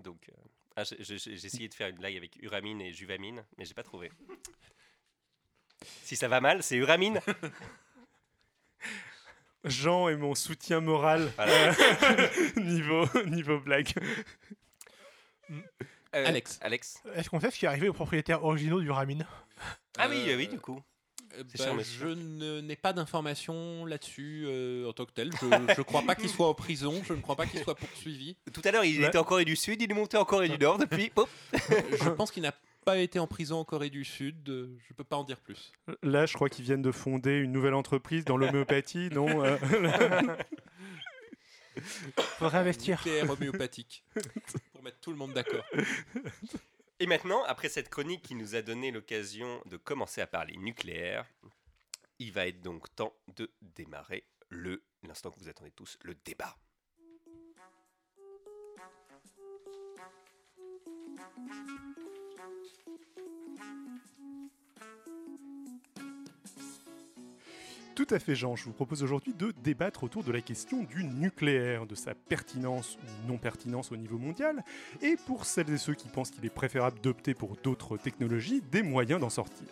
[0.03, 0.33] Donc, euh,
[0.77, 4.11] ah, j'ai essayé de faire une blague avec uramine et juvamine, mais j'ai pas trouvé.
[6.03, 7.21] Si ça va mal, c'est uramine.
[9.69, 11.73] Jean est mon soutien moral Voilà.
[12.57, 13.93] niveau, niveau blague.
[15.51, 16.59] Euh, Alex.
[16.63, 17.03] Alex.
[17.15, 19.19] Est-ce qu'on sait ce qui est arrivé aux propriétaires originaux du Ramin
[19.99, 20.81] Ah oui, Euh, euh, oui, du coup.
[21.39, 25.31] Euh, C'est bah, je ne- n'ai pas d'informations là-dessus euh, en tant que tel.
[25.41, 25.47] Je
[25.79, 28.37] ne crois pas qu'il soit en prison, je ne crois pas qu'il soit poursuivi.
[28.53, 29.09] Tout à l'heure, il Ouais.
[29.09, 31.13] était en Corée du Sud, il est monté en Corée du Nord depuis.
[31.53, 32.55] Je pense qu'il n'a
[32.89, 35.75] pas été en prison en Corée du Sud, euh, je peux pas en dire plus.
[36.03, 39.59] Là, je crois qu'ils viennent de fonder une nouvelle entreprise dans l'homéopathie, non euh,
[42.39, 42.97] Faudrait investir.
[42.97, 44.07] Nucléaire homéopathique.
[44.73, 45.67] Pour mettre tout le monde d'accord.
[46.99, 51.27] Et maintenant, après cette chronique qui nous a donné l'occasion de commencer à parler nucléaire,
[52.19, 56.57] il va être donc temps de démarrer le l'instant que vous attendez tous, le débat.
[67.99, 68.55] Tout à fait, Jean.
[68.55, 72.97] Je vous propose aujourd'hui de débattre autour de la question du nucléaire, de sa pertinence
[72.97, 74.63] ou non pertinence au niveau mondial,
[75.03, 78.83] et pour celles et ceux qui pensent qu'il est préférable d'opter pour d'autres technologies, des
[78.83, 79.67] moyens d'en sortir.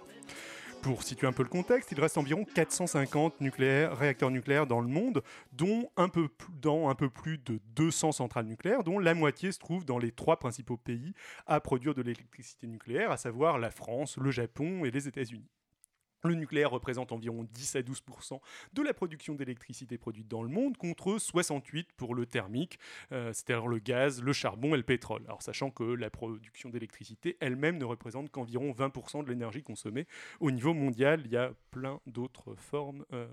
[0.83, 4.87] Pour situer un peu le contexte, il reste environ 450 nucléaires, réacteurs nucléaires dans le
[4.87, 5.23] monde,
[5.53, 10.13] dont un peu plus de 200 centrales nucléaires, dont la moitié se trouve dans les
[10.13, 11.13] trois principaux pays
[11.47, 15.51] à produire de l'électricité nucléaire, à savoir la France, le Japon et les États-Unis.
[16.27, 18.41] Le nucléaire représente environ 10 à 12%
[18.73, 22.79] de la production d'électricité produite dans le monde, contre 68 pour le thermique,
[23.13, 25.23] euh, c'est-à-dire le gaz, le charbon et le pétrole.
[25.27, 30.07] Alors sachant que la production d'électricité elle-même ne représente qu'environ 20 de l'énergie consommée.
[30.41, 33.27] Au niveau mondial, il y a plein d'autres formes euh,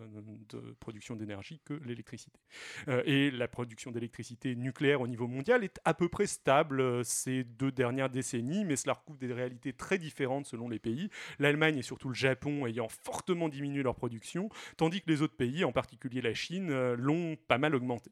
[0.49, 2.39] de production d'énergie que l'électricité.
[2.87, 7.43] Euh, et la production d'électricité nucléaire au niveau mondial est à peu près stable ces
[7.43, 11.09] deux dernières décennies, mais cela recouvre des réalités très différentes selon les pays.
[11.39, 15.63] L'Allemagne et surtout le Japon ayant fortement diminué leur production, tandis que les autres pays,
[15.63, 18.11] en particulier la Chine, euh, l'ont pas mal augmenté.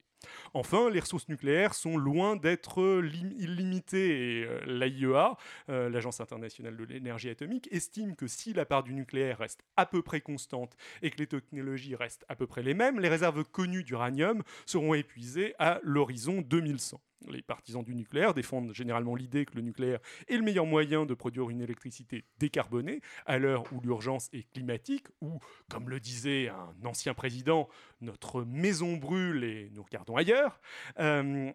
[0.54, 5.38] Enfin, les ressources nucléaires sont loin d'être lim- illimitées et euh, l'AIEA,
[5.70, 9.86] euh, l'Agence internationale de l'énergie atomique, estime que si la part du nucléaire reste à
[9.86, 13.44] peu près constante et que les technologies restent à peu près les mêmes, les réserves
[13.46, 17.02] connues d'uranium seront épuisées à l'horizon 2100.
[17.30, 21.14] Les partisans du nucléaire défendent généralement l'idée que le nucléaire est le meilleur moyen de
[21.14, 25.40] produire une électricité décarbonée à l'heure où l'urgence est climatique, ou,
[25.70, 27.70] comme le disait un ancien président,
[28.02, 30.60] notre maison brûle et nous regardons ailleurs.
[31.00, 31.52] Euh,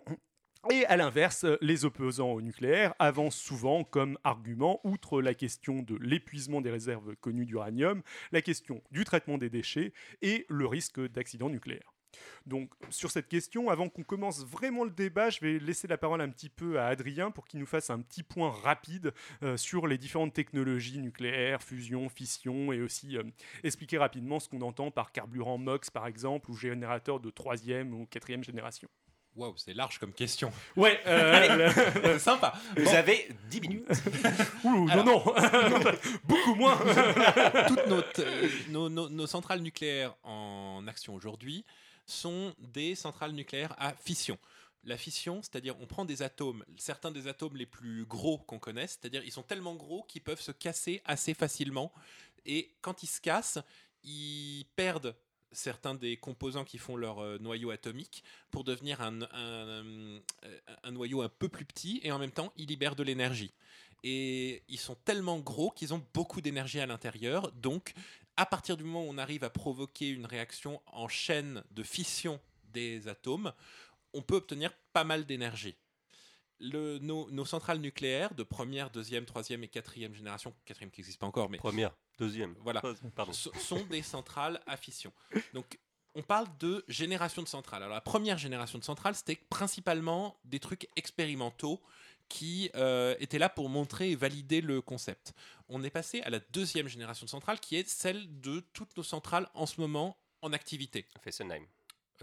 [0.71, 5.97] et à l'inverse, les opposants au nucléaire avancent souvent comme argument, outre la question de
[6.01, 8.03] l'épuisement des réserves connues d'uranium,
[8.33, 9.93] la question du traitement des déchets
[10.23, 11.96] et le risque d'accident nucléaire.
[12.47, 16.21] Donc sur cette question, avant qu'on commence vraiment le débat, je vais laisser la parole
[16.21, 19.13] un petit peu à Adrien pour qu'il nous fasse un petit point rapide
[19.43, 23.23] euh, sur les différentes technologies nucléaires, fusion, fission, et aussi euh,
[23.65, 28.07] expliquer rapidement ce qu'on entend par carburant MOX par exemple, ou générateur de troisième ou
[28.07, 28.89] quatrième génération.
[29.35, 30.51] Waouh, c'est large comme question.
[30.77, 31.69] Ouais, euh,
[32.03, 32.55] C'est sympa.
[32.75, 33.87] Vous avez 10 minutes.
[34.65, 35.05] ouh, non, Alors.
[35.07, 35.79] non,
[36.25, 36.79] beaucoup moins.
[37.69, 41.67] toutes nos, t- euh, nos, nos- nos centrales nucléaires en action aujourd'hui
[42.07, 44.39] sont des centrales nucléaires à fission.
[44.85, 48.99] La fission, c'est-à-dire on prend des atomes, certains des atomes les plus gros qu'on connaisse,
[49.01, 51.93] c'est-à-dire ils sont tellement gros qu'ils peuvent se casser assez facilement.
[52.45, 53.59] Et quand ils se cassent,
[54.05, 55.17] ils perdent
[55.51, 60.21] certains des composants qui font leur euh, noyau atomique pour devenir un, un,
[60.83, 63.53] un noyau un peu plus petit et en même temps ils libèrent de l'énergie.
[64.05, 67.93] Et ils sont tellement gros qu'ils ont beaucoup d'énergie à l'intérieur, donc
[68.37, 72.41] à partir du moment où on arrive à provoquer une réaction en chaîne de fission
[72.73, 73.53] des atomes,
[74.13, 75.77] on peut obtenir pas mal d'énergie.
[76.59, 81.21] Le- nos, nos centrales nucléaires de première, deuxième, troisième et quatrième génération, quatrième qui n'existe
[81.21, 82.55] pas encore, mais Première, deuxième.
[82.61, 82.83] Voilà.
[83.15, 83.33] Pardon.
[83.33, 85.13] so- sont des centrales à fission.
[85.53, 85.79] Donc
[86.15, 87.83] on parle de génération de centrales.
[87.83, 91.79] Alors la première génération de centrales, c'était principalement des trucs expérimentaux
[92.29, 95.33] qui euh, étaient là pour montrer et valider le concept.
[95.69, 99.03] On est passé à la deuxième génération de centrales, qui est celle de toutes nos
[99.03, 101.07] centrales en ce moment en activité.
[101.23, 101.65] Fessenheim.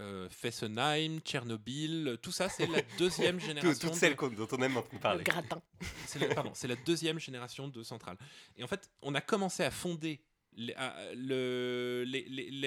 [0.00, 3.88] Euh, Fessenheim, Tchernobyl, tout ça, c'est la deuxième génération.
[3.88, 5.24] Toutes de- celles dont on aime entendre Le parler.
[5.24, 5.62] gratin.
[6.06, 8.16] c'est la, pardon, c'est la deuxième génération de centrales.
[8.56, 10.20] Et en fait, on a commencé à fonder.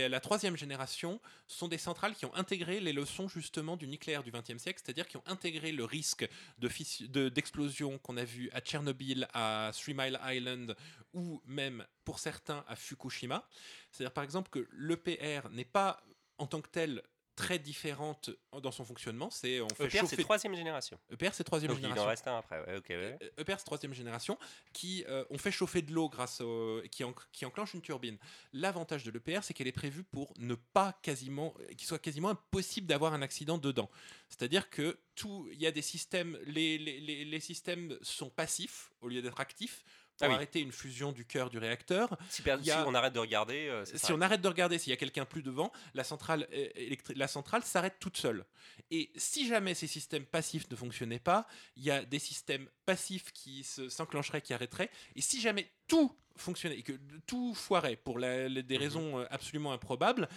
[0.10, 4.32] La troisième génération sont des centrales qui ont intégré les leçons justement du nucléaire du
[4.32, 6.28] XXe siècle, c'est-à-dire qui ont intégré le risque
[6.60, 10.76] de fissu- de- d'explosion qu'on a vu à Tchernobyl, à Three Mile Island
[11.14, 13.48] ou même pour certains à Fukushima.
[13.92, 16.02] C'est-à-dire par exemple que l'EPR n'est pas
[16.38, 17.02] en tant que tel
[17.38, 18.32] très différente
[18.62, 19.30] dans son fonctionnement.
[19.30, 20.24] C'est on fait EPR, c'est chauffer.
[20.24, 21.00] troisième génération.
[21.12, 22.04] EPR, c'est troisième Donc il génération.
[22.06, 22.60] en reste un après.
[22.66, 23.18] Ouais, ouais.
[23.22, 24.38] Euh, EPR, c'est troisième génération,
[24.74, 28.18] qui euh, ont fait chauffer de l'eau grâce au, qui, en- qui enclenche une turbine.
[28.54, 32.88] L'avantage de l'EPR, c'est qu'elle est prévue pour ne pas quasiment, qu'il soit quasiment impossible
[32.88, 33.90] d'avoir un accident dedans.
[34.30, 38.92] C'est-à-dire que tout, il y a des systèmes, les, les, les, les systèmes sont passifs
[39.02, 39.84] au lieu d'être actifs
[40.18, 40.36] pour Ah oui.
[40.36, 42.18] arrêter une fusion du cœur du réacteur.
[42.30, 44.98] Si, a- on arrête de regarder, euh, Si on arrête de regarder s'il y a
[44.98, 46.68] quelqu'un plus devant, la centrale, euh,
[47.16, 48.44] la centrale s'arrête toute seule.
[48.90, 53.32] Et si jamais ces systèmes passifs ne fonctionnaient pas, il y a des systèmes passifs
[53.32, 54.90] qui se- s'enclencheraient, qui arrêteraient.
[55.16, 56.94] Et si jamais tout fonctionnait et que
[57.26, 58.82] tout foirait pour la- la- des Mhm.
[58.84, 60.28] raisons euh, absolument improbables,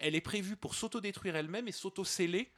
[0.00, 2.50] elle est prévue pour s'autodétruire elle-même et s'auto-sceller.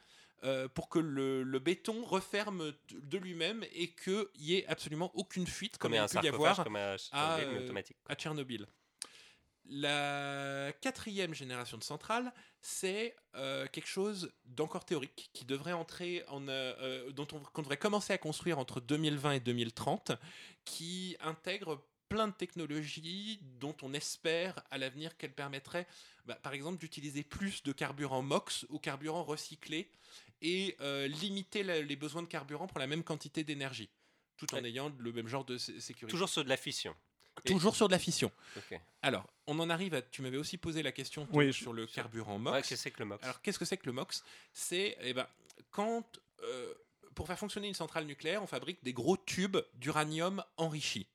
[0.43, 5.47] Euh, pour que le, le béton referme de- lui-même et qu'il n'y ait absolument aucune
[5.47, 7.97] fuite comme, comme il a pu y avoir comme un à, euh, automatique.
[8.09, 8.67] à Tchernobyl.
[9.67, 16.47] La quatrième génération de centrales, c'est euh, quelque chose d'encore théorique qui devrait entrer en,
[16.49, 20.13] euh, dont on qu'on devrait commencer à construire entre 2020 et 2030,
[20.67, 25.87] qui intègre plein de technologies dont on espère à l'avenir qu'elles permettraient,
[26.27, 29.91] bah, par exemple, d'utiliser plus de carburant MOX ou carburant recyclé
[30.45, 33.89] et euh, limiter la- les besoins de carburant pour la même quantité d'énergie,
[34.37, 34.69] tout en Ouais.
[34.69, 36.13] ayant le même genre de sé- sécurité.
[36.13, 36.95] Toujours sur de la fission.
[37.45, 38.31] Toujours sur de la fission.
[39.03, 40.03] Alors, on en arrive à.
[40.03, 42.69] Tu m'avais aussi posé la question Oui, sur le carburant Ouais, MOX.
[42.69, 43.25] qu'est-ce que c'est que le MOX?
[43.25, 44.23] Alors, qu'est-ce que c'est que le MOX?
[44.53, 45.27] C'est eh ben,
[45.73, 46.73] quand euh,
[47.17, 51.09] pour faire fonctionner une centrale nucléaire, on fabrique des gros tubes d'uranium enrichi.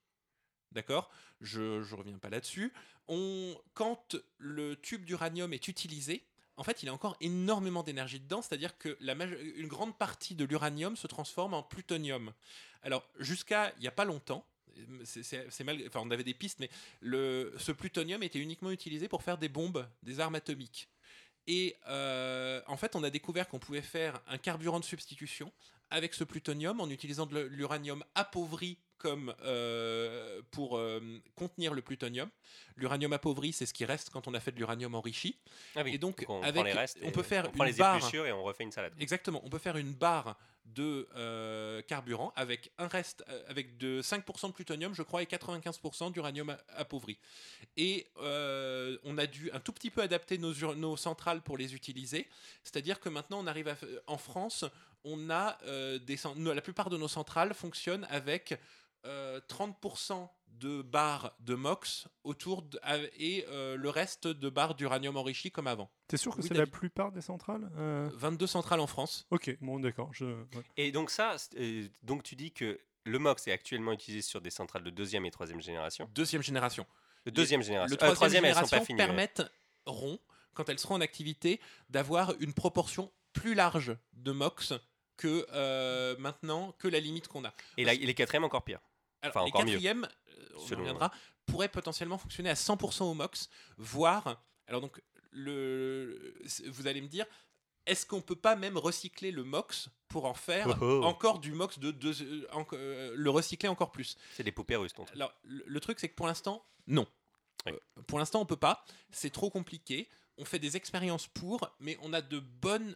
[0.72, 1.10] D'accord?
[1.42, 2.74] Je ne reviens pas là-dessus.
[3.08, 6.26] On, quand le tube d'uranium est utilisé,
[6.60, 8.98] en fait, il y a encore énormément d'énergie dedans, c'est-à-dire que
[9.58, 12.34] une grande partie de l'uranium se transforme en plutonium.
[12.84, 14.46] Alors, jusqu'à il n'y a pas longtemps,
[15.04, 16.70] c'est- mal, enfin, on avait des pistes, mais
[17.02, 20.88] ce plutonium était uniquement utilisé pour faire des bombes, des armes atomiques.
[21.48, 25.52] Et euh, en fait, on a découvert qu'on pouvait faire un carburant de substitution
[25.92, 31.00] avec ce plutonium en utilisant de l'uranium appauvri comme euh, pour euh,
[31.36, 32.30] contenir le plutonium.
[32.76, 35.38] L'uranium appauvri, c'est ce qui reste quand on a fait de l'uranium enrichi.
[35.76, 37.72] Ah oui, Et donc, on avec- prend les restes, on peut faire on prend une
[37.72, 38.94] les barre- et on refait une salade.
[39.00, 44.50] Exactement, on peut faire une barre de euh, carburant avec un reste avec de 5%
[44.50, 47.18] de plutonium, je crois, et 95% d'uranium appauvri.
[47.78, 52.28] Et on a dû un tout petit peu adapter nos, centrales pour les utiliser.
[52.64, 54.66] C'est-à-dire que maintenant, on arrive à, en France,
[55.04, 58.60] on a euh, des, la plupart de nos centrales fonctionnent avec
[59.06, 62.80] euh, 30% de barres de MOX autour de-
[63.18, 65.90] et euh, le reste de barres d'uranium enrichi comme avant.
[66.08, 69.26] T'es sûr que Oui, c'est la plupart des centrales Euh, 22 centrales en France.
[69.32, 70.10] Ok, bon d'accord.
[70.14, 70.26] Je...
[70.26, 70.64] ouais.
[70.76, 74.50] Et donc ça, euh, donc tu dis que le MOX est actuellement utilisé sur des
[74.50, 76.10] centrales de deuxième et troisième génération.
[76.14, 76.86] Deuxième génération.
[77.26, 77.96] De deuxième génération.
[78.00, 79.06] Le Euh, troisième, elles sont génération pas
[79.86, 80.20] permettront,
[80.54, 84.74] quand elles seront en activité, d'avoir une proportion plus large de MOX
[85.20, 87.54] que euh, maintenant, que la limite qu'on a.
[87.78, 88.80] Et la- et les quatrièmes encore pire.
[89.22, 89.72] Alors, Enfin, les encore mieux.
[89.74, 91.12] quatrièmes, euh, on Selon- reviendra,
[91.46, 94.42] pourraient potentiellement fonctionner à 100% au MOX, voire.
[94.68, 95.02] Alors donc,
[95.32, 96.34] le,
[96.68, 97.26] vous allez me dire,
[97.86, 101.04] est-ce qu'on peut pas même recycler le MOX pour en faire Oh oh.
[101.04, 104.16] encore du MOX de deux, euh, enco- euh, le recycler encore plus?
[104.36, 105.16] C'est des poupées russes, ton truc.
[105.18, 107.08] alors, le, le truc, c'est que pour l'instant, non.
[107.66, 107.74] Oui.
[107.74, 108.86] Euh, pour l'instant, on peut pas.
[109.12, 110.08] C'est trop compliqué.
[110.38, 112.96] On fait des expériences pour, mais on a de bonnes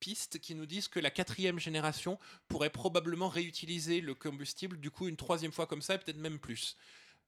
[0.00, 2.18] pistes qui nous disent que la quatrième génération
[2.48, 6.38] pourrait probablement réutiliser le combustible, du coup, une troisième fois comme ça, et peut-être même
[6.38, 6.76] plus.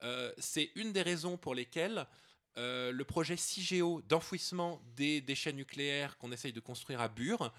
[0.02, 2.06] Euh, c'est une des raisons pour lesquelles
[2.58, 7.52] euh, le projet CIGEO d'enfouissement des déchets nucléaires qu'on essaye de construire à Bure,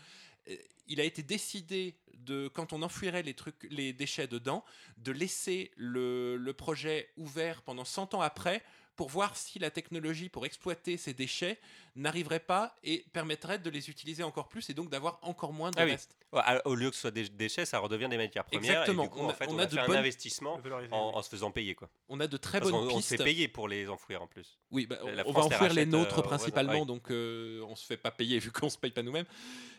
[0.50, 0.56] euh,
[0.88, 4.64] il a été décidé de, quand on enfouirait les, trucs, les déchets dedans,
[4.98, 8.64] de laisser le, le projet ouvert pendant 100 ans après
[8.98, 11.58] pour voir si la technologie pour exploiter ces déchets
[11.96, 15.80] n'arriverait pas et permettrait de les utiliser encore plus et donc d'avoir encore moins de
[15.80, 16.18] Ah restes.
[16.66, 18.82] Au lieu que ce soit des déchets, ça redevient des matières premières.
[18.82, 19.04] Exactement.
[19.04, 20.00] Et du coup, On en a- fait, on on, a a, de fait bonnes- un
[20.00, 20.60] investissement
[20.92, 21.74] en, en se faisant payer.
[21.76, 21.90] Quoi.
[22.10, 23.18] On a de très Parce bonnes qu'on on se pistes.
[23.18, 24.58] fait payer pour les enfouir en plus.
[24.72, 27.86] Oui, bah, La on France va enfouir les nôtres euh, principalement, donc euh, on se
[27.86, 29.26] fait pas payer vu qu'on se paye pas nous-mêmes.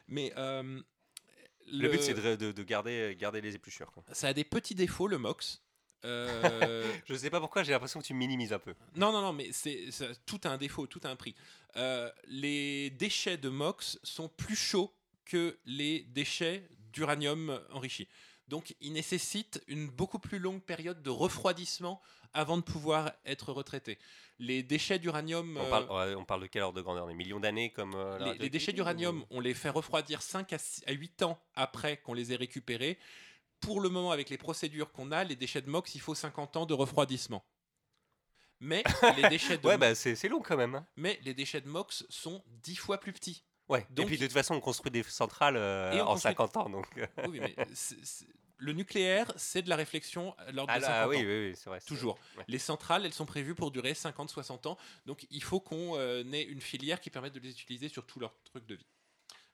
[0.06, 0.80] Mais euh,
[1.70, 3.90] Le, but, c'est de, de- de garder, garder les épluchures.
[3.92, 4.02] Quoi.
[4.12, 5.60] ça a des petits défauts le MOX.
[6.04, 8.74] Euh, Je sais pas pourquoi, j'ai l'impression que tu minimises un peu.
[8.96, 11.34] non, non, non, mais c'est ça- tout a un défaut, tout a un prix.
[11.76, 14.92] Euh, les déchets de MOX sont plus chauds
[15.24, 18.08] que les déchets d'uranium enrichi.
[18.48, 22.00] Donc, ils nécessitent une beaucoup plus longue période de refroidissement
[22.32, 23.98] avant de pouvoir être retraités.
[24.38, 25.56] Les déchets d'uranium.
[25.58, 27.06] On euh, parle, ouais, on parle de quelle ordre de grandeur?
[27.06, 30.58] Des millions d'années comme euh, les, déchets d'uranium, ou- on les fait refroidir 5 à,
[30.58, 32.98] 6 à 8 ans après qu'on les ait récupérés.
[33.60, 36.56] Pour le moment, avec les procédures qu'on a, les déchets de MOX, il faut 50
[36.56, 37.44] ans de refroidissement.
[38.60, 38.82] Mais
[39.16, 40.84] les déchets de, Ouais, bah c'est c'est long quand même.
[40.96, 43.44] mais les déchets de MOX sont 10 fois plus petits.
[43.68, 43.86] Ouais.
[43.90, 46.68] Donc, et puis de toute façon, on construit des centrales euh, en construit- 50 ans.
[46.70, 46.86] Donc...
[46.96, 47.54] euh, Oui, mais
[48.60, 51.20] le nucléaire, c'est de la réflexion l'ordre Ah de là, 50 oui, ans.
[51.20, 51.80] oui, oui, c'est vrai.
[51.82, 52.18] Toujours.
[52.48, 54.76] Les centrales, elles sont prévues pour durer 50-60 ans.
[55.06, 58.18] Donc il faut qu'on euh, ait une filière qui permette de les utiliser sur tout
[58.18, 58.86] leur truc de vie.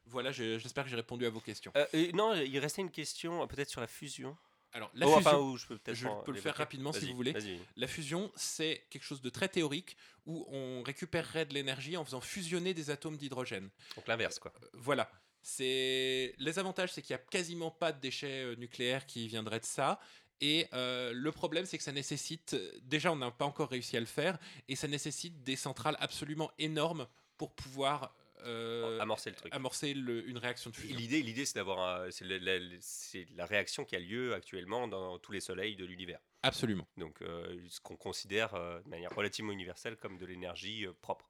[0.06, 1.72] Voilà, je- j'espère que j'ai répondu à vos questions.
[1.76, 4.36] Euh, et non, il restait une question euh, peut-être sur la fusion.
[4.72, 7.06] Alors, la Oh, fusion, enfin, où je peux peut-être je peux le faire rapidement si
[7.08, 7.32] vous voulez.
[7.76, 12.20] La fusion, c'est quelque chose de très théorique où on récupérerait de l'énergie en faisant
[12.20, 13.70] fusionner des atomes d'hydrogène.
[13.96, 14.52] Donc l'inverse, quoi.
[14.62, 15.10] Euh, Voilà.
[15.48, 19.64] C'est les avantages, c'est qu'il n'y a quasiment pas de déchets nucléaires qui viendraient de
[19.66, 20.00] ça.
[20.40, 22.56] Et euh, le problème, c'est que ça nécessite.
[22.82, 26.50] Déjà, on n'a pas encore réussi à le faire, et ça nécessite des centrales absolument
[26.58, 27.06] énormes
[27.36, 28.14] pour pouvoir
[28.44, 29.54] euh, Amorcer le truc.
[29.54, 30.96] amorcer le- une réaction de fusion.
[30.96, 34.88] L'idée, l'idée, c'est d'avoir, un- c'est la, la- c'est la réaction qui a lieu actuellement
[34.88, 36.20] dans tous les soleils de l'univers.
[36.42, 36.86] Absolument.
[36.96, 41.26] Donc, euh, ce qu'on considère euh, de manière relativement universelle comme de l'énergie euh, propre.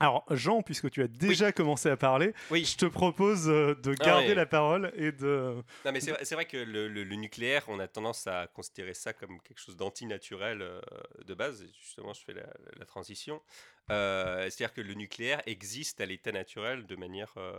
[0.00, 2.64] Alors, Jean, puisque tu as déjà commencé à parler, Oui.
[2.64, 4.34] je te propose de Ah garder ouais.
[4.34, 5.62] la parole et de.
[5.84, 8.48] Non, mais c'est vrai, c'est vrai que le, le- le nucléaire, on a tendance à
[8.48, 10.80] considérer ça comme quelque chose d'antinaturel euh,
[11.24, 11.62] de base.
[11.62, 12.42] Et justement, je fais la,
[12.76, 13.40] la transition.
[13.90, 17.58] Euh, C'est-à-dire que le nucléaire existe à l'état naturel de manière, euh,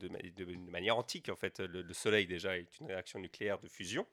[0.00, 1.28] de, ma- de- de manière antique.
[1.28, 4.04] En fait, le, le Soleil déjà est une réaction nucléaire de fusion,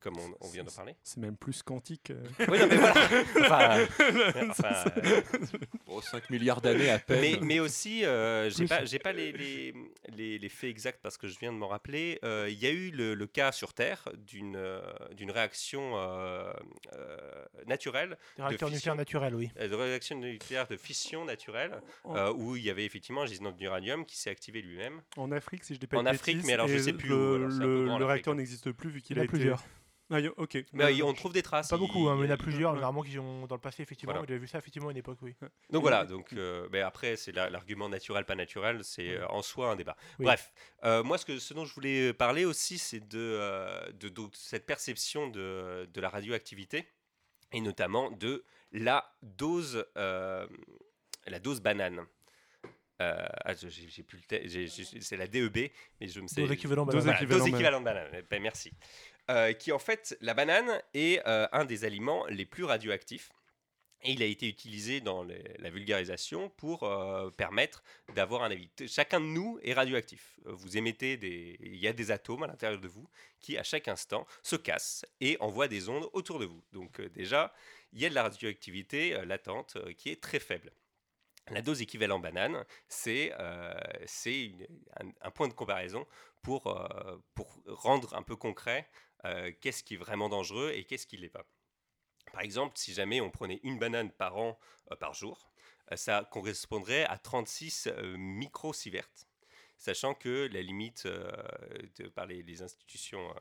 [0.00, 0.96] comme on, on vient de parler.
[1.04, 2.10] C'est même plus quantique.
[2.10, 2.24] euh.
[2.48, 2.94] Oui, non, mais voilà.
[3.40, 3.86] Enfin,
[4.50, 5.20] enfin, euh,
[5.86, 7.20] Bon, 5 milliards d'années à peine.
[7.20, 9.72] mais, mais aussi, euh, j'ai pas, pas les, les,
[10.08, 12.18] les- les faits exacts parce que je viens de m'en rappeler.
[12.24, 14.80] Euh, Il y a eu le, le cas sur Terre d'une euh,
[15.12, 16.52] d'une réaction euh,
[16.94, 17.16] euh,
[17.66, 18.94] naturelle, Des réacteurs fission.
[18.94, 19.50] nucléaires naturels, oui.
[19.60, 23.52] euh, de réaction nucléaire de fission naturelle, euh, où il y avait effectivement un gisement
[23.52, 25.02] d'uranium qui s'est activé lui-même.
[25.16, 27.08] En Afrique, si je dis pas En Afrique, bêtises, mais alors je et sais plus
[27.08, 29.22] Le, où, alors le- grand, le réacteur n'existe plus vu Il qu'il y en a
[29.22, 29.32] a été.
[29.32, 29.62] plusieurs.
[30.10, 30.58] Ah, y- ok.
[30.74, 31.68] Mais Euh, euh, on trouve des traces.
[31.68, 33.60] Pas beaucoup, hein, mais il y en a il- plusieurs, généralement, qui ont dans le
[33.60, 34.12] passé, effectivement.
[34.12, 34.26] Voilà.
[34.28, 35.34] J'ai vu ça, effectivement, à une époque, oui.
[35.70, 39.76] Donc voilà, donc euh, après c'est la- l'argument naturel pas naturel, c'est en soi un
[39.76, 39.96] débat.
[40.18, 40.26] Oui.
[40.26, 40.52] Bref,
[40.84, 44.22] euh, moi ce que ce dont je voulais parler aussi c'est de, euh, de, de
[44.34, 46.86] cette perception de, de la radioactivité
[47.52, 50.46] et notamment de la dose euh,
[51.26, 52.04] la dose banane.
[53.00, 54.20] Euh, ah, j'ai plus
[55.00, 55.70] c'est la DEB,
[56.00, 56.42] mais je me sais.
[56.42, 57.04] Dose équivalent Dose banane.
[57.04, 58.22] Voilà, équivalent dose équivalent banane.
[58.30, 58.70] Ben, merci.
[59.30, 63.30] Euh, qui en fait, la banane est euh, un des aliments les plus radioactifs.
[64.06, 67.82] Et il a été utilisé dans les- la vulgarisation pour euh, permettre
[68.14, 68.68] d'avoir un avis.
[68.86, 70.38] Chacun de nous est radioactif.
[70.44, 71.56] Vous émettez des.
[71.60, 73.08] Il y a des atomes à l'intérieur de vous
[73.40, 76.62] qui, à chaque instant, se cassent et envoient des ondes autour de vous.
[76.72, 77.52] Donc, déjà,
[77.94, 80.70] il y a de la radioactivité latente qui est très faible.
[81.50, 83.74] La dose équivalent banane, c'est euh,
[85.20, 86.06] un, point de comparaison
[86.42, 87.18] pour, euh,
[87.66, 88.88] rendre un peu concret
[89.24, 91.46] euh, qu'est-ce qui est vraiment dangereux et qu'est-ce qui ne l'est pas.
[92.32, 94.58] Par exemple, si jamais on prenait une banane par an,
[95.00, 95.50] par jour,
[95.96, 99.10] ça correspondrait à 36 euh, microsieverts,
[99.76, 101.06] sachant que la limite
[102.14, 103.34] par les, institutions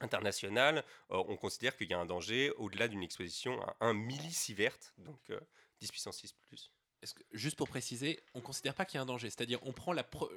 [0.00, 5.30] internationales, on considère qu'il y a un danger au-delà d'une exposition à 1 millisievert, donc
[5.30, 5.40] euh,
[5.80, 6.72] 10 puissance 6 plus.
[7.02, 9.28] Est-ce que- juste pour préciser, on ne considère pas qu'il y a un danger.
[9.28, 10.30] C'est-à-dire, on prend la, pre-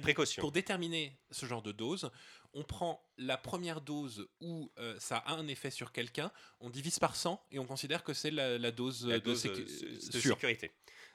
[0.00, 0.40] précaution.
[0.40, 2.10] Pour déterminer ce genre de dose,
[2.54, 6.30] on prend la première dose où euh, ça a un effet sur quelqu'un,
[6.60, 9.42] on divise par 100 et on considère que c'est la, la dose, la de, dose,
[9.44, 10.34] sécu- euh, de sûre.
[10.36, 10.70] sécurité.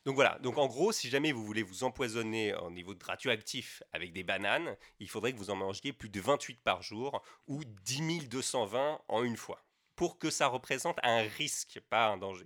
[0.05, 3.83] Donc voilà, donc en gros, si jamais vous voulez vous empoisonner au niveau de radioactif
[3.91, 7.63] avec des bananes, il faudrait que vous en mangiez plus de 28 par jour ou
[7.65, 9.63] 10 220 en une fois
[9.97, 12.45] pour que ça représente un risque, pas un danger.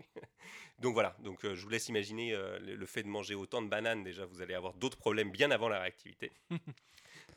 [0.81, 3.61] Donc voilà, donc euh, je vous laisse imaginer euh, le, le fait de manger autant
[3.61, 6.31] de bananes, déjà vous allez avoir d'autres problèmes bien avant la réactivité.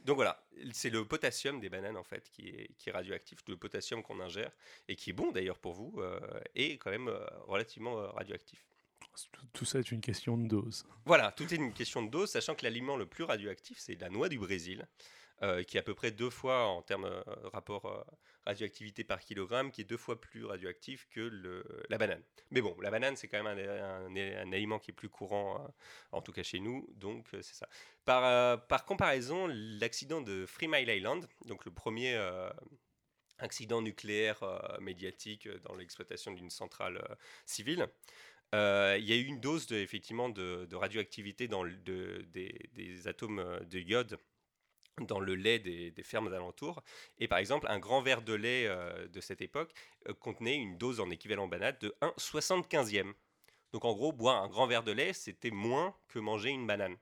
[0.04, 3.56] Donc voilà, c'est le potassium des bananes en fait qui est, qui est radioactif, le
[3.56, 4.50] potassium qu'on ingère
[4.86, 6.20] et qui est bon d'ailleurs pour vous euh,
[6.54, 8.66] est quand même euh, relativement euh, radioactif.
[9.00, 10.86] Tout, tout ça est une question de dose.
[11.06, 14.10] Voilà, tout est une question de dose, sachant que l'aliment le plus radioactif, c'est la
[14.10, 14.86] noix du Brésil,
[15.42, 17.22] euh, qui est à peu près deux fois en termes euh,
[17.52, 18.02] rapport euh,
[18.46, 22.22] radioactivité par kilogramme, qui est deux fois plus radioactif que la banane.
[22.50, 25.68] Mais bon, la banane, c'est quand même un, aliment qui est plus courant, euh,
[26.12, 27.68] en tout cas chez nous, donc euh, c'est ça.
[28.04, 32.18] Par, euh, par comparaison, l'accident de Three Mile Island, donc le premier
[33.38, 34.40] accident nucléaire
[34.80, 37.02] médiatique dans l'exploitation d'une centrale
[37.46, 37.88] civile,
[38.52, 42.24] il y a eu une dose de, effectivement de, radioactivité dans des,
[42.72, 44.18] des atomes de iode
[45.00, 46.82] dans le lait des, des fermes alentours.
[47.18, 49.72] Et par exemple, un grand verre de lait euh, de cette époque
[50.08, 53.12] euh, contenait une dose en équivalent banane de 1 75e.
[53.72, 56.96] Donc en gros, boire un grand verre de lait, c'était moins que manger une banane.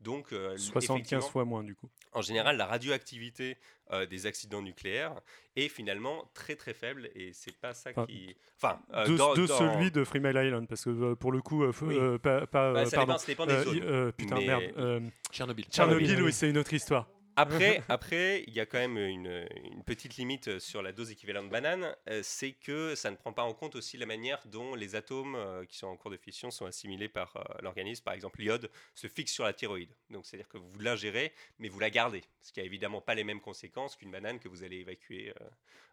[0.00, 1.90] Donc, euh, 75 effectivement, fois moins, du coup.
[2.14, 3.58] en général, la radioactivité
[3.92, 5.14] euh, des accidents nucléaires
[5.56, 8.34] est finalement très très faible et c'est pas ça Enfin, qui.
[8.56, 11.32] Enfin, euh, de dans- de dans- celui de Three Mile Island, parce que euh, pour
[11.32, 11.98] le coup, euh, Oui.
[11.98, 12.46] euh, pas.
[12.46, 13.12] pas, Bah, ça, pardon.
[13.12, 13.80] dépend, ça dépend des Euh, zones.
[13.82, 14.62] euh, putain, Mais- merde.
[14.78, 15.00] euh,
[15.30, 15.66] Tchernobyl.
[15.66, 16.32] Tchernobyl, Tchernobyl, oui, oui.
[16.32, 17.06] c'est une autre histoire.
[17.36, 21.46] Après, après, il y a quand même une, une petite limite sur la dose équivalente
[21.46, 24.74] de banane, euh, c'est que ça ne prend pas en compte aussi la manière dont
[24.74, 28.04] les atomes euh, qui sont en cours de fission sont assimilés par euh, l'organisme.
[28.04, 29.94] Par exemple, l'iode se fixe sur la thyroïde.
[30.10, 32.22] Donc, c'est-à-dire que vous l'ingérez, mais vous la gardez.
[32.42, 35.48] Ce qui a évidemment pas les mêmes conséquences qu'une banane que vous allez évacuer euh,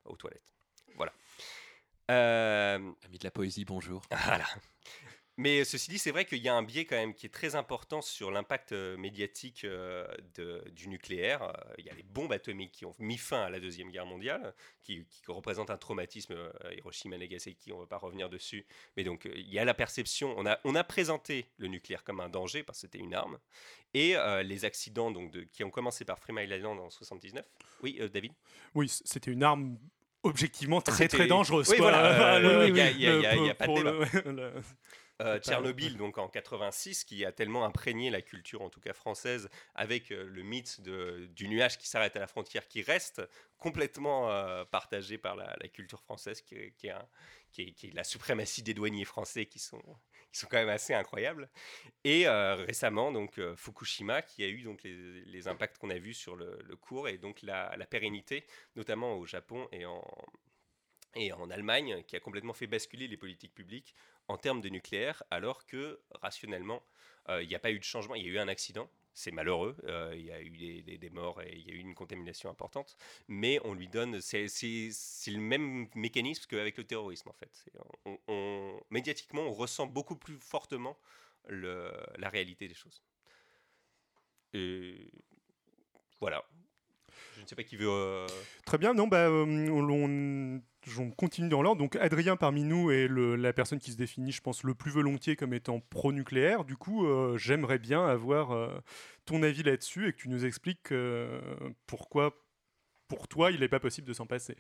[0.05, 0.53] aux toilettes.
[0.95, 1.13] Voilà.
[2.09, 4.01] Euh, Ami de la poésie, bonjour.
[4.25, 4.45] voilà.
[5.39, 7.53] Mais ceci dit, c'est vrai qu'il y a un biais quand même qui est très
[7.53, 11.43] important sur l'impact euh, médiatique euh, de- du nucléaire.
[11.43, 14.07] Euh, Il y a les bombes atomiques qui ont mis fin à la Deuxième Guerre
[14.07, 16.35] mondiale, qui, qui représentent un traumatisme.
[16.75, 18.65] Hiroshima, Nagasaki, on ne va pas revenir dessus.
[18.95, 20.33] Mais donc, il y a la perception.
[20.37, 23.37] On a, on a présenté le nucléaire comme un danger parce que c'était une arme.
[23.93, 27.45] Et euh, les accidents donc, de, qui ont commencé par Three Mile Island en 79.
[27.83, 28.33] Oui, euh, David?
[28.73, 29.77] Oui, c'était une arme
[30.23, 31.69] objectivement très très dangereuse.
[31.69, 34.31] Oui, voilà, il y a- pas de débat.
[34.31, 34.53] le-
[35.19, 39.49] Euh, Tchernobyl, donc en 86, qui a tellement imprégné la culture, en tout cas française,
[39.73, 43.23] avec euh, le mythe de- du nuage qui s'arrête à la frontière, qui reste
[43.57, 47.07] complètement euh, partagé par la, la culture française, qui, est- qui est un-
[47.51, 49.81] qui est- qui est la suprématie des douaniers français, qui sont,
[50.31, 51.49] qui sont quand même assez incroyables.
[52.03, 54.93] Et euh, récemment, donc euh, Fukushima, qui a eu donc les,
[55.25, 58.45] les impacts qu'on a vus sur le, le cours et donc la, la pérennité,
[58.75, 60.03] notamment au Japon et en,
[61.15, 63.95] et en Allemagne, qui a complètement fait basculer les politiques publiques
[64.27, 66.83] en termes de nucléaire, alors que rationnellement,
[67.29, 68.15] euh, il n'y a pas eu de changement.
[68.15, 70.49] Il y a eu un accident, c'est malheureux, euh, il y a eu
[70.81, 72.97] des, morts et il y a eu une contamination importante,
[73.27, 77.65] mais on lui donne, c'est le même mécanisme qu'avec le terrorisme en fait.
[78.05, 80.97] On- on- médiatiquement, on ressent beaucoup plus fortement
[81.49, 83.01] la réalité des choses.
[84.53, 85.11] Et
[86.19, 86.43] voilà.
[87.35, 87.87] Je ne sais pas qui veut.
[87.89, 88.27] euh,
[88.65, 90.61] Très bien, non, bah, on-
[90.97, 91.79] on continue dans l'ordre.
[91.79, 95.35] Donc Adrien parmi nous est la personne qui se définit, je pense, le plus volontiers
[95.35, 96.65] comme étant pro-nucléaire.
[96.65, 98.79] Du coup, euh, j'aimerais bien avoir euh,
[99.25, 101.41] ton avis là-dessus et que tu nous expliques euh,
[101.85, 102.43] pourquoi,
[103.07, 104.55] pour toi, il n'est pas possible de s'en passer.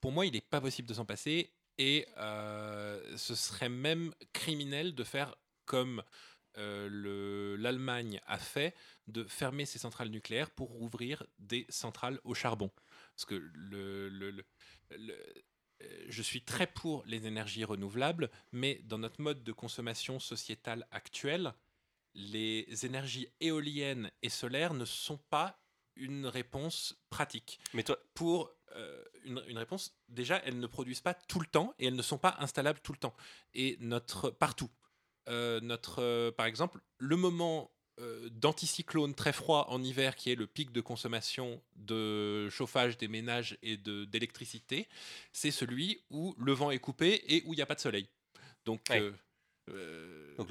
[0.00, 5.04] Pour moi, il n'est pas possible de s'en passer et ce serait même criminel de
[5.04, 5.34] faire
[5.64, 6.02] comme
[6.56, 8.74] le- l'Allemagne a fait,
[9.06, 12.70] de fermer ses centrales nucléaires pour ouvrir des centrales au charbon.
[13.14, 14.44] Parce que le,
[16.08, 21.54] je suis très pour les énergies renouvelables, mais dans notre mode de consommation sociétale actuel,
[22.14, 25.58] les énergies éoliennes et solaires ne sont pas
[25.96, 31.14] une réponse pratique Mais toi, pour euh, une, une réponse, déjà, elles ne produisent pas
[31.14, 33.14] tout le temps et elles ne sont pas installables tout le temps.
[33.54, 34.70] Et notre partout.
[35.28, 40.34] Euh, notre, euh, par exemple, le moment euh, d'anticyclone très froid en hiver, qui est
[40.34, 44.88] le pic de consommation de chauffage des ménages et de- d'électricité,
[45.32, 48.08] c'est celui où le vent est coupé et où il n'y a pas de soleil.
[48.64, 49.00] Donc, Ouais.
[49.00, 49.12] euh,
[49.70, 50.50] euh, donc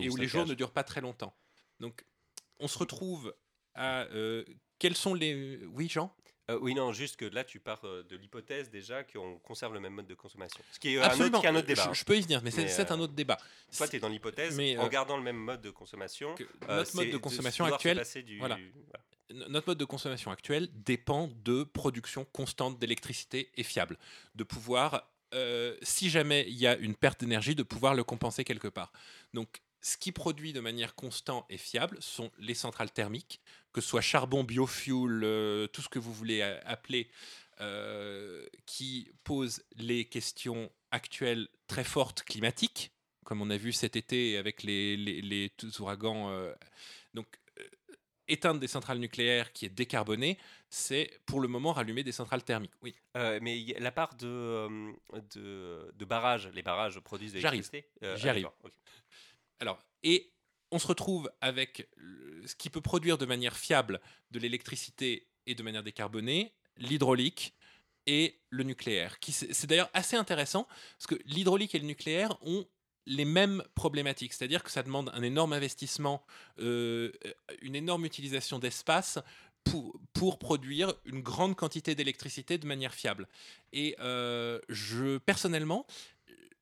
[0.00, 1.34] et où les jours ne durent pas très longtemps.
[1.80, 2.04] Donc,
[2.58, 3.34] on se retrouve
[3.74, 4.06] à
[4.78, 6.14] quels sont les oui Jean?
[6.52, 9.80] Euh, oui, non, juste que là, tu pars euh, de l'hypothèse déjà qu'on conserve le
[9.80, 10.60] même mode de consommation.
[10.72, 11.38] Ce qui est un Absolument.
[11.38, 11.82] autre, qui est un autre débat.
[11.84, 11.94] Je, hein.
[11.94, 13.38] je peux y venir, mais c'est Mais, c'est un euh, autre débat.
[13.76, 16.34] Toi, tu es dans l'hypothèse, Mais, en euh, gardant le même mode de consommation.
[16.68, 18.56] Euh, notre mode de consommation actuel, passer du- voilà.
[18.90, 19.04] voilà.
[19.30, 23.98] n- notre mode de consommation actuel dépend de production constante d'électricité et fiable,
[24.34, 28.44] de pouvoir, euh, si jamais il y a une perte d'énergie, de pouvoir le compenser
[28.44, 28.92] quelque part.
[29.34, 33.40] Donc, ce qui produit de manière constante et fiable sont les centrales thermiques,
[33.72, 37.08] que ce soit charbon, biofuel, euh, tout ce que vous voulez appeler,
[37.60, 42.92] euh, qui posent les questions actuelles très fortes climatiques,
[43.24, 46.30] comme on a vu cet été avec les, les, ouragans.
[46.30, 46.52] euh,
[47.14, 47.26] donc,
[48.28, 50.38] éteindre des centrales nucléaires qui est décarbonée,
[50.70, 52.72] c'est pour le moment rallumer des centrales thermiques.
[52.82, 52.94] Oui.
[53.16, 54.68] Euh, mais la part de,
[55.34, 57.68] de, de barrages, les barrages produisent de J'arrive.
[58.02, 58.52] Euh, J'y ah.
[59.60, 60.31] Alors, et
[60.72, 61.88] on se retrouve avec
[62.46, 64.00] ce qui peut produire de manière fiable
[64.32, 67.54] de l'électricité et de manière décarbonée, l'hydraulique
[68.06, 69.16] et le nucléaire.
[69.28, 70.66] C'est d'ailleurs assez intéressant
[70.98, 72.66] parce que l'hydraulique et le nucléaire ont
[73.06, 76.24] les mêmes problématiques, c'est-à-dire que ça demande un énorme investissement,
[76.60, 77.12] euh,
[77.60, 79.18] une énorme utilisation d'espace
[79.64, 83.28] pour, pour produire une grande quantité d'électricité de manière fiable.
[83.72, 85.86] Et euh, je, personnellement,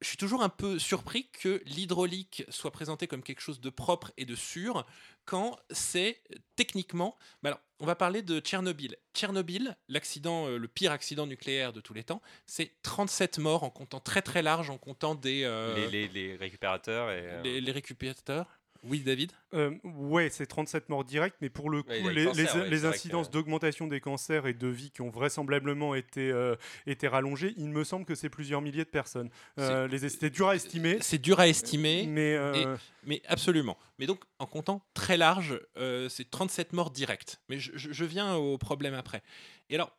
[0.01, 4.12] je suis toujours un peu surpris que l'hydraulique soit présentée comme quelque chose de propre
[4.16, 4.86] et de sûr
[5.27, 6.22] quand c'est
[6.56, 7.16] techniquement.
[7.43, 8.97] bah alors, on va parler de Tchernobyl.
[9.14, 13.70] Tchernobyl, l'accident, euh, le pire accident nucléaire de tous les temps, c'est 37 morts en
[13.70, 17.20] comptant très très large, en comptant des euh, Les, les- les récupérateurs et.
[17.22, 18.47] euh, les- les récupérateurs.
[18.82, 19.32] Oui, David?
[19.52, 22.61] Euh, ouais, c'est 37 morts directes, mais pour le coup, Ouais, les, les cancers, les-
[22.62, 25.94] ouais, les c'est vrai incidences que- d'augmentation des cancers et de vie qui ont vraisemblablement
[25.94, 29.28] été, euh, été rallongées, il me semble que c'est plusieurs milliers de personnes.
[29.59, 32.07] Euh, C'était dur à estimer, C'est dur à estimer.
[32.07, 33.77] mais euh, Mais absolument.
[33.98, 35.61] Mais donc, en comptant très large,
[36.09, 37.36] c'est 37 morts directs.
[37.48, 39.23] Mais je, je- je viens au problème après.
[39.69, 39.90] Et alors,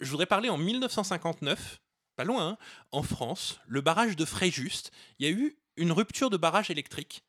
[0.00, 1.80] je voudrais parler en 1959,
[2.16, 2.58] pas loin, hein,
[2.92, 7.22] en France, le barrage de Fréjus, il y a eu une rupture de barrage électrique.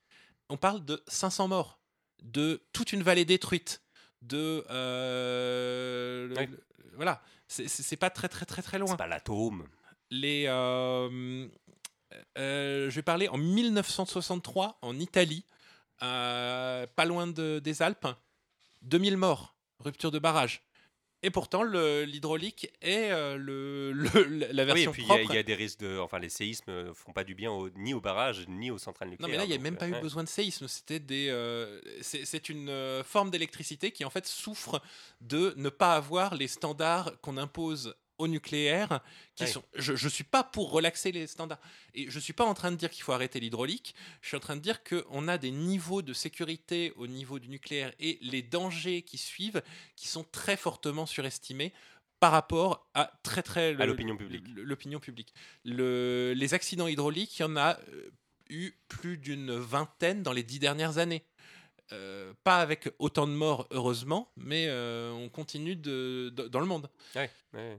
[0.50, 1.80] On parle de 500 morts,
[2.24, 3.82] de toute une vallée détruite,
[4.22, 4.66] de...
[4.70, 6.48] euh, le- Ouais.
[6.48, 6.64] le-
[6.96, 9.68] voilà, c'est- pas très très très très loin C'est pas l'atome.
[10.10, 10.46] les.
[10.48, 11.48] euh,
[12.38, 15.46] euh, je vais parler en 1963 en Italie,
[16.00, 18.08] pas loin de- des Alpes,
[18.82, 20.64] 2000 morts, rupture de barrage.
[21.24, 25.40] Et pourtant, l'hydraulique est euh, le, le- la Oui, et version puis il y, a-
[25.40, 25.98] y des risques de.
[25.98, 29.08] Enfin, les séismes ne font pas du bien au- ni aux barrages, ni aux centrales
[29.08, 29.32] Non, nucléaires.
[29.32, 30.02] mais là, il n'y a donc, même euh, pas eu ouais.
[30.02, 30.68] besoin de séisme.
[30.68, 31.30] C'était des.
[31.30, 34.80] euh, c'est c'est une euh, forme d'électricité qui, en fait, souffre
[35.22, 39.02] de ne pas avoir les standards qu'on impose au nucléaire.
[39.36, 39.50] Qui Ouais.
[39.50, 41.60] sont, je ne suis pas pour relaxer les standards.
[41.94, 43.94] Et je suis pas en train de dire qu'il faut arrêter l'hydraulique.
[44.22, 47.50] Je suis en train de dire qu'on a des niveaux de sécurité au niveau du
[47.50, 49.62] nucléaire et les dangers qui suivent
[49.96, 51.74] qui sont très fortement surestimés
[52.20, 54.44] par rapport à très très l'opinion publique.
[54.56, 55.34] l'opinion publique.
[55.64, 58.10] Le- les accidents hydrauliques, il y en a euh,
[58.50, 61.24] eu plus d'une vingtaine dans les dix dernières années.
[61.94, 66.66] Euh, pas avec autant de morts, heureusement, mais euh, on continue de, de- dans le
[66.66, 66.90] monde.
[67.16, 67.78] Ouais, ouais.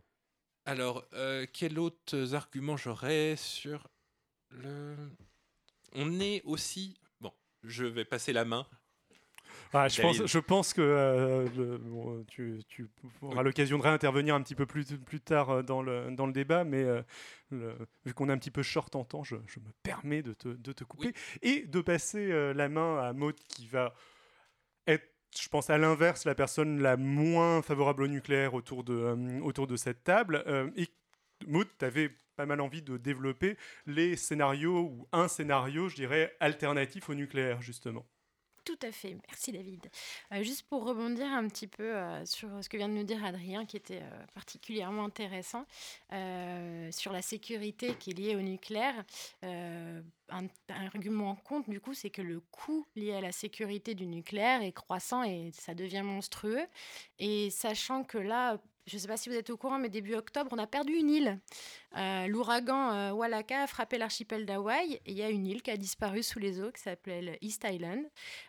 [0.68, 3.88] Alors, euh, quels autres arguments j'aurais sur
[4.50, 4.96] le.
[5.94, 7.00] On est aussi.
[7.22, 7.32] Bon,
[7.62, 8.66] je vais passer la main.
[9.72, 12.86] ah, je, pense, je pense que euh, le- bon, tu, tu
[13.22, 16.34] auras l'occasion de réintervenir un petit peu plus, plus tard euh, dans le, dans le
[16.34, 17.00] débat, mais euh,
[17.50, 20.34] le- vu qu'on est un petit peu short en temps, je, je me permets de
[20.34, 23.94] te, de te couper et de passer euh, la main à Maud qui va
[24.86, 29.40] être, je pense, à l'inverse, la personne la moins favorable au nucléaire autour de, euh,
[29.40, 30.42] autour de cette table.
[30.46, 30.88] Euh, et
[31.46, 33.56] Maud, tu avais pas mal envie de développer
[33.86, 38.06] les scénarios ou un scénario, je dirais, alternatif au nucléaire, justement.
[38.64, 39.88] Tout à fait, merci David.
[40.32, 41.94] Euh, juste pour rebondir un petit peu
[42.26, 44.02] sur ce que vient de nous dire Adrien, qui était
[44.34, 45.66] particulièrement intéressant,
[46.10, 49.04] sur la sécurité qui est liée au nucléaire,
[50.30, 53.94] un, un argument en compte du coup, c'est que le coût lié à la sécurité
[53.94, 56.66] du nucléaire est croissant et ça devient monstrueux.
[57.18, 60.14] Et sachant que là, je ne sais pas si vous êtes au courant, mais début
[60.14, 61.38] octobre, on a perdu une île.
[61.96, 65.70] Euh, L'ouragan euh, Walaka a frappé l'archipel d'Hawaï et il y a une île qui
[65.70, 68.00] a disparu sous les eaux qui s'appelle East Island,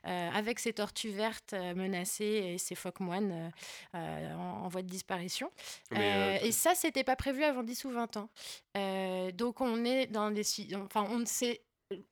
[0.08, 3.52] euh, avec ses tortues vertes euh, menacées et ses phoques moines
[3.94, 4.00] en,
[4.64, 5.52] en voie de disparition.
[5.92, 8.30] Et ça, c'était pas prévu avant 10 ou 20 ans.
[9.34, 10.44] Donc on est dans des...
[10.76, 11.62] Enfin, on ne sait...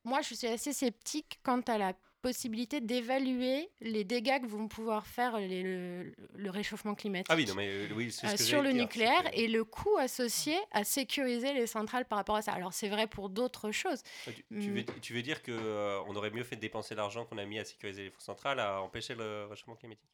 [0.04, 1.94] Moi, je suis assez sceptique quant à la
[2.24, 7.46] possibilité d'évaluer les dégâts que vont pouvoir faire les- le, le réchauffement climatique Ah oui,
[7.46, 9.64] non, mais euh, oui, c'est ce euh, que sur le dire, nucléaire que- et le
[9.64, 12.54] coût associé à sécuriser les centrales par rapport à ça.
[12.54, 14.02] Alors c'est vrai pour d'autres choses.
[14.26, 17.46] Tu, tu veux, tu veux dire qu'on aurait mieux fait de dépenser l'argent qu'on a
[17.46, 20.10] mis à sécuriser les centrales à empêcher le réchauffement climatique?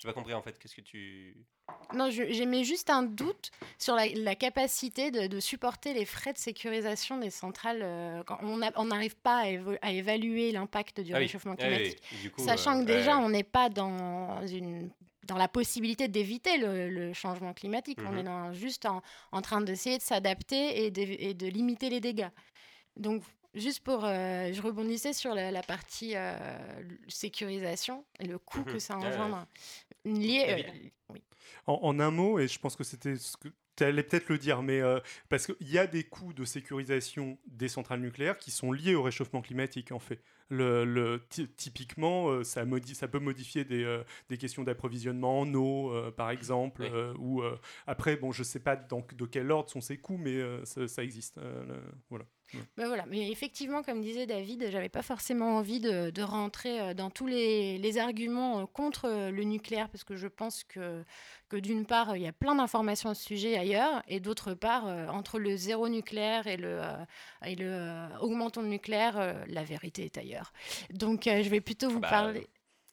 [0.00, 0.58] J'ai pas compris en fait.
[0.58, 1.36] Qu'est-ce que tu.
[1.92, 6.38] Non, j'émets juste un doute sur la, la capacité de, de supporter les frais de
[6.38, 7.80] sécurisation des centrales.
[7.82, 9.42] euh, quand on n'arrive pas
[9.82, 12.02] à, évaluer l'impact du Ah réchauffement Ah oui, climatique.
[12.12, 12.18] oui.
[12.18, 13.24] Du coup, Sachant euh, que déjà, ouais.
[13.24, 14.90] on n'est pas dans une
[15.26, 17.98] dans la possibilité d'éviter le, le changement climatique.
[18.06, 18.18] On Mhm.
[18.18, 22.00] est dans- juste en, en train d'essayer de s'adapter et de, et de limiter les
[22.00, 22.30] dégâts.
[22.96, 23.22] Donc,
[23.54, 24.06] juste pour...
[24.06, 26.34] euh, je rebondissais sur la, la partie euh,
[27.08, 28.80] sécurisation et le coût que Mhm.
[28.80, 29.12] ça Ouais, ouais.
[29.16, 29.46] engendre.
[30.14, 31.22] Lié, euh, David oui.
[31.66, 34.38] En, en un mot, et je pense que c'était ce que tu allais peut-être le
[34.38, 38.50] dire, mais euh, parce qu'il y a des coûts de sécurisation des centrales nucléaires qui
[38.50, 40.22] sont liés au réchauffement climatique, en fait.
[40.50, 45.92] Le, le- ty- typiquement, euh, ça, peut modifier des, euh, des questions d'approvisionnement en eau,
[45.92, 46.88] euh, par exemple, Oui.
[46.92, 50.16] euh, ou euh, après, bon, je sais pas dans, de quel ordre sont ces coûts,
[50.18, 51.38] mais euh, ça, ça existe.
[51.38, 52.24] euh, voilà.
[52.78, 57.10] Ben voilà, mais effectivement, comme disait David, j'avais pas forcément envie de, de rentrer dans
[57.10, 61.04] tous les, les arguments contre le nucléaire, parce que je pense que,
[61.50, 64.86] que d'une part, il y a plein d'informations à ce sujet ailleurs, et d'autre part,
[65.12, 66.80] entre le zéro nucléaire et le,
[67.44, 70.37] et le augmentons le nucléaire, la vérité est ailleurs.
[70.90, 72.46] Donc, euh, je vais plutôt vous Bah, parler.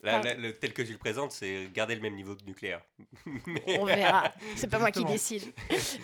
[0.06, 0.30] Là, Pardon.
[0.30, 2.82] là, le- tel que tu le présentes, c'est garder le même niveau de nucléaire.
[3.48, 4.32] Mais- On verra.
[4.56, 5.44] C'est pas moi qui décide.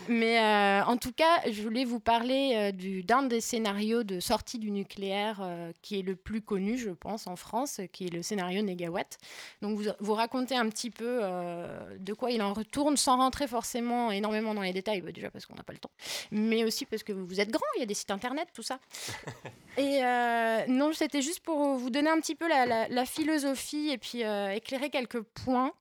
[0.10, 4.20] Mais euh, en tout cas, je voulais vous parler euh, du- d'un des scénarios de
[4.20, 8.14] sortie du nucléaire euh, qui est le plus connu, je pense, en France, qui est
[8.14, 9.18] le scénario Négawatt.
[9.62, 13.48] Donc, vous, vous racontez un petit peu euh, de quoi il en retourne, sans rentrer
[13.48, 15.92] forcément énormément dans les détails, bah, déjà parce qu'on n'a pas le temps,
[16.32, 18.80] mais aussi parce que vous êtes grand, il y a des sites internet, tout ça.
[19.78, 23.91] Et euh, non, c'était juste pour vous donner un petit peu la, la- la philosophie
[23.92, 25.74] et puis euh, éclairer quelques points.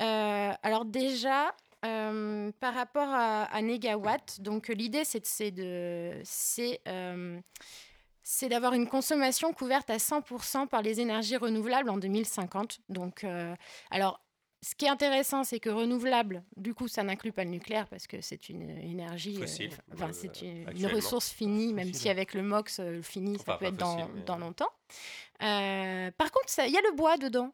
[0.00, 5.26] Euh, alors déjà, euh, par rapport à, à Négawatt, donc l'idée c'est
[8.24, 12.78] c'est d'avoir une consommation couverte à 100% par les énergies renouvelables en 2050.
[12.88, 13.26] Donc,
[13.90, 14.20] alors,
[14.64, 18.06] ce qui est intéressant, c'est que renouvelable, du coup, ça n'inclut pas le nucléaire parce
[18.06, 22.00] que c'est une énergie, euh, Fossile, enfin, euh, c'est une, ressource finie, même Fossile.
[22.02, 24.70] si avec le MOX, euh, le fini, ça peut être dans, mais- dans longtemps.
[25.42, 27.52] Euh, par contre, il y a le bois dedans.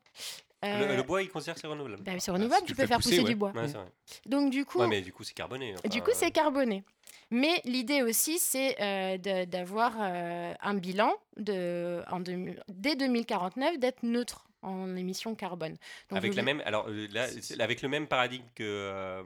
[0.62, 2.02] Le, Euh, le bois, il considère que c'est renouvelable.
[2.02, 3.52] bah, c'est renouvelable, si tu peux faire pousser, du bois.
[3.52, 3.86] Ouais, c'est vrai.
[4.26, 5.74] Donc du coup, Ouais, mais du coup, c'est carboné.
[5.88, 6.82] du coup, c'est carboné.
[7.30, 14.02] Mais l'idée aussi, c'est euh, d'avoir euh, un bilan de, en deux- dès 2049 d'être
[14.02, 15.76] neutre en émissions carbone.
[16.10, 17.26] Donc, Avec la même, alors euh, là,
[17.60, 19.22] avec le même paradigme que euh,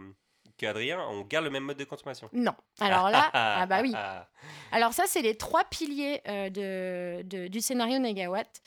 [0.56, 2.28] qu'Adrien, on garde le même mode de consommation.
[2.32, 2.54] Non.
[2.80, 3.92] Alors là, ah bah oui.
[3.94, 4.28] Ah,
[4.70, 8.60] Alors ça, c'est les trois piliers euh, de, de- du scénario Négawatt.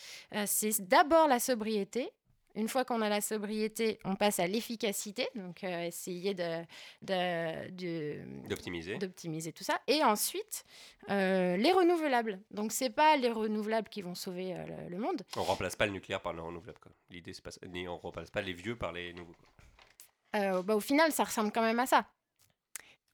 [0.45, 2.09] C'est d'abord la sobriété.
[2.55, 6.63] Une fois qu'on a la sobriété, on passe à l'efficacité, donc euh, essayer de,
[8.47, 8.97] D'optimiser.
[8.97, 9.79] d'optimiser tout ça.
[9.87, 10.63] Et ensuite,
[11.09, 12.39] euh, les renouvelables.
[12.51, 15.21] Donc, c'est pas les renouvelables qui vont sauver euh, le, le monde.
[15.37, 16.79] On remplace pas le nucléaire par le renouvelable.
[16.79, 16.91] quoi.
[17.09, 17.59] L'idée, c'est pas ça.
[17.67, 19.33] Ni on remplace pas les vieux par les nouveaux.
[19.33, 19.49] quoi.
[20.41, 22.05] Euh, bah, au final, ça ressemble quand même à ça.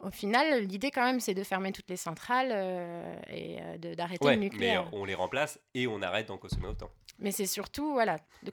[0.04, 4.26] Au final, l'idée quand même, c'est de fermer toutes les centrales euh, et euh, d'arrêter
[4.26, 4.90] Ouais, le mais nucléaire.
[4.94, 6.90] on les remplace et on arrête d'en consommer autant.
[7.20, 8.52] Mais c'est surtout, voilà, de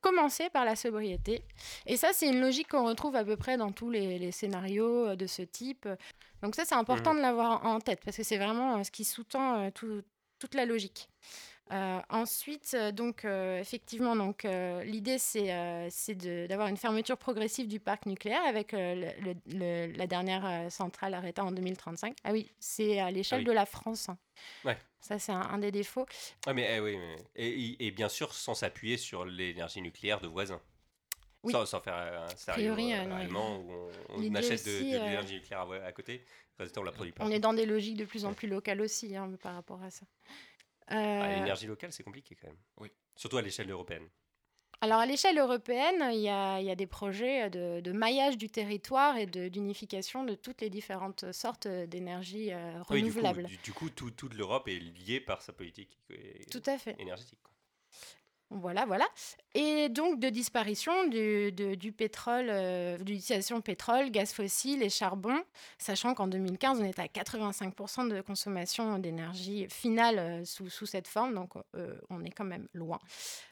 [0.00, 1.42] commencer par la sobriété.
[1.86, 5.08] Et ça, c'est une logique qu'on retrouve à peu près dans tous les, les scénarios
[5.08, 5.88] euh, de ce type.
[6.42, 7.16] Donc ça, c'est important Mhm.
[7.18, 10.02] de l'avoir en tête, parce que c'est vraiment ce qui sous-tend tout-
[10.38, 11.08] toute la logique.
[11.72, 14.46] Euh, ensuite, euh, donc, euh, effectivement, donc,
[14.84, 15.46] l'idée, c'est
[16.48, 21.40] d'avoir une fermeture progressive du parc nucléaire avec le- le- le- la dernière centrale arrêtée
[21.40, 22.16] en 2035.
[22.24, 23.44] Ah oui, c'est à l'échelle oui.
[23.46, 24.08] de la France.
[24.08, 24.18] hein.
[24.64, 24.76] Ouais.
[25.00, 26.06] Ça, c'est un, un des défauts.
[26.46, 30.26] Ah, mais, eh oui, mais- et, et bien sûr, sans s'appuyer sur l'énergie nucléaire de
[30.28, 30.60] voisins.
[31.42, 31.52] Oui.
[31.52, 32.72] Sans, sans faire un scénario
[33.14, 33.72] allemand où
[34.08, 36.24] on, achète de, aussi, de l'énergie nucléaire à, à côté.
[36.58, 37.24] Résultat, on la produit pas.
[37.24, 39.90] On est dans des logiques de plus en plus locales aussi hein, par rapport à
[39.90, 40.06] ça.
[40.88, 42.58] Ah, Euh, L'énergie locale, c'est compliqué quand même.
[42.78, 42.90] Oui.
[43.16, 44.08] Surtout à l'échelle européenne.
[44.82, 48.36] alors à l'échelle européenne, il y a, il y a des projets de, de maillage
[48.36, 53.18] du territoire et de- d'unification de, toutes les différentes sortes d'énergie euh, Oui, du coup,
[53.20, 53.44] renouvelable.
[53.46, 55.98] du, du coup, tout- toute l'Europe est liée par sa politique
[56.52, 56.94] Tout à fait.
[57.00, 57.38] énergétique.
[57.42, 57.52] quoi.
[58.50, 59.06] Voilà, voilà.
[59.54, 64.88] Et donc de disparition du, de- du pétrole, euh, d'utilisation de pétrole, gaz fossile et
[64.88, 65.42] charbon,
[65.78, 71.08] sachant qu'en 2015, on était à 85% de consommation d'énergie finale euh, sous, sous cette
[71.08, 73.00] forme, donc euh, on est quand même loin.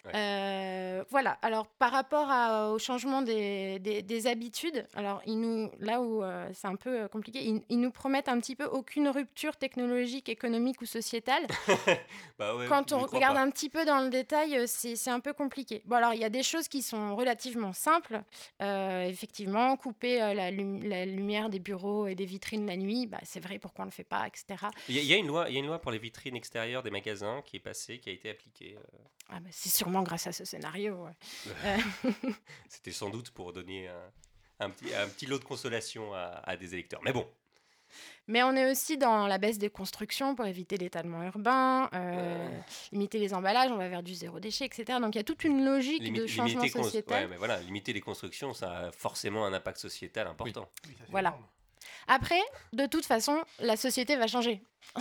[0.05, 0.13] Ouais.
[0.15, 5.71] Euh, voilà, alors par rapport à- au changement des, des- des habitudes, alors ils nous,
[5.81, 6.23] là où
[6.53, 10.81] c'est un peu compliqué, ils, ils nous promettent un petit peu aucune rupture technologique, économique
[10.83, 11.43] ou sociétale.
[12.39, 13.43] Bah ouais, Quand on regarde pas.
[13.43, 14.67] un petit peu dans le détail,
[14.97, 15.83] c'est un peu compliqué.
[15.87, 18.23] Bon, alors, il y a des choses qui sont relativement simples.
[18.63, 23.07] Euh, effectivement, couper euh, la, lum- la lumière des bureaux et des vitrines la nuit,
[23.07, 24.45] bah, c'est vrai, pourquoi on ne le fait pas, etc.
[24.89, 25.99] Il y, a- il y a une loi, il y a une loi pour les
[25.99, 28.77] vitrines extérieures des magasins qui est passée, qui a été appliquée.
[28.79, 28.99] euh,
[29.31, 31.05] Ah, bah, c'est sûrement grâce à ce scénario.
[31.05, 31.77] ouais.
[32.69, 34.11] C'était sans doute pour donner un,
[34.61, 37.01] un petit, un petit lot de consolation à, à des électeurs.
[37.05, 37.27] Mais bon,
[38.27, 42.49] Mais on est aussi dans la baisse des constructions pour éviter l'étalement urbain, euh,
[42.93, 44.99] limiter les emballages, on va vers du zéro déchet, etc.
[45.01, 47.23] Donc, il y a toute une logique limi- de changement sociétal.
[47.25, 50.69] ouais, mais voilà, limiter les constructions, ça a forcément un impact sociétal important.
[50.87, 51.29] Oui, Voilà.
[51.31, 51.45] énorme.
[52.09, 52.41] Après,
[52.73, 54.63] de toute façon, la société va changer.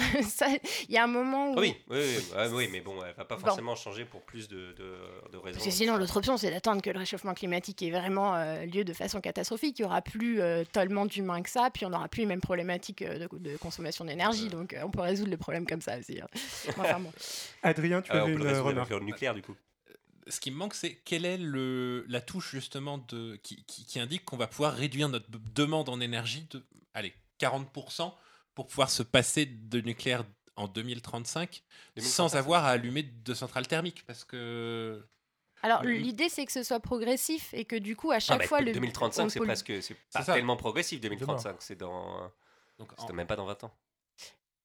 [0.87, 1.55] Il y a un moment où.
[1.57, 3.45] Ah oui, oui, oui, ouais, oui, mais bon, elle va pas Bon.
[3.45, 4.97] forcément changer pour plus de, de,
[5.31, 5.55] de raisons.
[5.57, 8.85] Parce que sinon, l'autre option, c'est d'attendre que le réchauffement climatique ait vraiment euh, lieu
[8.85, 9.77] de façon catastrophique.
[9.79, 12.39] Il n'y aura plus euh, tellement d'humains que ça, puis on n'aura plus les mêmes
[12.41, 14.47] problématiques euh, de, de consommation d'énergie.
[14.47, 16.19] Donc, euh, on peut résoudre le problème comme ça aussi.
[16.21, 16.27] hein.
[16.77, 17.11] Enfin, bon.
[17.61, 18.91] Adrien, tu Ah, on avais peut le une résoudre remarque.
[18.91, 19.55] avec le nucléaire, du coup.
[20.27, 23.99] Ce qui me manque, c'est quelle est le, la touche justement de, qui, qui- qui
[23.99, 26.63] indique qu'on va pouvoir réduire notre demande en énergie de
[26.93, 28.13] allez, 40%
[28.55, 30.23] pour pouvoir se passer de nucléaire
[30.55, 31.63] en 2035
[31.97, 32.37] sans 2035.
[32.37, 34.05] avoir à allumer de centrales thermiques.
[34.05, 35.03] Parce que
[35.63, 38.47] Alors, l'idée, c'est que ce soit progressif et que du coup, à Ah, chaque bah,
[38.47, 38.71] fois, le.
[38.71, 39.73] 2035, on c'est presque.
[39.81, 40.33] C'est pas ça.
[40.35, 41.55] tellement progressif, 2035.
[41.61, 42.31] C'est dans.
[42.77, 43.75] donc, C'est en- même pas dans 20 ans.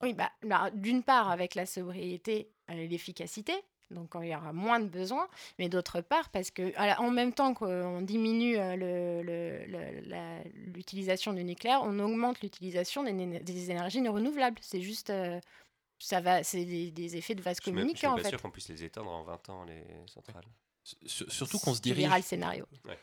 [0.03, 3.55] Oui, bah, bah, d'une part, avec la sobriété et l'efficacité.
[3.91, 5.29] Donc, il y aura moins de besoins,
[5.59, 10.43] mais d'autre part, parce que en même temps qu'on diminue euh,
[10.75, 14.59] l'utilisation du nucléaire, on augmente l'utilisation des, énergies renouvelables.
[14.61, 15.41] C'est juste, euh,
[15.99, 18.69] ça va, c'est des, des effets de vase même, je suis pas sûr qu'on puisse
[18.69, 20.45] les éteindre en 20 ans, les centrales.
[20.85, 22.09] sur- surtout qu'on se dirige.
[22.15, 22.67] le scénario.
[22.85, 22.99] Adrien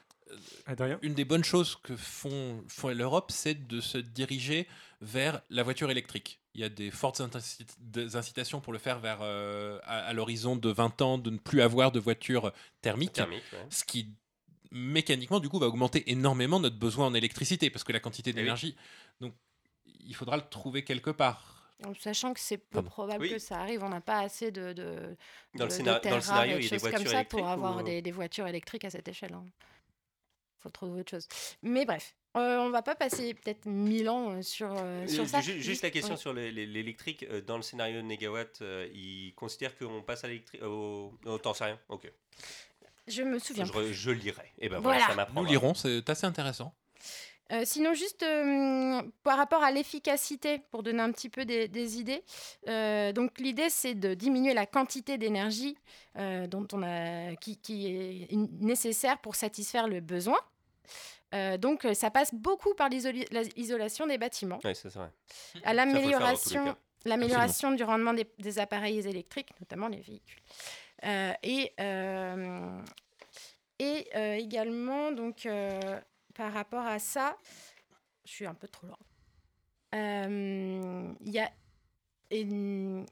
[1.02, 4.68] Une des bonnes choses que font, font l'Europe, c'est de se diriger
[5.02, 6.40] vers la voiture électrique.
[6.56, 7.22] Il y a des fortes
[8.14, 11.62] incitations pour le faire vers euh, à, à l'horizon de 20 ans de ne plus
[11.62, 13.14] avoir de voitures thermiques.
[13.14, 13.60] Thermique, ouais.
[13.70, 14.10] ce qui
[14.72, 18.36] mécaniquement du coup va augmenter énormément notre besoin en électricité parce que la quantité oui.
[18.36, 18.76] d'énergie
[19.22, 19.34] donc
[19.86, 22.90] il faudra le trouver quelque part En sachant que c'est peu Pardon.
[22.90, 23.30] probable Oui.
[23.30, 25.16] que ça arrive, on n'a pas assez de, de,
[25.54, 26.70] Dans le, de- scénar- de dans le terres rares scénario, et il y a de
[26.70, 29.32] des choses voitures comme ça pour avoir ou- des, des voitures électriques à cette échelle.
[29.34, 29.52] Il
[30.66, 31.28] faut trouver autre chose.
[31.62, 35.28] Mais bref, euh, on va pas passer peut-être mille ans euh, sur, euh, sur Euh,
[35.28, 35.42] ça.
[35.42, 37.26] ju- Juste la question sur l'électrique.
[37.46, 40.62] Dans le scénario de Négawatt, euh, il considère qu'on passe à l'électrique.
[40.64, 41.14] Au...
[41.26, 42.12] Oh, t'en sais rien Ok.
[43.08, 43.66] Je me souviens.
[43.92, 44.52] Je, lirai.
[44.58, 46.74] Et ben voilà, ça nous lirons c'est assez intéressant
[47.52, 52.00] Euh, sinon, juste euh, par rapport à l'efficacité, pour donner un petit peu des, des
[52.00, 52.24] idées,
[52.68, 55.78] euh, donc l'idée c'est de diminuer la quantité d'énergie
[56.18, 58.28] euh, dont on a, qui, qui est
[58.60, 60.40] nécessaire pour satisfaire le besoin.
[61.34, 65.10] Euh, donc, euh, ça passe beaucoup par l'isolation des bâtiments, Ouais, ça, vrai.
[65.64, 70.42] à l'amélioration du rendement des, des appareils électriques, notamment les véhicules.
[71.04, 72.82] Euh, et euh,
[73.80, 74.08] et
[74.38, 75.48] également, donc,
[76.34, 77.38] par rapport à ça,
[78.24, 78.98] je suis un peu trop loin.
[79.92, 81.52] Il y a
[82.32, 83.06] une,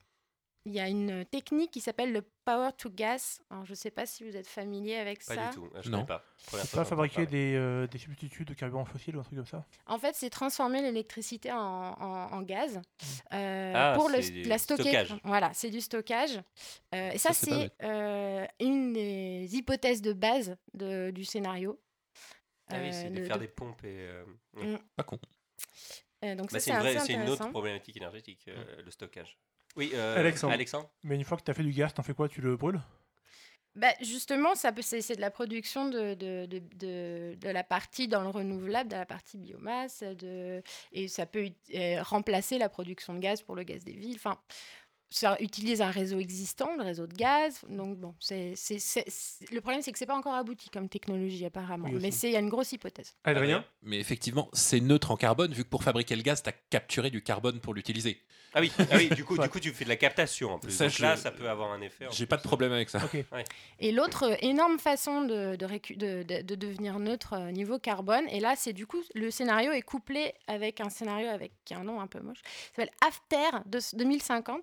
[0.66, 3.42] il y a une technique qui s'appelle le power to gas.
[3.50, 5.50] Alors, je ne sais pas si vous êtes familier avec Pas ça.
[5.50, 5.70] du tout.
[5.82, 5.98] Je Non.
[5.98, 6.24] connais pas.
[6.38, 9.46] C'est fois pas fabriquer des, euh, des substituts de carburant fossile ou un truc comme
[9.46, 12.82] ça En fait, c'est transformer l'électricité en, en- en gaz
[13.34, 14.84] euh, Ah, pour le, c'est du la stocker.
[14.84, 15.16] stockage.
[15.24, 16.40] Voilà, c'est du stockage.
[16.96, 21.80] Euh, et ça, Ça, c'est pas euh, une des hypothèses de base de- du scénario.
[22.70, 24.08] Ah oui, c'est de de- faire de- des pompes et.
[24.08, 24.24] euh.
[24.56, 24.78] Mm.
[24.96, 25.20] pas con
[26.24, 28.82] euh, donc Bah, ça, c'est c'est une, vraie- assez c'est une autre problématique énergétique, euh,
[28.82, 29.38] le stockage.
[29.76, 30.54] Oui, euh, Alexandre.
[30.54, 32.30] Alexandre Mais une fois que tu as fait du gaz, t'en fais quoi?
[32.30, 32.80] Tu le brûles?
[33.76, 37.64] Bah, justement, ça peut- c'est c'est de la production de, de, de, de- de la
[37.64, 42.70] partie dans le renouvelable, de la partie biomasse, de, et ça peut euh, remplacer la
[42.70, 44.18] production de gaz pour le gaz des villes.
[44.18, 44.40] Enfin,
[45.16, 47.62] ça utilise un réseau existant, le réseau de gaz.
[47.70, 50.90] Donc bon, c'est c'est- c'est- c'est- le problème, c'est que c'est pas encore abouti comme
[50.90, 53.16] technologie apparemment, Oui, mais c'est il y a une grosse hypothèse.
[53.24, 56.54] Adrien mais effectivement c'est neutre en carbone vu que pour fabriquer le gaz tu as
[56.70, 58.22] capturé du carbone pour l'utiliser
[58.56, 60.72] Ah oui, ah oui du, coup, du coup, tu fais de la captation en plus.
[60.72, 62.06] Ça, Donc je- là, ça peut avoir un effet.
[62.12, 62.28] j'ai plus.
[62.28, 63.26] pas de problème avec ça Ok.
[63.80, 67.80] Et l'autre euh, énorme façon de, de, récu- de- de- de devenir neutre euh, niveau
[67.80, 71.74] carbone, et là, c'est du coup, le scénario est couplé avec un scénario avec qui
[71.74, 74.62] a un nom un peu moche, qui s'appelle After de- 2050.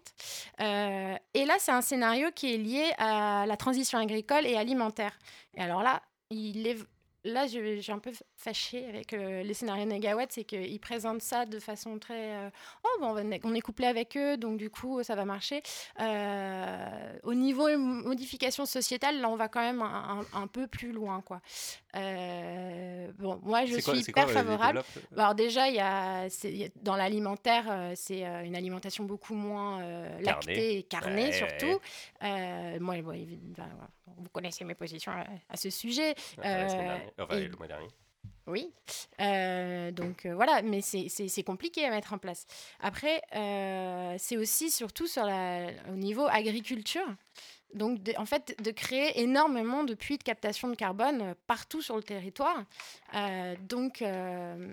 [0.61, 5.19] Euh, et là, c'est un scénario qui est lié à la transition agricole et alimentaire.
[5.57, 6.79] Et alors là, il est.
[7.23, 11.45] Là, je, suis un peu fâchée avec euh, les scénarios Negawatt, c'est qu'ils présentent ça
[11.45, 12.35] de façon très.
[12.35, 12.51] euh,
[12.83, 13.15] oh, bon,
[13.45, 15.63] on, est couplé avec eux, donc du coup, ça va marcher.
[16.01, 20.93] Euh, au niveau modification sociétale, là, on va quand même un, un- un peu plus
[20.93, 21.43] loin, quoi.
[21.97, 24.83] Euh, bon, moi, je suis quoi, hyper euh, favorable.
[24.85, 28.27] développe Bah, Alors déjà, il y a, c'est- il y a- dans l'alimentaire, euh, c'est
[28.27, 31.81] euh, une alimentation beaucoup moins euh, lactée et carnée Ouais, surtout.
[32.23, 33.15] Euh, moi, bon,
[34.19, 36.15] vous connaissez mes positions à, à ce sujet.
[36.39, 36.99] Enfin, Euh,
[37.39, 37.89] et- le mois dernier.
[38.47, 38.73] Oui,
[39.21, 41.09] Euh, donc euh, voilà, mais c'est-
[41.45, 42.47] compliqué à mettre en place.
[42.81, 47.07] Après, euh, c'est aussi surtout sur la, au niveau agriculture.
[47.75, 51.83] Donc, de- en fait, de créer énormément de puits de captation de carbone euh, partout
[51.83, 52.65] sur le territoire.
[53.15, 54.73] Euh, donc, euh,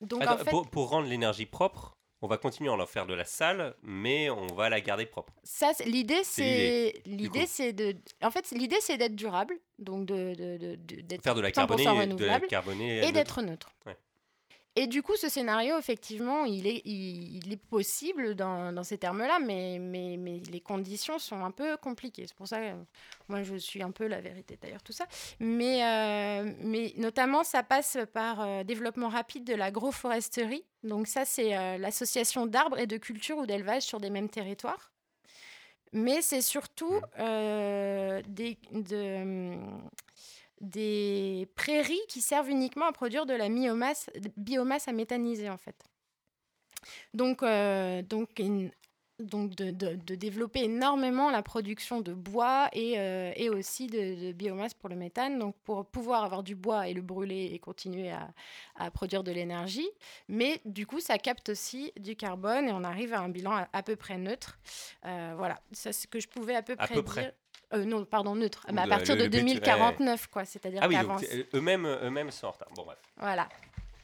[0.00, 3.06] donc Attends, en fait, pour, pour rendre l'énergie propre, on va continuer à en faire
[3.06, 5.32] de la salle, mais on va la garder propre.
[5.42, 10.78] ça, l'idée, C'est l'idée, c'est de, en fait, l'idée, c'est d'être durable, donc de, de,
[11.22, 13.12] Faire de la 100% carbonée, la et neutre.
[13.12, 13.70] d'être neutre.
[13.86, 13.96] Ouais.
[14.76, 18.98] Et du coup, ce scénario, effectivement, il est, il, il est possible dans, dans ces
[18.98, 22.24] termes-là, mais, mais, mais les conditions sont un peu compliquées.
[22.28, 22.76] C'est pour ça que
[23.28, 25.06] moi, je suis un peu la vérité d'ailleurs, tout ça.
[25.40, 30.64] Mais, euh, mais notamment, ça passe par euh, développement rapide de l'agroforesterie.
[30.84, 34.92] Donc ça, c'est euh, l'association d'arbres et de cultures ou d'élevage sur des mêmes territoires.
[35.92, 39.56] Mais c'est surtout euh, des, de,
[40.60, 45.76] des prairies qui servent uniquement à produire de la biomasse, biomasse à méthaniser, en fait.
[47.14, 48.70] Donc, euh, donc, une-
[49.18, 54.28] donc de, de- de développer énormément la production de bois et, euh, et aussi de,
[54.28, 57.58] de biomasse pour le méthane, donc pour pouvoir avoir du bois et le brûler et
[57.58, 58.32] continuer à,
[58.76, 59.88] à produire de l'énergie.
[60.28, 63.68] Mais du coup, ça capte aussi du carbone et on arrive à un bilan à,
[63.74, 64.58] à peu près neutre.
[65.04, 67.34] Euh, voilà, c'est ce que je pouvais à peu À près peu près.
[67.72, 68.66] Euh, non, pardon, neutre.
[68.72, 69.60] Mais à partir le- de le but, ouais.
[69.60, 70.44] 2049, quoi.
[70.44, 71.16] C'est-à-dire Ah oui, qu'avant.
[71.22, 72.68] euh, eux-mêmes eux-mêmes sont en retard.
[72.74, 72.98] Bon, bref.
[73.16, 73.48] Voilà.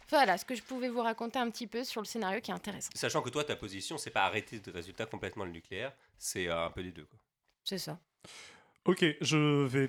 [0.08, 2.54] Voilà ce que je pouvais vous raconter un petit peu sur le scénario qui est
[2.54, 2.90] intéressant.
[2.94, 6.66] Sachant que toi, ta position, c'est pas arrêter de résultat complètement le nucléaire, c'est euh,
[6.66, 7.04] un peu des deux.
[7.06, 7.18] Quoi.
[7.64, 7.98] C'est ça.
[8.84, 9.88] Ok, je vais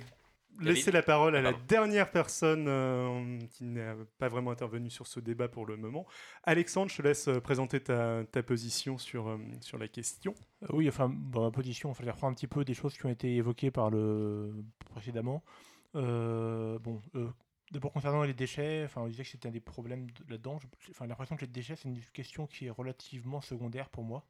[0.59, 5.19] laisser la parole à la dernière personne euh, qui n'a pas vraiment intervenu sur ce
[5.19, 6.05] débat pour le moment.
[6.43, 10.33] Alexandre, je te laisse euh, présenter ta, ta position sur, euh, sur la question.
[10.69, 13.09] Oui, enfin, dans ma position, enfin, je reprends un petit peu des choses qui ont
[13.09, 14.53] été évoquées par le
[14.91, 15.43] précédemment.
[15.95, 17.27] Euh, bon, euh,
[17.71, 20.59] d'abord concernant les déchets, enfin, on disait que c'était un des problèmes de- là-dedans.
[20.89, 24.25] Enfin, l'impression que les déchets, c'est une question qui est relativement secondaire pour moi.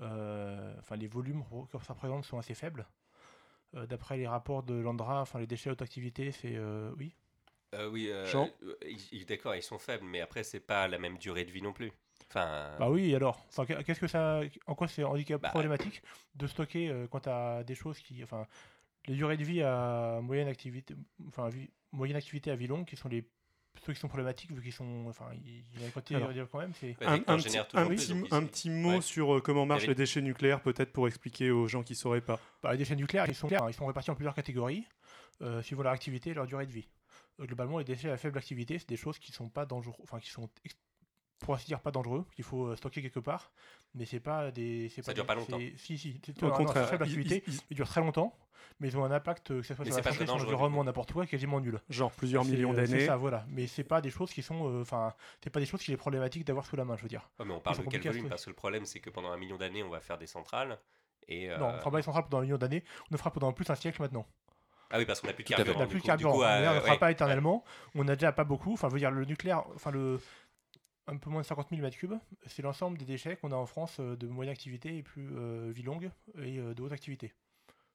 [0.00, 2.86] Euh, Enfin, les volumes que ça représente sont assez faibles.
[3.74, 7.14] Euh, D'après les rapports de l'Andra, enfin, les déchets à haute activité, c'est euh, oui.
[7.74, 8.10] Euh, oui,
[9.26, 11.90] d'accord, ils sont faibles, mais après, c'est pas la même durée de vie non plus.
[12.28, 14.40] Enfin, Bah oui, alors Enfin, qu'est- Qu'est-ce que ça.
[14.66, 16.02] En quoi c'est handicap Bah, problématique
[16.36, 18.22] de stocker euh, quand tu des choses qui.
[18.22, 18.46] Enfin,
[19.06, 20.94] les durées de vie à moyenne activité.
[21.26, 23.24] Enfin, vie- moyenne activité à vie longue, qui sont les.
[23.84, 25.04] Ceux qui sont problématiques, vu qu'ils sont.
[25.08, 26.72] Enfin, il y a un côté Alors, quand même.
[26.80, 26.96] C'est.
[27.00, 29.00] bah, un, petit, un petit- un mot Ouais.
[29.02, 31.98] sur euh, comment marchent David les déchets nucléaires, peut-être pour expliquer aux gens qui ne
[31.98, 32.40] sauraient pas.
[32.62, 34.84] Bah, les déchets nucléaires, ils sont, ils sont répartis en plusieurs catégories,
[35.42, 36.88] euh, suivant leur activité et leur durée de vie.
[37.40, 40.18] Euh, globalement, les déchets à faible activité, c'est des choses qui sont pas dangereux, enfin
[40.20, 40.76] qui sont ex-
[41.44, 43.52] pour ainsi dire pas dangereux, qu'il faut euh, stocker quelque part,
[43.94, 44.88] mais c'est pas des.
[44.88, 45.58] c'est Ça pas dure des- pas longtemps.
[45.58, 48.36] c'est- Si, si, c'est Au non, contraire, c'est faible activité, ils- ils durent très longtemps,
[48.80, 50.36] mais ils ont un impact, euh, que ce soit Mais sur c'est la santé, sur
[50.38, 51.78] l'environnement, n'importe quoi, quasiment nul.
[51.90, 53.06] genre plusieurs C'est, millions euh, C'est d'années.
[53.06, 53.44] ça, voilà.
[53.50, 54.68] Mais c'est pas des choses qui sont.
[54.68, 55.12] euh, Enfin,
[55.42, 57.28] c'est pas des choses qui est problématique d'avoir sous la main, je veux dire.
[57.38, 58.28] Ouais, mais on parle de quel volume.
[58.28, 60.78] Parce que le problème, c'est que pendant un million d'années, on va faire des centrales.
[61.28, 63.30] Et, euh, Non, on fera pas les centrales pendant un million d'années, on le fera
[63.30, 64.26] pendant plus d'un siècle maintenant.
[64.90, 65.76] Ah oui, parce qu'on n'a plus de carburant.
[65.78, 66.32] On n'a plus de carburant.
[66.34, 66.98] coup, on euh, ne fera ouais.
[66.98, 67.64] pas éternellement.
[67.94, 68.74] On n'a déjà pas beaucoup.
[68.74, 70.20] Enfin, je veux dire, le nucléaire, enfin, le
[71.06, 72.14] un peu moins de 50 000 mètres cubes,
[72.46, 75.70] c'est l'ensemble des déchets qu'on a en France euh, de moyenne activité et plus euh,
[75.74, 77.32] vie longue et euh, de haute activité.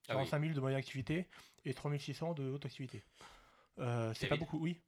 [0.07, 0.23] Ah oui.
[0.30, 1.26] 45 000 de moyenne activité
[1.65, 3.03] et 3600 de haute activité.
[3.80, 4.80] Euh, c'est pas beaucoup, oui.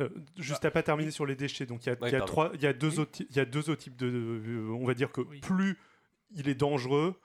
[0.00, 2.16] Euh, juste à pas terminer sur les déchets, donc il y a, Ouais, il y
[2.16, 2.32] a pardon.
[2.32, 2.98] trois, il y a deux Oui.
[3.00, 5.40] autres, il y a deux autres types de, euh, on va dire que Oui.
[5.40, 5.78] plus
[6.32, 7.18] il est dangereux,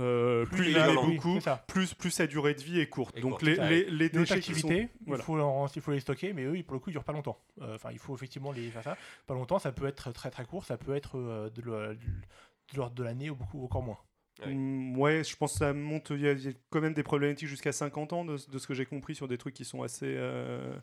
[0.00, 1.06] euh, plus, il il est violent.
[1.06, 3.18] oui, beaucoup, plus plus sa durée de vie est courte.
[3.20, 3.68] Donc courte, les, ça.
[3.68, 5.22] les, les déchets qui sont, activité, voilà.
[5.22, 7.04] il, faut en- il faut les stocker, mais eux, ils- pour le coup, ils durent
[7.04, 7.38] pas longtemps.
[7.60, 8.96] Euh, Enfin, il faut effectivement les faire ça.
[9.26, 11.62] Pas longtemps, ça peut être très très court, ça peut être euh, de
[12.76, 13.98] l'ordre de, l'année ou beaucoup encore moins.
[14.46, 14.54] Ouais.
[14.54, 16.10] Mm, ouais, je pense que ça monte.
[16.10, 18.66] Il y, a- y a quand même des problématiques jusqu'à 50 ans de, de ce
[18.66, 20.06] que j'ai compris sur des trucs qui sont assez.
[20.16, 20.74] euh,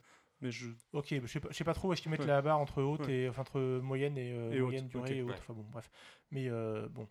[0.41, 2.27] mais je, Ok, je sais pas, je sais pas trop où est-ce qu'ils mettent Ouais.
[2.27, 3.13] la barre entre haute Ouais.
[3.21, 5.15] et enfin entre moyenne et, euh, Et haute, moyenne durée ok.
[5.15, 5.29] et haute.
[5.31, 5.35] Ouais.
[5.39, 5.89] Enfin bon, bref.
[6.29, 7.07] Mais euh, bon,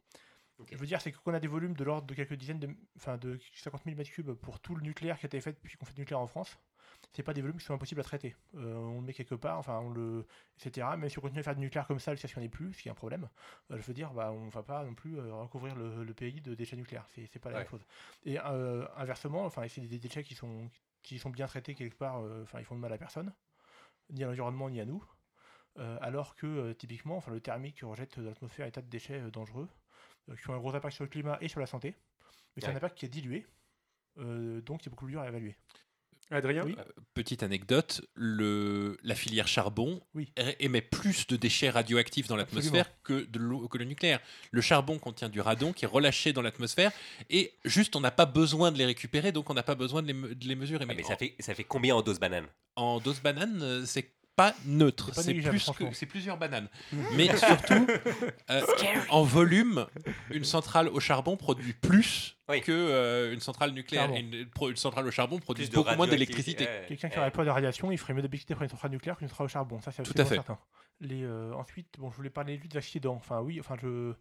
[0.70, 3.18] Je veux dire, c'est qu'on a des volumes de l'ordre de quelques dizaines de, enfin
[3.18, 5.84] de 50 000 mètres cubes pour tout le nucléaire qui a été fait depuis qu'on
[5.84, 6.58] fait du nucléaire en France.
[7.12, 8.36] C'est pas des volumes qui sont impossibles à traiter.
[8.54, 10.26] Euh, on le met quelque part, enfin on le,
[10.58, 10.96] etc.
[10.96, 12.88] Même si on continue à faire du nucléaire comme ça, le stationner plus, ce qui
[12.88, 13.28] est un problème.
[13.70, 16.40] euh, je veux dire, bah on va pas non plus euh, recouvrir le, le pays
[16.40, 17.06] de déchets nucléaires.
[17.10, 17.62] C'est c'est pas la Ouais.
[17.62, 17.84] même chose.
[18.24, 20.70] Et euh, inversement, enfin c'est des, des déchets qui sont
[21.02, 22.16] qui sont bien traités quelque part.
[22.42, 23.34] Enfin ils font de mal à personne
[24.10, 25.04] ni à l'environnement ni à nous.
[26.00, 29.68] Alors que typiquement, enfin, le thermique rejette de l'atmosphère un tas de déchets dangereux
[30.34, 31.94] qui ont un gros impact sur le climat et sur la santé.
[32.54, 32.72] Mais c'est Ouais.
[32.72, 33.46] un impact qui est dilué,
[34.18, 35.56] euh, donc c'est beaucoup plus dur à évaluer.
[36.32, 36.74] Adrien, Oui.
[37.14, 40.32] Petite anecdote, le, la filière charbon Oui.
[40.58, 44.18] émet plus de déchets radioactifs dans l'atmosphère que, de l'eau- que le nucléaire.
[44.50, 46.90] Le charbon contient du radon qui est relâché dans l'atmosphère
[47.30, 50.08] et juste on n'a pas besoin de les récupérer donc on n'a pas besoin de
[50.08, 50.84] les, me- de les mesurer.
[50.88, 52.46] Ah, mais en, ça fait, ça fait combien en dose banane?
[52.74, 56.68] En dose banane, euh, c'est pas neutre, C'est pas plus c'est plusieurs bananes.
[57.16, 57.86] Mais surtout,
[58.50, 58.60] euh,
[59.08, 59.86] en volume,
[60.30, 62.60] une centrale au charbon produit plus Oui.
[62.60, 64.10] que euh, une centrale nucléaire.
[64.14, 66.68] Une, pro- une centrale au charbon produit beaucoup moins d'électricité.
[66.86, 67.20] Quelqu'un qui ouais.
[67.22, 69.48] aurait peur de radiation, il ferait mieux d'habiter près d'une centrale nucléaire qu'une centrale au
[69.48, 69.80] charbon.
[69.80, 70.34] Ça, c'est Tout à fait.
[70.34, 70.58] certain.
[71.00, 73.14] Les, euh, ensuite, bon, je voulais parler juste des accidents.
[73.16, 74.12] Enfin, oui, enfin, je.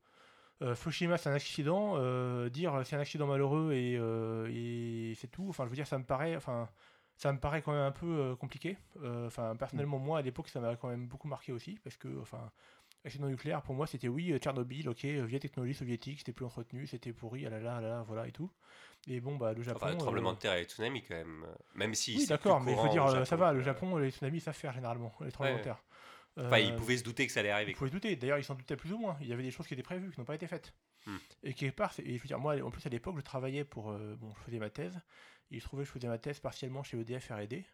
[0.61, 1.95] euh, Fukushima, c'est un accident.
[1.97, 5.45] euh, dire c'est un accident malheureux et, euh, et c'est tout.
[5.49, 6.35] Enfin, je veux dire, ça me paraît.
[6.37, 6.69] Enfin,
[7.17, 8.77] ça me paraît quand même un peu euh, compliqué.
[9.03, 12.07] Euh, Enfin, personnellement, moi, à l'époque, ça m'a quand même beaucoup marqué aussi, parce que,
[12.21, 12.51] enfin,
[13.03, 16.87] accident nucléaire, pour moi, c'était oui, Tchernobyl, ok, euh, vieille technologie soviétique, c'était plus entretenu,
[16.87, 18.51] c'était pourri, ah là là, ah là là, voilà et tout.
[19.07, 19.79] Et bon, bah, le Japon.
[19.81, 21.45] Enfin, le tremblement euh, de terre et le tsunami, quand même.
[21.75, 22.17] Même si.
[22.17, 24.73] Oui, d'accord, mais il faut dire, euh, ça va, le Japon, les tsunamis, savent faire
[24.73, 25.61] généralement, les tremblements Ouais.
[25.61, 25.83] de terre.
[26.37, 27.71] Enfin, ils pouvaient se douter que ça allait arriver.
[27.71, 28.15] Vous pouvez se douter.
[28.17, 29.15] D'ailleurs, ils s'en doutaient plus ou moins.
[29.21, 30.73] Il y avait des choses qui étaient prévues, qui n'ont pas été faites.
[31.05, 31.15] Hmm.
[31.43, 33.91] Et quelque part, et je veux dire, moi, en plus, à l'époque, je travaillais pour.
[33.91, 34.99] euh, bon, je faisais ma thèse.
[35.51, 37.65] Et il se trouvait que je faisais ma thèse partiellement chez EDF R&D.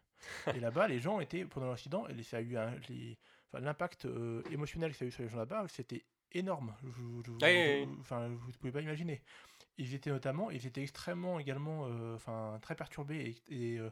[0.54, 3.18] et là-bas, les gens étaient, pendant l'incident, et ça a eu un- les-
[3.52, 6.74] enfin, l'impact euh, émotionnel que ça a eu sur les gens là-bas, c'était énorme.
[6.84, 7.32] Je, je-
[7.84, 9.20] je- enfin, vous ne pouvez pas imaginer.
[9.78, 13.90] Ils étaient notamment, ils étaient extrêmement également, euh, enfin, très perturbés et, et, euh,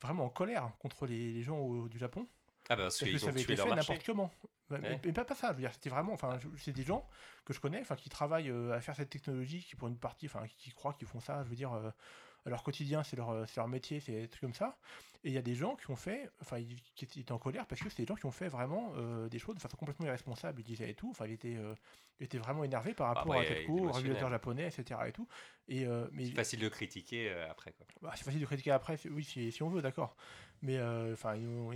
[0.00, 2.28] vraiment en colère contre les, les gens au- du Japon.
[2.68, 4.30] Ah, bah, parce Parce que ça avait été fait n'importe comment.
[4.70, 5.00] Mais- Ouais.
[5.04, 7.06] Mais pas, pas ça, je veux dire, c'était vraiment, enfin, c'est des gens
[7.44, 10.26] que je connais, enfin, qui travaillent euh, à faire cette technologie, qui pour une partie,
[10.26, 11.90] enfin, qui croient qu'ils font ça, je veux dire, euh,
[12.46, 14.76] leur quotidien, c'est leur, euh, leur métier, c'est des trucs comme ça.
[15.22, 17.66] Et il y a des gens qui ont fait, enfin, ils- qui étaient en colère
[17.66, 20.04] parce que c'est des gens qui ont fait vraiment euh, des choses de façon complètement
[20.06, 21.74] irresponsable, ils disaient et tout, enfin, ils étaient, euh,
[22.34, 25.00] vraiment énervés par rapport Après, à y a TEPCO, au régulateur japonais, etc.
[25.08, 25.26] et tout.
[25.68, 27.72] Et, euh, mais C'est facile de critiquer après.
[27.72, 27.86] Quoi.
[28.02, 30.16] bah, c'est facile de critiquer après, oui, si, si on veut, d'accord.
[30.62, 30.78] Mais
[31.12, 31.70] enfin, ils ont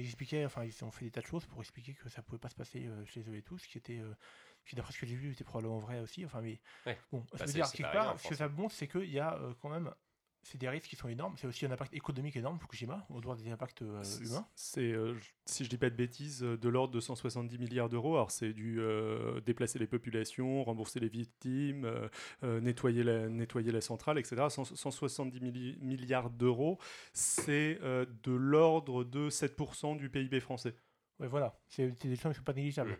[0.46, 2.54] enfin, ils ont fait des tas de choses pour expliquer que ça pouvait pas se
[2.54, 4.00] passer chez eux et tout, ce qui était,
[4.66, 6.24] qui d'après ce que j'ai vu, était probablement vrai aussi.
[6.26, 6.98] Enfin, mais Ouais.
[7.10, 9.18] bon, ça Bah, veut c'est- dire quelque part, ce que ça montre, c'est qu'il y
[9.18, 9.92] a euh, quand même,
[10.50, 11.34] c'est des risques qui sont énormes.
[11.36, 14.46] C'est aussi un impact économique énorme, Fukushima, au droit des impacts euh, humains.
[14.54, 15.14] C'est, euh,
[15.44, 18.14] si je dis pas de bêtises, euh, de l'ordre de 170 milliards d'euros.
[18.14, 21.90] Alors, c'est du euh, déplacer les populations, rembourser les victimes,
[22.42, 24.46] nettoyer, la, nettoyer la centrale, etc.
[24.48, 26.78] 100 170 milli- milliards d'euros,
[27.12, 30.74] c'est de l'ordre de 7% du PIB français.
[31.20, 32.96] Ouais, voilà, c'est des choses qui sont pas négligeables.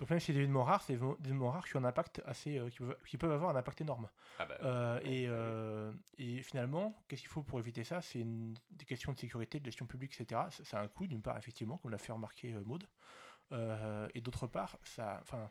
[0.00, 2.22] Donc même si c'est des événements rares, c'est des événements rares qui ont un impact
[2.24, 4.08] assez, euh, qui, peuvent, qui peuvent avoir un impact énorme.
[4.38, 8.00] Ah, bah, Euh, et, euh, et finalement, qu'est-ce qu'il faut pour éviter ça?
[8.00, 10.40] C'est des questions de sécurité, de gestion publique, etc.
[10.48, 12.88] Ça, ça a un coût, d'une part, effectivement, comme l'a fait remarquer Maud.
[14.14, 15.50] Et d'autre part, ça, enfin,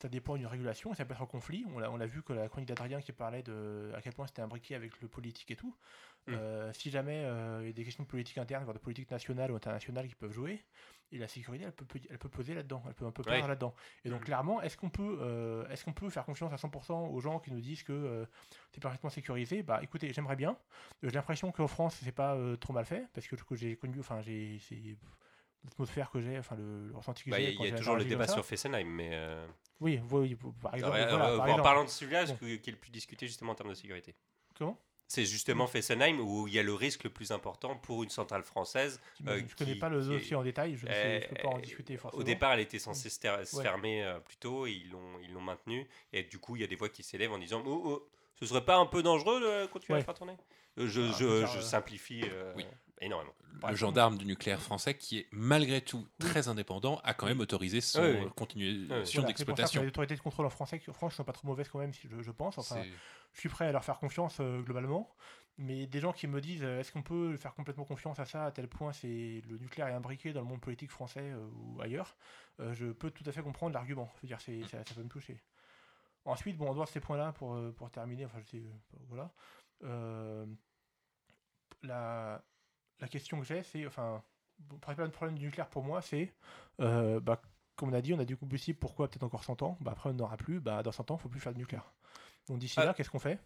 [0.00, 1.66] ça dépend d'une régulation, et ça peut être en conflit.
[1.74, 4.26] On l'a on l'a vu que la chronique d'Adrien qui parlait de à quel point
[4.26, 5.76] c'était imbriqué avec le politique et tout.
[6.28, 6.32] Mm.
[6.32, 7.28] Euh, si jamais
[7.60, 10.14] il y a des questions de politique interne, voire de politique nationale ou internationale qui
[10.14, 10.64] peuvent jouer,
[11.12, 13.32] et la sécurité, elle peut, elle peut peser là-dedans, elle peut un peu Ouais.
[13.34, 13.74] perdre là-dedans.
[14.04, 14.24] Et donc Mm.
[14.24, 17.52] clairement, est-ce qu'on peut, euh, est-ce qu'on peut faire confiance à 100% aux gens qui
[17.52, 18.24] nous disent que euh,
[18.72, 19.62] c'est parfaitement sécurisé?
[19.62, 20.50] Bah écoutez, j'aimerais bien.
[21.04, 24.00] Euh, J'ai l'impression qu'en France, c'est pas euh, trop mal fait, parce que j'ai connu,
[24.00, 24.58] enfin j'ai
[25.64, 27.52] l'atmosphère que j'ai, enfin le, le ressenti que Bah, Il j'ai.
[27.52, 29.16] y, quand a- il y a toujours le débat sur Fessenheim, mais.
[29.80, 30.92] Oui, oui, par exemple.
[30.96, 31.62] voilà, par en exemple.
[31.62, 32.34] parlant de celui-là, Bon.
[32.34, 34.14] ce que- qui est le plus discuté justement en termes de sécurité.
[34.56, 34.78] Comment?
[35.14, 38.42] C'est justement Fessenheim où il y a le risque le plus important pour une centrale
[38.44, 38.98] française.
[39.28, 41.48] Euh, je connais qui- pas le dossier en détail, je ne sais- je peux pas
[41.48, 42.22] en Euh, discuter forcément.
[42.22, 43.62] Au départ, elle était censée se, ter- se Ouais.
[43.62, 45.86] fermer euh, plus tôt et ils l'ont ils l'ont maintenue.
[46.14, 48.08] Et du coup, il y a des voix qui s'élèvent en disant oh, oh,
[48.40, 50.00] ce serait pas un peu dangereux de continuer à Ouais.
[50.00, 50.36] la faire tourner?
[50.78, 52.64] Euh, Je, Ah, je- je euh, simplifie euh, Oui.
[53.02, 53.32] Énormément.
[53.68, 57.80] Le gendarme du nucléaire français, qui est malgré tout très indépendant, a quand même autorisé
[57.80, 58.30] son Oui, oui.
[58.34, 59.82] continuation Voilà, d'exploitation.
[59.82, 62.08] les autorités de contrôle en français, en France, sont pas trop mauvaises quand même, si
[62.08, 62.58] je, je pense.
[62.58, 62.82] Enfin,
[63.32, 65.14] je suis prêt à leur faire confiance euh, globalement.
[65.58, 68.46] Mais des gens qui me disent euh, est-ce qu'on peut faire complètement confiance à ça
[68.46, 71.78] à tel point c'est le nucléaire est imbriqué dans le monde politique français euh, ou
[71.82, 72.16] ailleurs,
[72.60, 74.10] euh, je peux tout à fait comprendre l'argument.
[74.16, 75.42] Je veux dire, c'est, ça, ça peut me toucher.
[76.24, 78.62] Ensuite, bon, en dehors de ces points-là, pour, pour terminer, enfin, je sais,
[79.08, 79.30] voilà.
[79.84, 80.46] Euh,
[81.82, 82.42] la,
[83.00, 84.22] la question que j'ai, c'est, enfin,
[84.70, 86.32] le principal problème du nucléaire pour moi, c'est,
[86.80, 87.40] euh, bah,
[87.76, 89.76] comme on a dit, on a du combustible, pourquoi peut-être encore 100 ans?
[89.80, 91.58] Bah, Après, on n'aura plus, bah, dans 100 ans, il ne faut plus faire de
[91.58, 91.92] nucléaire.
[92.48, 92.84] Donc d'ici Ah.
[92.84, 93.38] là, qu'est-ce qu'on fait?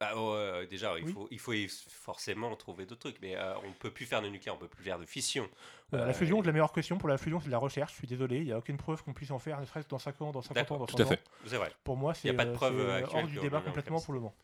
[0.00, 1.12] Bah, euh, déjà, il, Oui.
[1.12, 1.52] faut, il faut
[1.88, 4.82] forcément trouver d'autres trucs, mais euh, on peut plus faire de nucléaire, on peut plus
[4.82, 5.48] faire de fission.
[5.90, 7.92] Voilà, Euh, La fusion, la meilleure question pour la fusion, c'est de la recherche.
[7.92, 9.90] Je suis désolé, il n'y a aucune preuve qu'on puisse en faire, ne serait-ce que
[9.90, 11.14] dans 5 ans, dans 50 ans, dans tout 100 à fait.
[11.20, 11.46] ans.
[11.46, 11.72] C'est vrai.
[11.84, 14.18] Pour moi, c'est a pas de preuve, c'est, actuelle hors du débat complètement pour le
[14.20, 14.34] moment.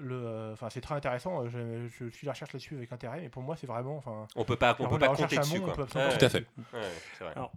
[0.00, 1.44] Le, euh, Enfin, c'est très intéressant.
[1.44, 3.96] euh, Je, je suis la recherche là-dessus avec intérêt, mais pour moi, c'est vraiment.
[3.98, 5.60] Enfin, On peut pas, on peut la pas compter dessus.
[5.60, 5.74] Quoi.
[5.74, 6.46] peut absolument Ouais, Tout à fait.
[6.72, 6.80] ouais,
[7.18, 7.32] c'est vrai.
[7.36, 7.52] Alors,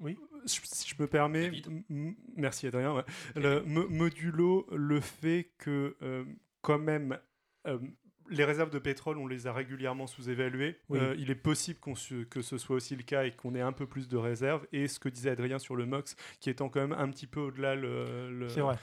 [0.00, 0.18] oui.
[0.46, 1.50] Si je me permets,
[2.36, 3.04] merci Adrien, ouais.
[3.34, 6.24] le, mo- modulo le fait que euh,
[6.62, 7.18] quand même
[7.66, 7.78] euh,
[8.28, 10.78] les réserves de pétrole, on les a régulièrement sous-évaluées.
[10.88, 10.98] Oui.
[10.98, 11.78] Euh, il est possible
[12.28, 14.66] que ce soit aussi le cas et qu'on ait un peu plus de réserves.
[14.72, 17.40] Et ce que disait Adrien sur le MOX, qui étant quand même un petit peu
[17.40, 18.76] au-delà le, le- C'est vrai.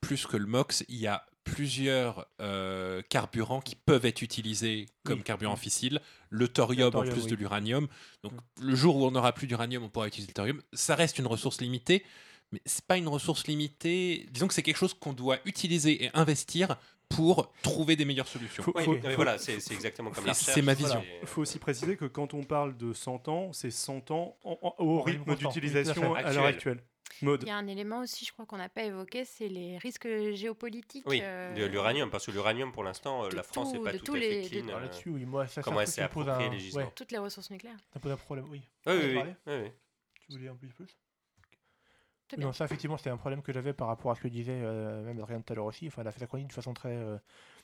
[0.00, 5.18] plus que le MOX, il y a plusieurs euh, carburants qui peuvent être utilisés comme
[5.18, 5.24] Oui.
[5.24, 6.00] carburant fissile.
[6.28, 7.30] Le thorium, Le thorium, en plus oui.
[7.30, 7.88] de l'uranium.
[8.22, 10.60] Donc le jour où on n'aura plus d'uranium, on pourra utiliser le thorium.
[10.72, 12.04] Ça reste une ressource limitée,
[12.52, 14.26] mais c'est pas une ressource limitée.
[14.30, 16.76] Disons que c'est quelque chose qu'on doit utiliser et investir
[17.08, 18.64] pour trouver des meilleures solutions.
[18.64, 21.02] Faut- mais voilà, c'est exactement comme Et la c'est ma vision.
[21.22, 24.58] Il faut aussi préciser que quand on parle de 100 ans, c'est 100 ans en-
[24.60, 26.82] en- au rythme d'utilisation à l'heure actuelle.
[27.22, 27.42] Mode.
[27.42, 30.06] Il y a un élément aussi, je crois qu'on n'a pas évoqué, c'est les risques
[30.34, 31.06] géopolitiques.
[31.06, 34.14] Oui, euh, de l'uranium, parce que l'uranium, pour l'instant, la France n'est pas de tout
[34.14, 34.76] à les- fait de- clean.
[34.76, 34.80] Euh.
[34.80, 36.82] Là-dessus, oui, moi, ça, comment elle ça s'est appropriée un- les gisements.
[36.84, 37.78] ouais, Toutes les ressources nucléaires.
[37.92, 38.60] ça pose un problème, oui.
[38.60, 39.70] Oui, Tu oui, veux oui, oui, oui.
[40.26, 40.86] Tu voulais en plus plus
[42.36, 42.42] Oui.
[42.42, 45.04] Non, ça, effectivement, c'était un problème que j'avais par rapport à ce que disait euh,
[45.04, 45.86] même Adrien tout à l'heure aussi.
[45.86, 47.16] Enfin, elle a fait sa chronique de façon très, euh,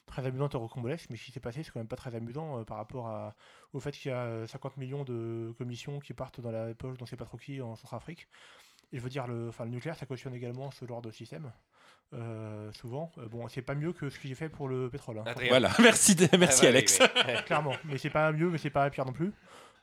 [0.06, 2.60] très amusante et rocambolesque, mais ce qui s'est passé, c'est quand même pas très amusant
[2.60, 3.34] euh, par rapport à,
[3.72, 6.96] au fait qu'il y a euh, 50 millions de commissions qui partent dans la poche,
[6.96, 8.28] dans c'est pas trop qui, en Centrafrique.
[8.92, 11.50] Et je veux dire, le, enfin, le nucléaire, ça cautionne également ce genre de système.
[12.14, 13.10] euh, souvent.
[13.18, 15.18] Euh, bon, c'est pas mieux que ce que j'ai fait pour le pétrole.
[15.18, 15.24] hein.
[15.26, 15.48] Adrien.
[15.48, 16.98] Voilà, merci, Ah, merci Alex.
[17.00, 17.32] oui, oui.
[17.46, 17.74] clairement.
[17.84, 19.32] Mais c'est pas mieux, mais c'est pas pire non plus.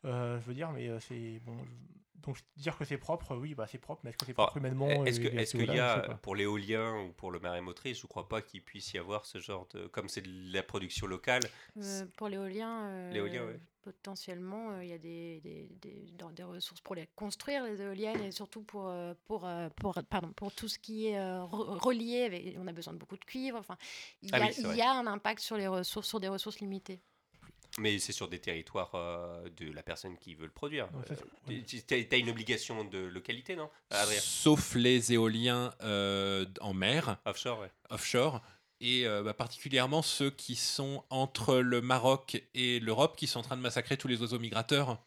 [0.06, 1.58] Euh, je veux dire, mais euh, c'est bon.
[1.64, 4.58] je- Donc dire que c'est propre, oui, bah c'est propre, mais est-ce que c'est propre
[4.58, 5.20] humainement Est-ce
[5.56, 8.62] qu'il y a, pour l'éolien ou pour le marée motrice, je ne crois pas qu'il
[8.64, 9.88] puisse y avoir ce genre de.
[9.88, 11.42] Comme c'est de la production locale,
[11.78, 13.60] Euh, pour l'éolien, euh, ouais.
[13.82, 17.82] potentiellement, euh, il y a des, des, des- dans- des ressources pour les construire, les
[17.82, 21.40] éoliennes, et surtout pour, euh, pour, euh, pour, pardon, pour tout ce qui est euh,
[21.44, 22.24] re- relié.
[22.24, 23.58] Avec, on a besoin de beaucoup de cuivre.
[23.58, 23.78] Enfin,
[24.22, 24.78] il y, Ah a, oui, il vrai.
[24.78, 27.02] y a un impact sur les ressources, sur des ressources limitées.
[27.78, 30.90] Mais c'est sur des territoires euh, de la personne qui veut le produire.
[31.48, 31.64] Ouais.
[31.64, 34.20] tu as une obligation de localité, non Adrien?
[34.20, 37.72] Sauf les éoliens euh, en mer, Offshore, ouais.
[37.90, 38.42] offshore,
[38.82, 43.44] et euh, bah, particulièrement ceux qui sont entre le Maroc et l'Europe, qui sont en
[43.44, 45.04] train de massacrer tous les oiseaux migrateurs,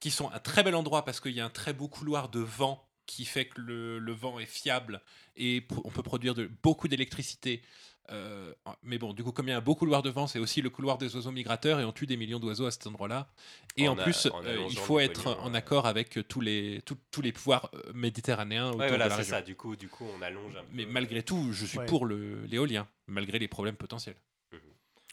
[0.00, 2.40] qui sont un très bel endroit parce qu'il y a un très beau couloir de
[2.40, 5.02] vent qui fait que le, le vent est fiable
[5.36, 7.62] et on peut produire de, beaucoup d'électricité.
[8.10, 8.52] Euh,
[8.82, 10.60] mais bon, du coup, comme il y a un beau couloir de vent, c'est aussi
[10.60, 13.28] le couloir des oiseaux migrateurs et on tue des millions d'oiseaux à cet endroit-là.
[13.76, 15.58] Et En en, a- plus, en euh, il faut être pognon, en ouais.
[15.58, 19.14] accord avec tous les, tous- tous les pouvoirs euh, méditerranéens autour Ouais, voilà, de la
[19.16, 19.36] c'est région.
[19.36, 19.42] ça.
[19.42, 20.90] Du coup, du coup, on allonge un Mais peu.
[20.92, 21.86] malgré tout, je suis Ouais.
[21.86, 24.16] pour le- l'éolien, malgré les problèmes potentiels.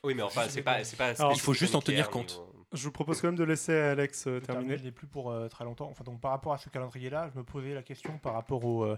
[0.04, 1.10] Oui, mais enfin, c'est pas, c'est pas.
[1.20, 2.30] Alors, il faut juste en tenir au compte.
[2.32, 4.68] niveau- Je vous propose quand même de laisser Alex euh, Le terminer.
[4.70, 5.90] terminer n'est plus pour euh, très longtemps.
[5.90, 8.84] Enfin, donc, par rapport à ce calendrier-là, je me posais la question par rapport au,
[8.86, 8.98] euh,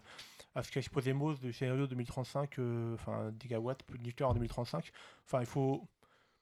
[0.56, 4.92] à ce qu'a exposé Mose du scénario 2035, euh, enfin, gigawatts plus de en 2035.
[5.26, 5.84] Enfin, il faut.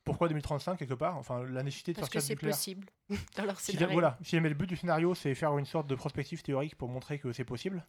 [0.09, 2.55] Pourquoi 2035 quelque part Enfin, la nécessité de Parce que sortir du c'est nucléaire.
[2.55, 2.87] possible
[3.37, 3.93] dans leur Si, scénario.
[3.93, 6.89] voilà, si jamais le but du scénario c'est faire une sorte de prospective théorique pour
[6.89, 7.85] montrer que c'est possible,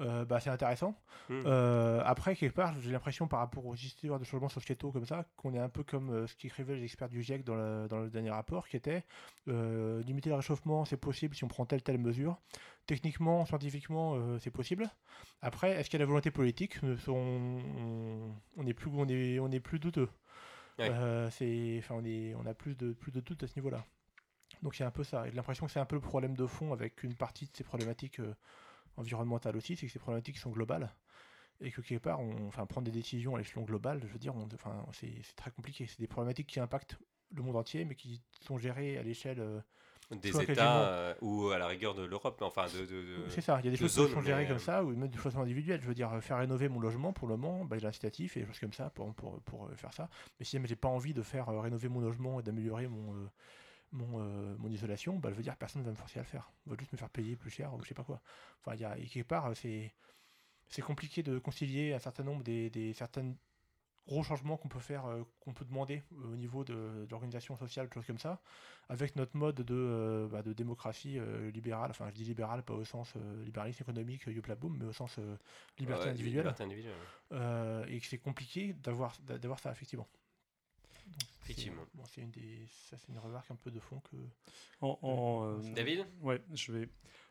[0.00, 0.94] euh, bah, c'est intéressant.
[1.28, 1.42] Hmm.
[1.46, 5.24] Euh, après, quelque part, j'ai l'impression par rapport aux histoires de changements sociétaux comme ça,
[5.36, 7.98] qu'on est un peu comme euh, ce qu'écrivaient les experts du GIEC dans le, dans
[7.98, 9.04] le dernier rapport, qui était
[9.48, 12.38] euh, limiter le réchauffement, c'est possible si on prend telle telle mesure.
[12.86, 14.88] Techniquement, scientifiquement, euh, c'est possible.
[15.42, 16.78] Après, est-ce qu'il y a la volonté politique?
[17.04, 20.08] Sont- on, on est plus, on est, on est plus douteux.
[20.80, 21.30] Euh,
[21.90, 23.84] on est, on a plus de, plus de doutes à ce niveau-là.
[24.62, 25.26] Donc c'est un peu ça.
[25.26, 27.56] Et j'ai l'impression que c'est un peu le problème de fond avec une partie de
[27.56, 28.34] ces problématiques euh,
[28.96, 30.94] environnementales aussi, c'est que ces problématiques sont globales
[31.60, 34.34] et que quelque part, on, enfin, prendre des décisions à l'échelon global, je veux dire,
[34.54, 35.86] enfin, c'est, c'est très compliqué.
[35.86, 36.96] C'est des problématiques qui impactent
[37.34, 39.64] le monde entier, mais qui sont gérées à l'échelle.
[40.10, 42.80] Des États quasiment- euh, ou à la rigueur de l'Europe, enfin de.
[42.86, 43.58] de, de- c'est ça.
[43.60, 45.08] Il y a des de choses qui sont gérées mais, comme euh, ça, ou même
[45.10, 45.80] de façon individuelle.
[45.82, 48.46] Je veux dire, faire rénover mon logement pour le moment, bah, j'ai l'incitatif et des
[48.46, 50.08] choses comme ça pour, pour, pour euh, faire ça.
[50.40, 53.26] Mais si j'ai pas envie de faire rénover mon logement et d'améliorer mon, euh,
[53.92, 56.28] mon, euh, mon isolation, bah, je veux dire, personne ne va me forcer à le
[56.28, 56.50] faire.
[56.66, 58.20] On va juste me faire payer plus cher ou je sais pas quoi.
[58.60, 59.92] Enfin, il y a, et quelque part, c'est,
[60.68, 63.36] c'est compliqué de concilier un certain nombre des, des certaines
[64.08, 67.56] gros changements qu'on peut faire, euh, qu'on peut demander euh, au niveau de, de l'organisation
[67.56, 68.40] sociale, des choses comme ça,
[68.88, 72.74] avec notre mode de, euh, bah, de démocratie euh, libérale, enfin je dis libérale pas
[72.74, 75.36] au sens euh, libéralisme économique, euh, youpla boum, mais au sens euh,
[75.78, 76.94] liberté ouais, individuelle, liberté individuelle.
[77.32, 80.08] euh, et que c'est compliqué d'avoir d'a- d'avoir ça effectivement.
[81.06, 81.82] Donc, c'est- Effectivement.
[81.94, 84.16] bon, c'est une des, ça c'est une remarque un peu de fond que.
[84.80, 86.06] En, en, euh, David?
[86.20, 86.88] Ouais, je vais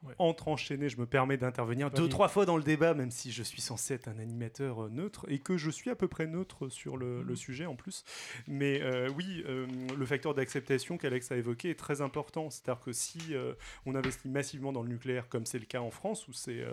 [0.08, 0.14] Ouais.
[0.20, 0.90] entre enchaîner.
[0.90, 3.94] Je me permets d'intervenir deux, trois fois dans le débat, même si je suis censé
[3.96, 7.20] être un animateur euh, neutre et que je suis à peu près neutre sur le,
[7.22, 7.28] Mhm.
[7.28, 8.04] le sujet en plus.
[8.48, 9.68] Mais euh, oui, euh,
[9.98, 12.50] le facteur d'acceptation qu'Alex a évoqué est très important.
[12.50, 13.54] C'est-à-dire que si euh,
[13.86, 16.64] on investit massivement dans le nucléaire, comme c'est le cas en France, où c'est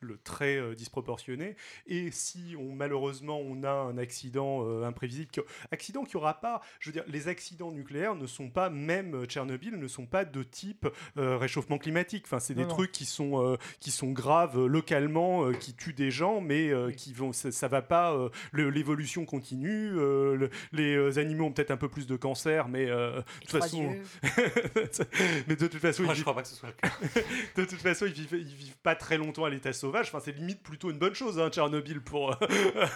[0.00, 1.56] le très disproportionné,
[1.86, 5.40] et si on malheureusement on a un accident imprévisible, qui-
[5.70, 9.76] accident qui aura pas, je veux dire, les accidents nucléaires ne sont pas, même Tchernobyl,
[9.78, 10.86] ne sont pas de type
[11.16, 12.24] réchauffement climatique.
[12.26, 12.67] Enfin, c'est des.
[12.68, 16.68] Trucs qui sont, euh, qui sont graves euh, localement, euh, qui tuent des gens, mais
[16.70, 16.94] euh, Oui.
[16.96, 18.12] qui vont, ça, ça va pas.
[18.14, 19.92] euh, L'évolution continue.
[19.98, 23.50] euh, le- les animaux ont peut-être un peu plus de cancer, mais euh, de toute
[23.60, 23.94] façon,
[25.48, 26.94] mais de toute façon, Moi, ils je vivent, crois pas que ce soit le cas.
[27.56, 30.06] de toute façon, ils vivent, ils vivent pas très longtemps à l'état sauvage.
[30.08, 32.30] Enfin, c'est limite plutôt une bonne chose, hein, Tchernobyl pour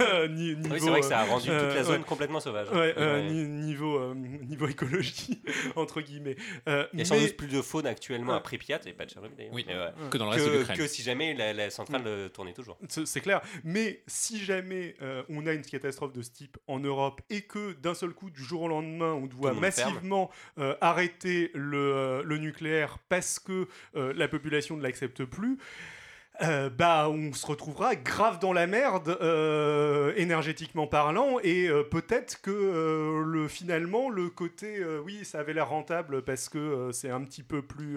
[0.00, 0.74] euh, ni- niveau.
[0.74, 2.06] Oui, c'est vrai que ça a rendu toute la zone ouais.
[2.06, 2.68] complètement sauvage.
[2.70, 3.30] Ouais, euh, Ouais.
[3.32, 5.42] ni- niveau, euh, niveau écologie,
[5.76, 6.36] entre guillemets.
[6.68, 8.40] Euh, Il y a sans mais- doute plus de faune actuellement à.
[8.40, 9.51] Pripyat, et pas de Tchernobyl d'ailleurs.
[9.52, 9.64] Oui.
[9.68, 10.08] Ouais.
[10.10, 10.76] Que dans le reste de Que, l'Ukraine.
[10.78, 12.78] que si jamais la, la centrale euh, tournait toujours.
[12.88, 13.40] C'est clair.
[13.64, 17.72] Mais si jamais euh, on a une catastrophe de ce type en Europe et que
[17.74, 22.38] d'un seul coup, du jour au lendemain, on doit massivement euh, arrêter le, euh, le
[22.38, 25.58] nucléaire parce que euh, la population ne l'accepte plus,
[26.42, 32.40] euh, bah, on se retrouvera grave dans la merde, euh, énergétiquement parlant, et euh, peut-être
[32.40, 37.42] que le, finalement, le côté, oui, ça avait l'air rentable parce que c'est un petit
[37.42, 37.96] peu plus,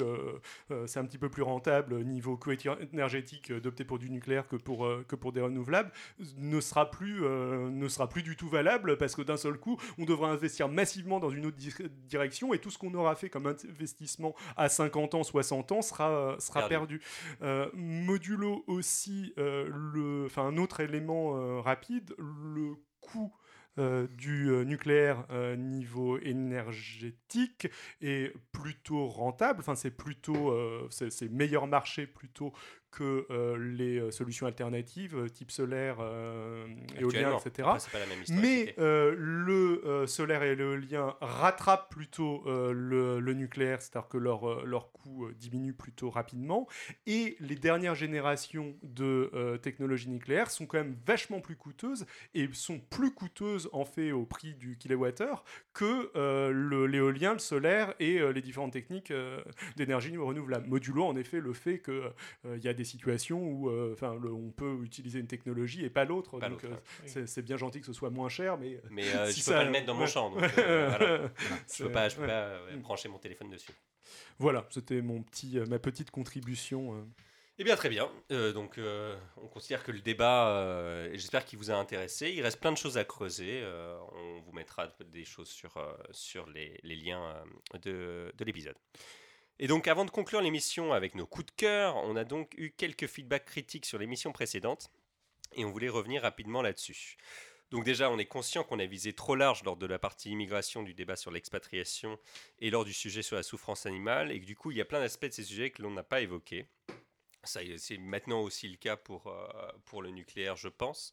[0.85, 2.51] c'est un petit peu plus rentable niveau coût
[2.93, 5.91] énergétique d'opter pour du nucléaire que pour que pour des renouvelables,
[6.37, 10.05] ne sera plus, ne sera plus du tout valable parce que d'un seul coup, on
[10.05, 11.73] devra investir massivement dans une autre di-
[12.07, 16.35] direction et tout ce qu'on aura fait comme investissement à 50 ans, 60 ans sera
[16.39, 16.99] sera Perdu.
[16.99, 17.01] perdu.
[17.41, 17.67] Euh,
[18.67, 23.33] aussi euh, le, un autre élément euh, rapide, le coût
[23.77, 25.25] euh, du nucléaire
[25.57, 27.67] niveau énergétique
[28.01, 29.59] est plutôt rentable.
[29.59, 30.55] Enfin, c'est plutôt,
[30.89, 32.53] c'est meilleur marché plutôt
[32.95, 36.65] que euh, les euh, solutions alternatives euh, type solaire, euh,
[36.97, 37.67] éolien, etc.
[37.91, 38.23] Pas la même.
[38.41, 44.91] Mais euh, le solaire et l'éolien rattrapent plutôt le, le nucléaire, c'est-à-dire que leur, leur
[44.91, 46.67] coût diminue plutôt rapidement.
[47.05, 52.79] Et les dernières générations de technologies nucléaires sont quand même vachement plus coûteuses et sont
[52.79, 55.43] plus coûteuses en fait au prix du kilowattheure
[55.73, 59.11] que euh, le- l'éolien, le solaire et les différentes techniques
[59.75, 60.67] d'énergie renouvelable.
[60.67, 64.79] Modulo en effet le fait qu'il y a des situations où euh, enfin, on peut
[64.83, 66.39] utiliser une technologie et pas l'autre.
[66.39, 69.45] Donc, euh, c'est bien gentil que ce soit moins cher, mais Mais euh, si je
[69.45, 70.29] peux ça- pas le mettre dans mon champ.
[70.29, 71.29] Donc, voilà.
[71.73, 72.27] Je peux pas, je peux ouais.
[72.27, 72.79] pas Mm.
[72.81, 73.71] brancher mon téléphone dessus.
[74.39, 77.05] Voilà, c'était mon petit, ma petite contribution.
[77.57, 78.09] Eh bien, très bien.
[78.33, 82.29] Euh, donc, euh, on considère que le débat, euh, j'espère qu'il vous a intéressé.
[82.31, 83.63] Il reste plein de choses à creuser.
[84.13, 85.73] On vous mettra des choses sur,
[86.11, 87.33] sur les, les liens
[87.81, 88.75] de, de l'épisode.
[89.59, 92.71] Et donc, avant de conclure l'émission avec nos coups de cœur, on a donc eu
[92.71, 94.91] quelques feedbacks critiques sur l'émission précédente,
[95.55, 97.17] et on voulait revenir rapidement là-dessus.
[97.71, 100.83] Donc déjà, on est conscient qu'on a visé trop large lors de la partie immigration
[100.83, 102.19] du débat sur l'expatriation
[102.59, 104.85] et lors du sujet sur la souffrance animale, et que du coup, il y a
[104.85, 106.67] plein d'aspects de ces sujets que l'on n'a pas évoqués.
[107.45, 109.47] C'est maintenant aussi le cas pour, euh,
[109.85, 111.11] pour le nucléaire, je pense.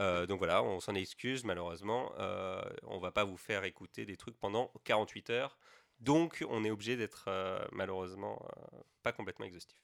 [0.00, 2.12] Euh, donc voilà, on s'en excuse, malheureusement.
[2.18, 5.58] Euh, on va pas vous faire écouter des trucs pendant 48 heures.
[6.00, 9.78] Donc, on est obligé d'être euh, malheureusement euh, pas complètement exhaustif.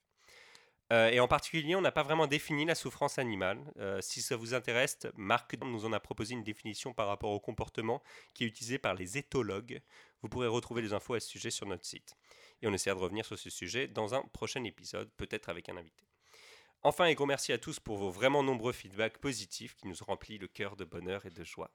[0.93, 3.61] Euh, et en particulier, on n'a pas vraiment défini la souffrance animale.
[4.01, 8.03] Si ça vous intéresse, Marc nous en a proposé une définition par rapport au comportement
[8.35, 9.81] qui est utilisé par les éthologues.
[10.23, 12.17] Vous pourrez retrouver les infos à ce sujet sur notre site.
[12.61, 15.77] Et on essaiera de revenir sur ce sujet dans un prochain épisode, peut-être avec un
[15.77, 16.05] invité.
[16.83, 20.41] Enfin, et gros merci à tous pour vos vraiment nombreux feedbacks positifs qui nous remplissent
[20.41, 21.71] le cœur de bonheur et de joie.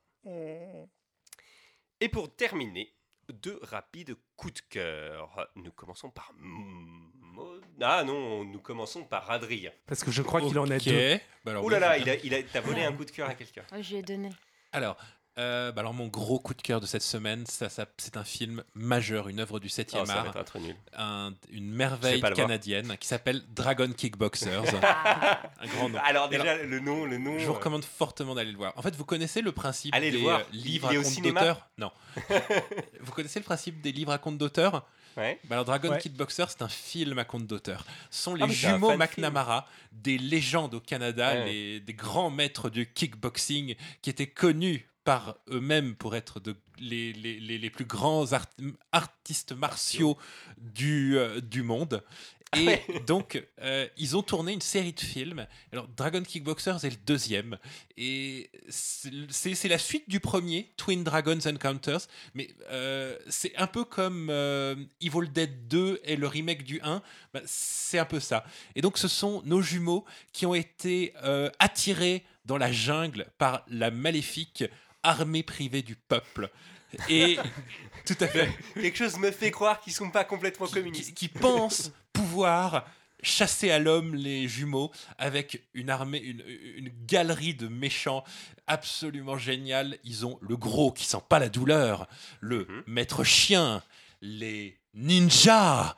[2.01, 2.94] Et pour terminer,
[3.29, 5.49] deux rapides coups de cœur.
[5.55, 6.31] Nous commençons par...
[7.81, 9.71] Ah non, nous commençons par Adrien.
[9.87, 11.17] Parce que je crois qu'il en a deux.
[11.43, 13.29] Bah alors, Oh là là, il a, il a, t'as volé un coup de cœur
[13.29, 13.63] à quelqu'un.
[13.73, 14.29] Oh, je lui ai donné.
[14.71, 14.97] Alors,
[15.37, 18.23] euh, bah alors, mon gros coup de cœur de cette semaine, ça, ça- c'est un
[18.23, 20.75] film majeur, une œuvre du 7e Oh, ça va art, être un truc nul.
[20.97, 22.33] un- une merveille voir.
[22.33, 24.63] canadienne qui s'appelle Dragon Kickboxers.
[25.61, 25.99] un grand nom.
[26.05, 27.37] Alors déjà, le nom, le nom...
[27.37, 28.73] Je vous euh, recommande fortement d'aller le voir.
[28.77, 30.39] En fait, vous connaissez le principe Allez le des voir.
[30.39, 31.67] euh, livres à compte d'auteur?
[31.77, 31.91] Non.
[33.01, 34.85] vous connaissez le principe des livres à compte d'auteur?
[35.17, 35.39] Ouais.
[35.45, 35.97] Bah alors Dragon Ouais.
[35.99, 37.85] Kickboxer, c'est un film à compte d'auteur.
[38.09, 41.45] Ce sont les Ah, un jumeaux McNamara, des légendes au Canada, Ouais.
[41.45, 47.13] les- des grands maîtres du kickboxing qui étaient connus par eux-mêmes pour être de, les,
[47.13, 48.47] les- les- plus grands art-
[48.91, 50.17] artistes martiaux
[50.57, 52.03] du, euh, du monde.
[52.57, 52.85] Et Ouais.
[53.07, 55.45] donc, euh, ils ont tourné une série de films.
[55.73, 57.57] Alors, Dragon Kickboxers est le deuxième.
[57.97, 62.01] Et c'est la suite du premier, Twin Dragons Encounters.
[62.33, 67.01] Mais euh, c'est un peu comme euh, Evil Dead 2 et le remake du 1.
[67.33, 68.45] Bah, c'est un peu ça.
[68.75, 71.13] Et donc, ce sont nos jumeaux qui ont été
[71.59, 74.63] attirés dans la jungle par la maléfique
[75.07, 76.49] armée privée du peuple.
[77.09, 77.37] Et
[78.05, 81.13] tout à fait Quelque chose me fait croire qu'ils sont pas complètement communistes.
[81.15, 82.85] qui- qui pensent pouvoir
[83.23, 86.43] chasser à l'homme les jumeaux avec une armée, une,
[86.77, 88.23] une galerie de méchants
[88.67, 89.97] absolument génial.
[90.03, 92.07] Ils ont le gros qui sent pas la douleur,
[92.39, 92.83] le Mhm.
[92.87, 93.81] maître chien,
[94.21, 95.95] les ninjas,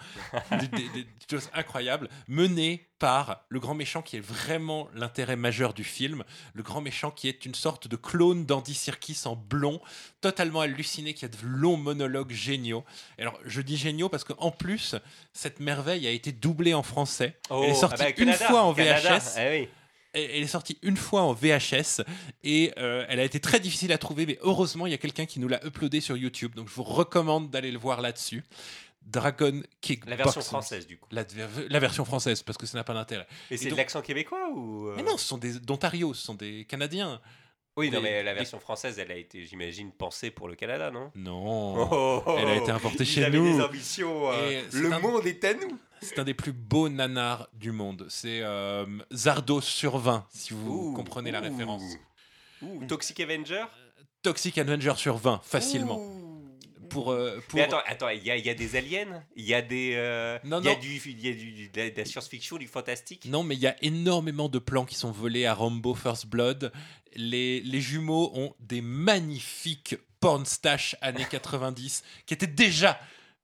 [0.52, 5.74] des, des- des choses incroyables, menées par le grand méchant qui est vraiment l'intérêt majeur
[5.74, 9.80] du film, le grand méchant qui est une sorte de clone d'Andy Serkis en blond,
[10.22, 12.84] totalement halluciné, qui a de longs monologues géniaux.
[13.20, 14.96] Alors, je dis géniaux parce qu'en plus,
[15.34, 17.38] cette merveille a été doublée en français.
[17.52, 19.36] Elle est sortie ah bah, une fois en Canada, VHS.
[19.40, 19.70] eh oui.
[20.14, 22.02] Elle est sortie une fois en VHS
[22.44, 25.28] et euh, elle a été très difficile à trouver, mais heureusement, il y a quelqu'un
[25.28, 26.56] qui nous l'a uploadé sur YouTube.
[26.56, 28.44] Donc, je vous recommande d'aller le voir là-dessus.
[29.08, 30.10] Dragon Kickboxing.
[30.10, 31.08] La version française, du coup.
[31.12, 31.24] La,
[31.70, 33.26] la version française, parce que ça n'a pas d'intérêt.
[33.50, 34.88] Et c'est de l'accent québécois ou.
[34.90, 37.22] euh, Mais non, ce sont des d'Ontario, ce sont des Canadiens.
[37.78, 40.90] Oui, non, des- mais la version française, elle a été, j'imagine, pensée pour le Canada,
[40.92, 41.12] non?
[41.16, 41.88] Non.
[41.92, 43.56] Oh, Elle a été importée chez nous.
[43.58, 44.32] des ambitions.
[44.32, 45.78] euh, le un- monde est à nous.
[46.02, 48.06] C'est un des plus beaux nanars du monde.
[48.10, 51.84] C'est euh, Zardos sur 20, si vous Ouh, comprenez la référence.
[52.62, 53.64] Ouh, Toxic Avenger?
[54.24, 56.00] Toxic Avenger sur 20, facilement.
[56.90, 57.58] Pour, euh, pour...
[57.58, 59.94] Mais attends, attends, il y, a- il y a des aliens, il y a des,
[59.96, 60.80] euh, Non, il y a non.
[60.80, 63.26] du, il y a du, de la, science-fiction, du fantastique.
[63.26, 66.72] Non, mais il y a énormément de plans qui sont volés à Rambo First Blood.
[67.16, 73.00] Les, les jumeaux ont des magnifiques porn stash années 90 qui étaient déjà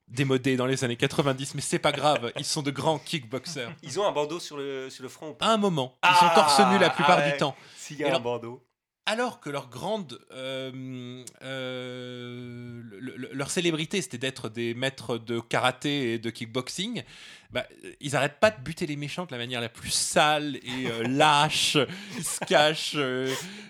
[0.08, 3.72] démodés dans les années 90, mais c'est pas grave, ils sont de grands kickboxers.
[3.84, 5.46] Ils ont un bandeau sur le, sur le front ou pas?
[5.46, 7.32] À un moment, ils Ah, sont torse nu la plupart ah ouais.
[7.32, 7.56] du temps.
[7.78, 8.64] S'il y Et a un alors- bandeau.
[9.06, 15.42] Alors que leur grande, euh, euh, le- le- leur célébrité, c'était d'être des maîtres de
[15.42, 17.04] karaté et de kickboxing,
[17.52, 17.66] bah,
[18.00, 21.04] ils arrêtent pas de buter les méchants de la manière la plus sale et euh,
[21.08, 21.78] lâche.
[22.18, 22.94] Ils se cachent.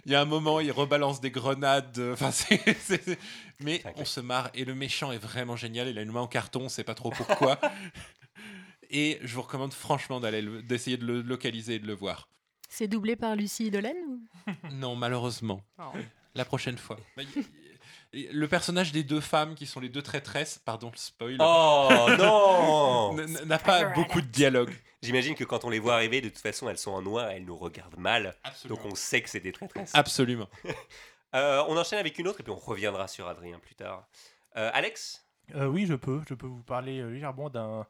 [0.06, 2.00] Il y a un moment, ils rebalancent des grenades.
[2.14, 3.20] Enfin, c'est, c'est- c'est-
[3.60, 5.88] mais on se marre et le méchant est vraiment génial.
[5.88, 7.60] Il a une main en carton, on sait pas trop pourquoi.
[8.96, 12.28] Et je vous recommande franchement d'aller le- d'essayer de le localiser et de le voir.
[12.76, 14.26] C'est doublé par Lucie Dolène
[14.72, 15.62] Non, malheureusement.
[16.34, 16.98] La prochaine fois.
[17.16, 17.22] Bah,
[18.12, 23.60] Le personnage des deux femmes qui sont les deux traîtresses, pardon, spoil, Oh non n'a
[23.60, 24.74] pas beaucoup de dialogue.
[25.04, 27.46] J'imagine que quand on les voit arriver, de toute façon, elles sont en noir, elles
[27.46, 28.36] nous regardent mal.
[28.44, 28.82] Absolument.
[28.82, 29.92] Donc on sait que c'est des traîtresses.
[29.94, 30.50] Absolument.
[31.36, 34.08] Euh, on enchaîne avec une autre et puis on reviendra sur Adrien plus tard.
[34.56, 35.26] Euh, Alex?
[35.56, 36.22] Euh, oui, je peux.
[36.30, 37.88] Je peux vous parler euh, légèrement d'un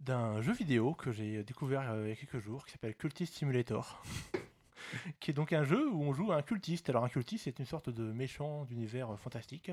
[0.00, 3.34] d'un jeu vidéo que j'ai découvert euh, il y a quelques jours qui s'appelle Cultist
[3.34, 4.02] Simulator.
[5.18, 6.88] qui est donc un jeu où on joue à un cultiste.
[6.90, 9.72] Alors un cultiste, c'est une sorte de méchant d'univers euh, fantastique.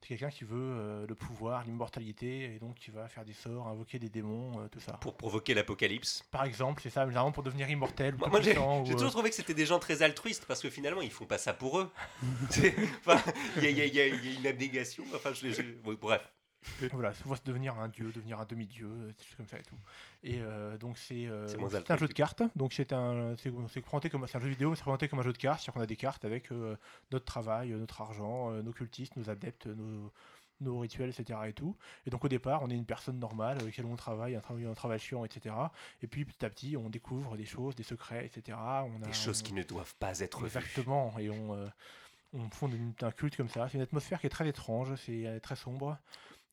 [0.00, 3.68] C'est quelqu'un qui veut euh, le pouvoir, l'immortalité, et donc qui va faire des sorts,
[3.68, 4.92] invoquer des démons, euh, tout ça.
[4.94, 6.22] pour provoquer l'apocalypse.
[6.30, 8.14] Par exemple, c'est ça, généralement pour devenir immortel.
[8.14, 10.70] ou Moi, moi, j'ai toujours euh, trouvé que c'était des gens très altruistes parce que
[10.70, 11.90] finalement ils font pas ça pour eux.
[13.06, 13.20] Enfin,
[13.60, 14.06] y, y y il y a
[14.38, 15.04] une abnégation.
[15.14, 16.22] Enfin, je, je- bon, bref.
[16.92, 19.62] Voilà, souvent c'est devenir un dieu, devenir un demi-dieu, euh, des choses comme ça et
[19.62, 19.76] tout.
[20.22, 24.10] Et euh, donc c'est euh, C'est un jeu de cartes, donc c'est un c'est présenté
[24.10, 25.80] comme c'est un jeu vidéo, mais c'est présenté comme un jeu de cartes, c'est-à-dire qu'on
[25.82, 26.76] a des cartes avec euh,
[27.10, 30.12] notre travail, notre argent, nos cultistes, nos adeptes, nos
[30.60, 31.40] nos rituels, etc.
[31.48, 31.76] Et tout.
[32.06, 34.64] Et donc au départ, on est une personne normale avec laquelle on travaille, un travail,
[34.66, 35.54] un travail chiant, etc.
[36.00, 38.56] Et puis petit à petit, on découvre des choses, des secrets, etc.
[38.56, 40.46] On a, Des choses on- qui ne doivent pas être vues.
[40.46, 41.70] Exactement, et on,
[42.34, 43.68] on fonde une- un culte comme ça.
[43.68, 45.98] C'est une atmosphère qui est très étrange, c'est très sombre.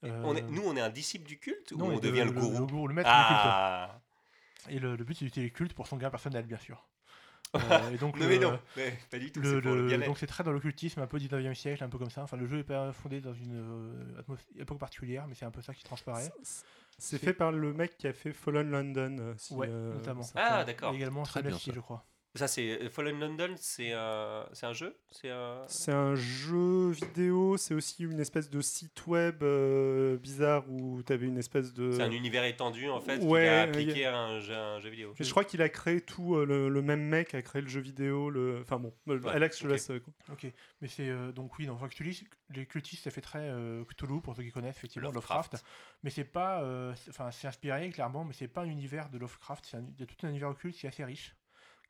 [0.04, 2.32] On est, Euh, nous, on est un disciple du culte non, ou on devient le,
[2.32, 4.02] gourou Le, le maître du Ah
[4.66, 4.76] culte.
[4.76, 6.88] Et le, le but, c'est d'utiliser le culte pour son gain personnel, bien sûr.
[7.54, 9.42] Euh, et donc, Non, le- mais non, mais pas du tout.
[9.42, 12.24] donc c'est très dans l'occultisme, un peu 19e siècle, un peu comme ça.
[12.24, 15.62] Enfin, le jeu est pas fondé dans une euh, époque particulière, mais c'est un peu
[15.62, 16.32] ça qui transparaît.
[16.98, 19.18] C'est- fait par le mec qui a fait Fallen London.
[19.20, 20.24] euh, si, Ouais, euh, notamment.
[20.36, 20.94] Ah, d'accord.
[20.94, 21.72] Et également Très bien, ça.
[21.74, 22.06] je crois.
[22.34, 24.96] Ça, c'est Fallen London, c'est un, c'est un jeu?
[25.12, 25.66] C'est un.
[25.68, 31.12] C'est un jeu vidéo, c'est aussi une espèce de site web euh, bizarre où tu
[31.12, 31.92] avais une espèce de.
[31.92, 34.56] C'est un univers étendu en fait Ouais, qui a il appliqué y à un jeu,
[34.56, 35.14] un jeu vidéo.
[35.20, 37.68] Mais je crois qu'il a créé tout, euh, le, le même mec a créé le
[37.68, 38.30] jeu vidéo.
[38.30, 38.62] Le...
[38.62, 39.72] Enfin bon, euh, Ouais, Alex, je ok.
[39.74, 39.90] laisse.
[39.90, 40.00] euh,
[40.32, 40.48] Ok,
[40.80, 42.26] mais c'est euh, donc oui, donc cultistes,
[42.56, 45.52] les cultistes, ça fait très euh, Cthulhu pour ceux qui connaissent effectivement Lovecraft.
[45.52, 45.66] Lovecraft,
[46.04, 49.18] mais c'est pas, euh, c'est- enfin c'est inspiré clairement, mais c'est pas un univers de
[49.18, 51.36] Lovecraft, c'est un- il y a tout un univers occulte qui est assez riche,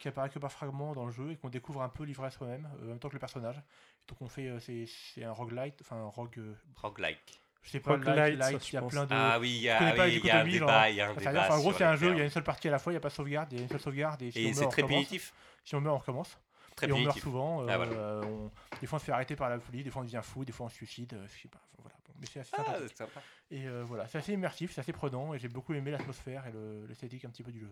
[0.02, 2.32] qui apparaît que par fragments dans le jeu et qu'on découvre un peu livré à
[2.32, 3.62] soi-même, euh, en même temps que le personnage.
[4.08, 7.42] Donc on fait, euh, c'est c'est un roguelite, enfin un rogue, euh, Roguelike.
[7.62, 9.14] je sais pas, Roguelite, il y a plein de.
[9.14, 10.90] Ah oui, il y a, connais pas oui, les il y a un débat.
[10.90, 12.24] Il y a un Enfin, débat enfin, en gros, c'est un jeu, il y a
[12.24, 13.64] une seule partie à la fois, il n'y a pas de sauvegarde, il y a
[13.64, 15.34] une seule sauvegarde, et si Et on meurt, c'est on très punitif.
[15.64, 16.38] Si on meurt, on recommence.
[16.76, 17.68] Très et on meurt souvent.
[17.68, 17.92] Ah, voilà.
[18.26, 18.50] on-
[18.80, 20.52] Des fois, on se fait arrêter par la police, des fois, on devient fou, des
[20.52, 21.14] fois, on se suicide.
[21.14, 21.60] euh, je sais pas.
[21.74, 21.96] enfin, voilà.
[22.08, 23.22] Bon, mais c'est assez Ah, sympa.
[23.52, 26.52] Et euh, voilà, c'est assez immersif, c'est assez prenant, et j'ai beaucoup aimé l'atmosphère et
[26.52, 27.72] le- l'esthétique un petit peu du jeu.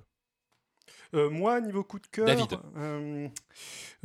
[1.15, 2.59] Euh, moi, niveau coup de cœur, David.
[2.77, 3.27] euh,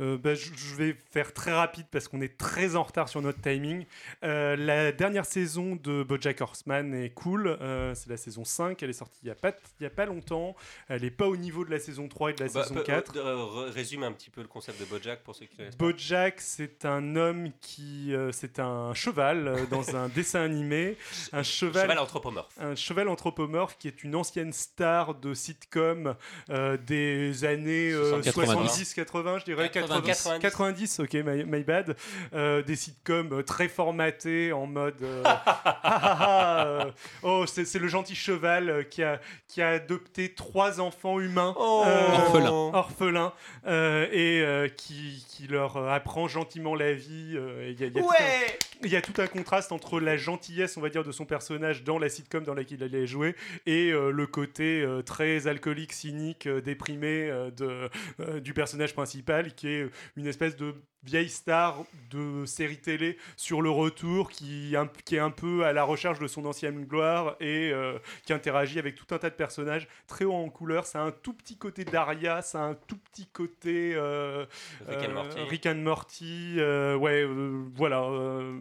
[0.01, 3.39] euh, bah, je vais faire très rapide parce qu'on est très en retard sur notre
[3.41, 3.85] timing.
[4.23, 7.47] Euh, la dernière saison de BoJack Horseman est cool.
[7.47, 8.81] euh, c'est la saison 5.
[8.81, 10.55] Elle est sortie il n'y a, pas- il y a pas longtemps.
[10.89, 12.83] Elle n'est pas au niveau de la saison 3 et de la Bah, saison peu-
[12.83, 13.15] 4.
[13.17, 15.77] euh, re- résume un petit peu le concept de Bojack pour ceux qui connaissent.
[15.77, 18.13] Bojack, c'est un homme qui.
[18.13, 20.97] euh, c'est un cheval euh, dans un dessin animé.
[21.31, 21.83] Un cheval.
[21.83, 22.53] Cheval anthropomorphe.
[22.59, 26.15] un cheval anthropomorphe qui est une ancienne star de sitcom
[26.49, 28.93] euh, des années euh, 70.
[28.95, 30.07] 70-80, je dirais 90.
[30.07, 31.95] 90, 90, ok, my, my bad.
[32.33, 34.95] Euh, des sitcoms euh, très formatés en mode.
[35.01, 35.23] euh,
[35.85, 36.91] euh,
[37.23, 41.53] oh, c'est c'est le gentil cheval euh, qui a, qui a adopté trois enfants humains.
[41.57, 41.83] Oh.
[41.85, 42.49] euh, Orphelin.
[42.49, 43.33] orphelins
[43.67, 47.33] euh, et euh, qui, qui leur euh, apprend gentiment la vie.
[47.35, 50.01] euh, Il y, y a tout un- Ouais il y a tout un contraste entre
[50.01, 53.07] la gentillesse, on va dire, de son personnage dans la sitcom dans laquelle il allait
[53.07, 53.33] jouer
[53.65, 57.89] et euh, le côté euh, très alcoolique, cynique, euh, déprimé euh, de,
[58.19, 60.75] euh, du personnage principal qui est une espèce de
[61.05, 64.75] vieille star de série télé sur le retour qui,
[65.05, 68.79] qui est un peu à la recherche de son ancienne gloire et euh, qui interagit
[68.79, 70.85] avec tout un tas de personnages très haut en couleur.
[70.87, 74.45] Ça a un tout petit côté Daria, ça a un tout petit côté euh,
[74.87, 75.39] Rick and euh, Morty.
[75.41, 77.27] Rick and Morty, ouais,
[77.75, 78.09] voilà,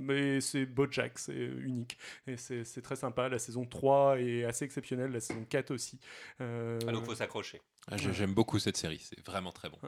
[0.01, 1.97] mais c'est Bojack, c'est unique.
[2.27, 3.29] Et c'est très sympa.
[3.29, 5.99] La saison 3 est assez exceptionnelle, la saison 4 aussi.
[6.41, 7.61] Euh, Ah, donc faut s'accrocher.
[7.91, 9.79] Ah, je- J'aime beaucoup cette série, c'est vraiment très bon.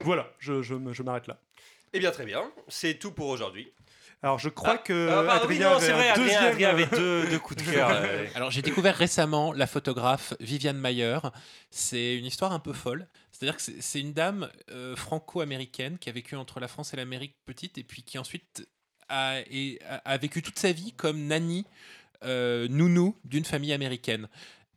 [0.00, 1.40] Voilà, je, je je m'arrête là.
[1.92, 2.50] Eh bien, très bien.
[2.68, 3.72] C'est tout pour aujourd'hui.
[4.22, 7.26] Alors, je crois Ah, que ah, bah oui, non, c'est vrai, deuxième- Adrien avait deux,
[7.30, 7.88] deux coups de cœur.
[7.90, 11.18] euh, Alors j'ai découvert récemment la photographe Viviane Mayer.
[11.70, 13.08] C'est une histoire un peu folle.
[13.32, 16.96] C'est-à-dire que c'est- c'est une dame euh, franco-américaine qui a vécu entre la France et
[16.98, 18.68] l'Amérique petite et puis qui ensuite
[19.08, 21.64] a, et- a- a vécu toute sa vie comme nanny,
[22.22, 24.28] euh, nounou d'une famille américaine.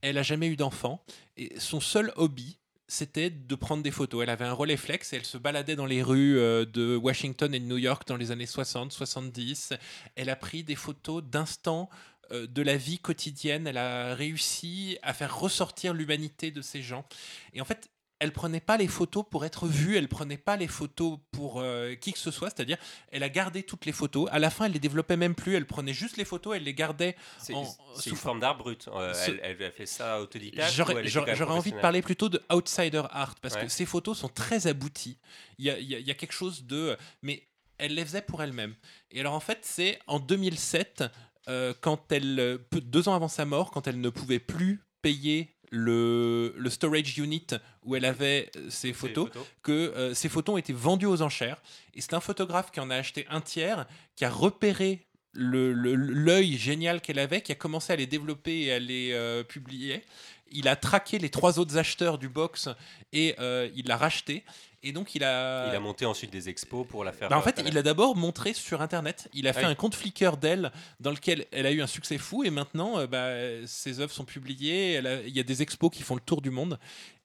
[0.03, 1.03] Elle a jamais eu d'enfant
[1.37, 4.23] et son seul hobby c'était de prendre des photos.
[4.23, 7.59] Elle avait un Rolleiflex et elle se baladait dans les rues euh, de Washington et
[7.59, 9.73] de New York dans les années 60, 70.
[10.15, 11.89] Elle a pris des photos d'instants
[12.31, 13.65] euh, de la vie quotidienne.
[13.67, 17.05] Elle a réussi à faire ressortir l'humanité de ces gens.
[17.53, 17.89] Et en fait,
[18.23, 21.93] elle prenait pas les photos pour être vue, elle prenait pas les photos pour euh,
[21.95, 22.77] qui que ce soit, c'est-à-dire
[23.11, 24.29] elle a gardé toutes les photos.
[24.31, 26.73] À la fin, elle les développait même plus, elle prenait juste les photos, elle les
[26.73, 27.15] gardait.
[27.37, 28.87] C'est En- c'est sous une forme- d'art brut.
[28.87, 30.73] Euh, Ce- elle, elle a fait ça autodidacte.
[30.73, 33.63] J'aurais j'aurais- envie de parler plutôt de outsider art parce Ouais.
[33.63, 35.17] que ces photos sont très abouties.
[35.59, 36.97] Il y a, il y a- il y a quelque chose de.
[37.21, 37.43] Mais
[37.77, 38.75] elle les faisait pour elle-même.
[39.11, 41.03] Et alors en fait, c'est en 2007,
[41.49, 46.53] euh, quand elle, deux ans avant sa mort, quand elle ne pouvait plus payer le,
[46.55, 47.47] le storage unit
[47.83, 49.29] où elle avait euh, ses photos,
[49.63, 51.61] que euh, ces photos ont été vendues aux enchères.
[51.95, 57.01] Et c'est un photographe qui en a acheté un tiers, qui a repéré l'œil génial
[57.01, 60.03] qu'elle avait, qui a commencé à les développer et à les euh, publier.
[60.51, 62.69] Il a traqué les trois autres acheteurs du box
[63.11, 64.43] et euh, il l'a racheté.
[64.83, 65.69] Et donc il a...
[65.69, 67.29] Il a monté ensuite des expos pour la faire.
[67.29, 69.29] Bah, en euh, fait, il a d'abord montré sur Internet.
[69.33, 69.71] Il a fait Ah oui.
[69.71, 72.43] un compte Flickr d'elle dans lequel elle a eu un succès fou.
[72.43, 74.93] Et maintenant, euh, bah, ses œuvres sont publiées.
[74.93, 76.77] Elle a- Il y a des expos qui font le tour du monde.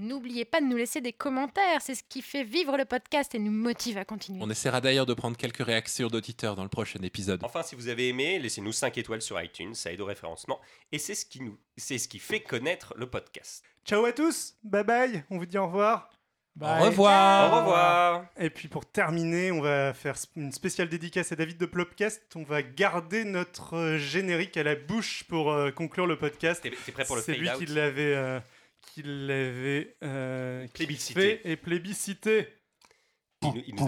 [0.00, 3.40] N'oubliez pas de nous laisser des commentaires, c'est ce qui fait vivre le podcast et
[3.40, 4.38] nous motive à continuer.
[4.40, 7.42] On essaiera d'ailleurs de prendre quelques réactions d'auditeurs dans le prochain épisode.
[7.42, 10.60] Enfin, si vous avez aimé, laissez-nous 5 étoiles sur iTunes, ça aide au référencement
[10.92, 13.64] et c'est ce qui nous c'est ce qui fait connaître le podcast.
[13.84, 16.10] Ciao à tous, bye bye, on vous dit au revoir.
[16.54, 16.82] Bye.
[16.82, 17.52] Au revoir.
[17.52, 18.24] Au revoir.
[18.36, 22.22] Et puis pour terminer, on va faire une spéciale dédicace à David de Plopcast.
[22.34, 26.60] On va garder notre euh, générique à la bouche pour euh, conclure le podcast.
[26.62, 28.40] T'es prêt pour le C'est lui qui l'avait euh,
[28.82, 31.20] qui l'avait euh, Plébiscité.
[31.20, 32.48] fait et plébiscité.
[33.42, 33.86] Il il nous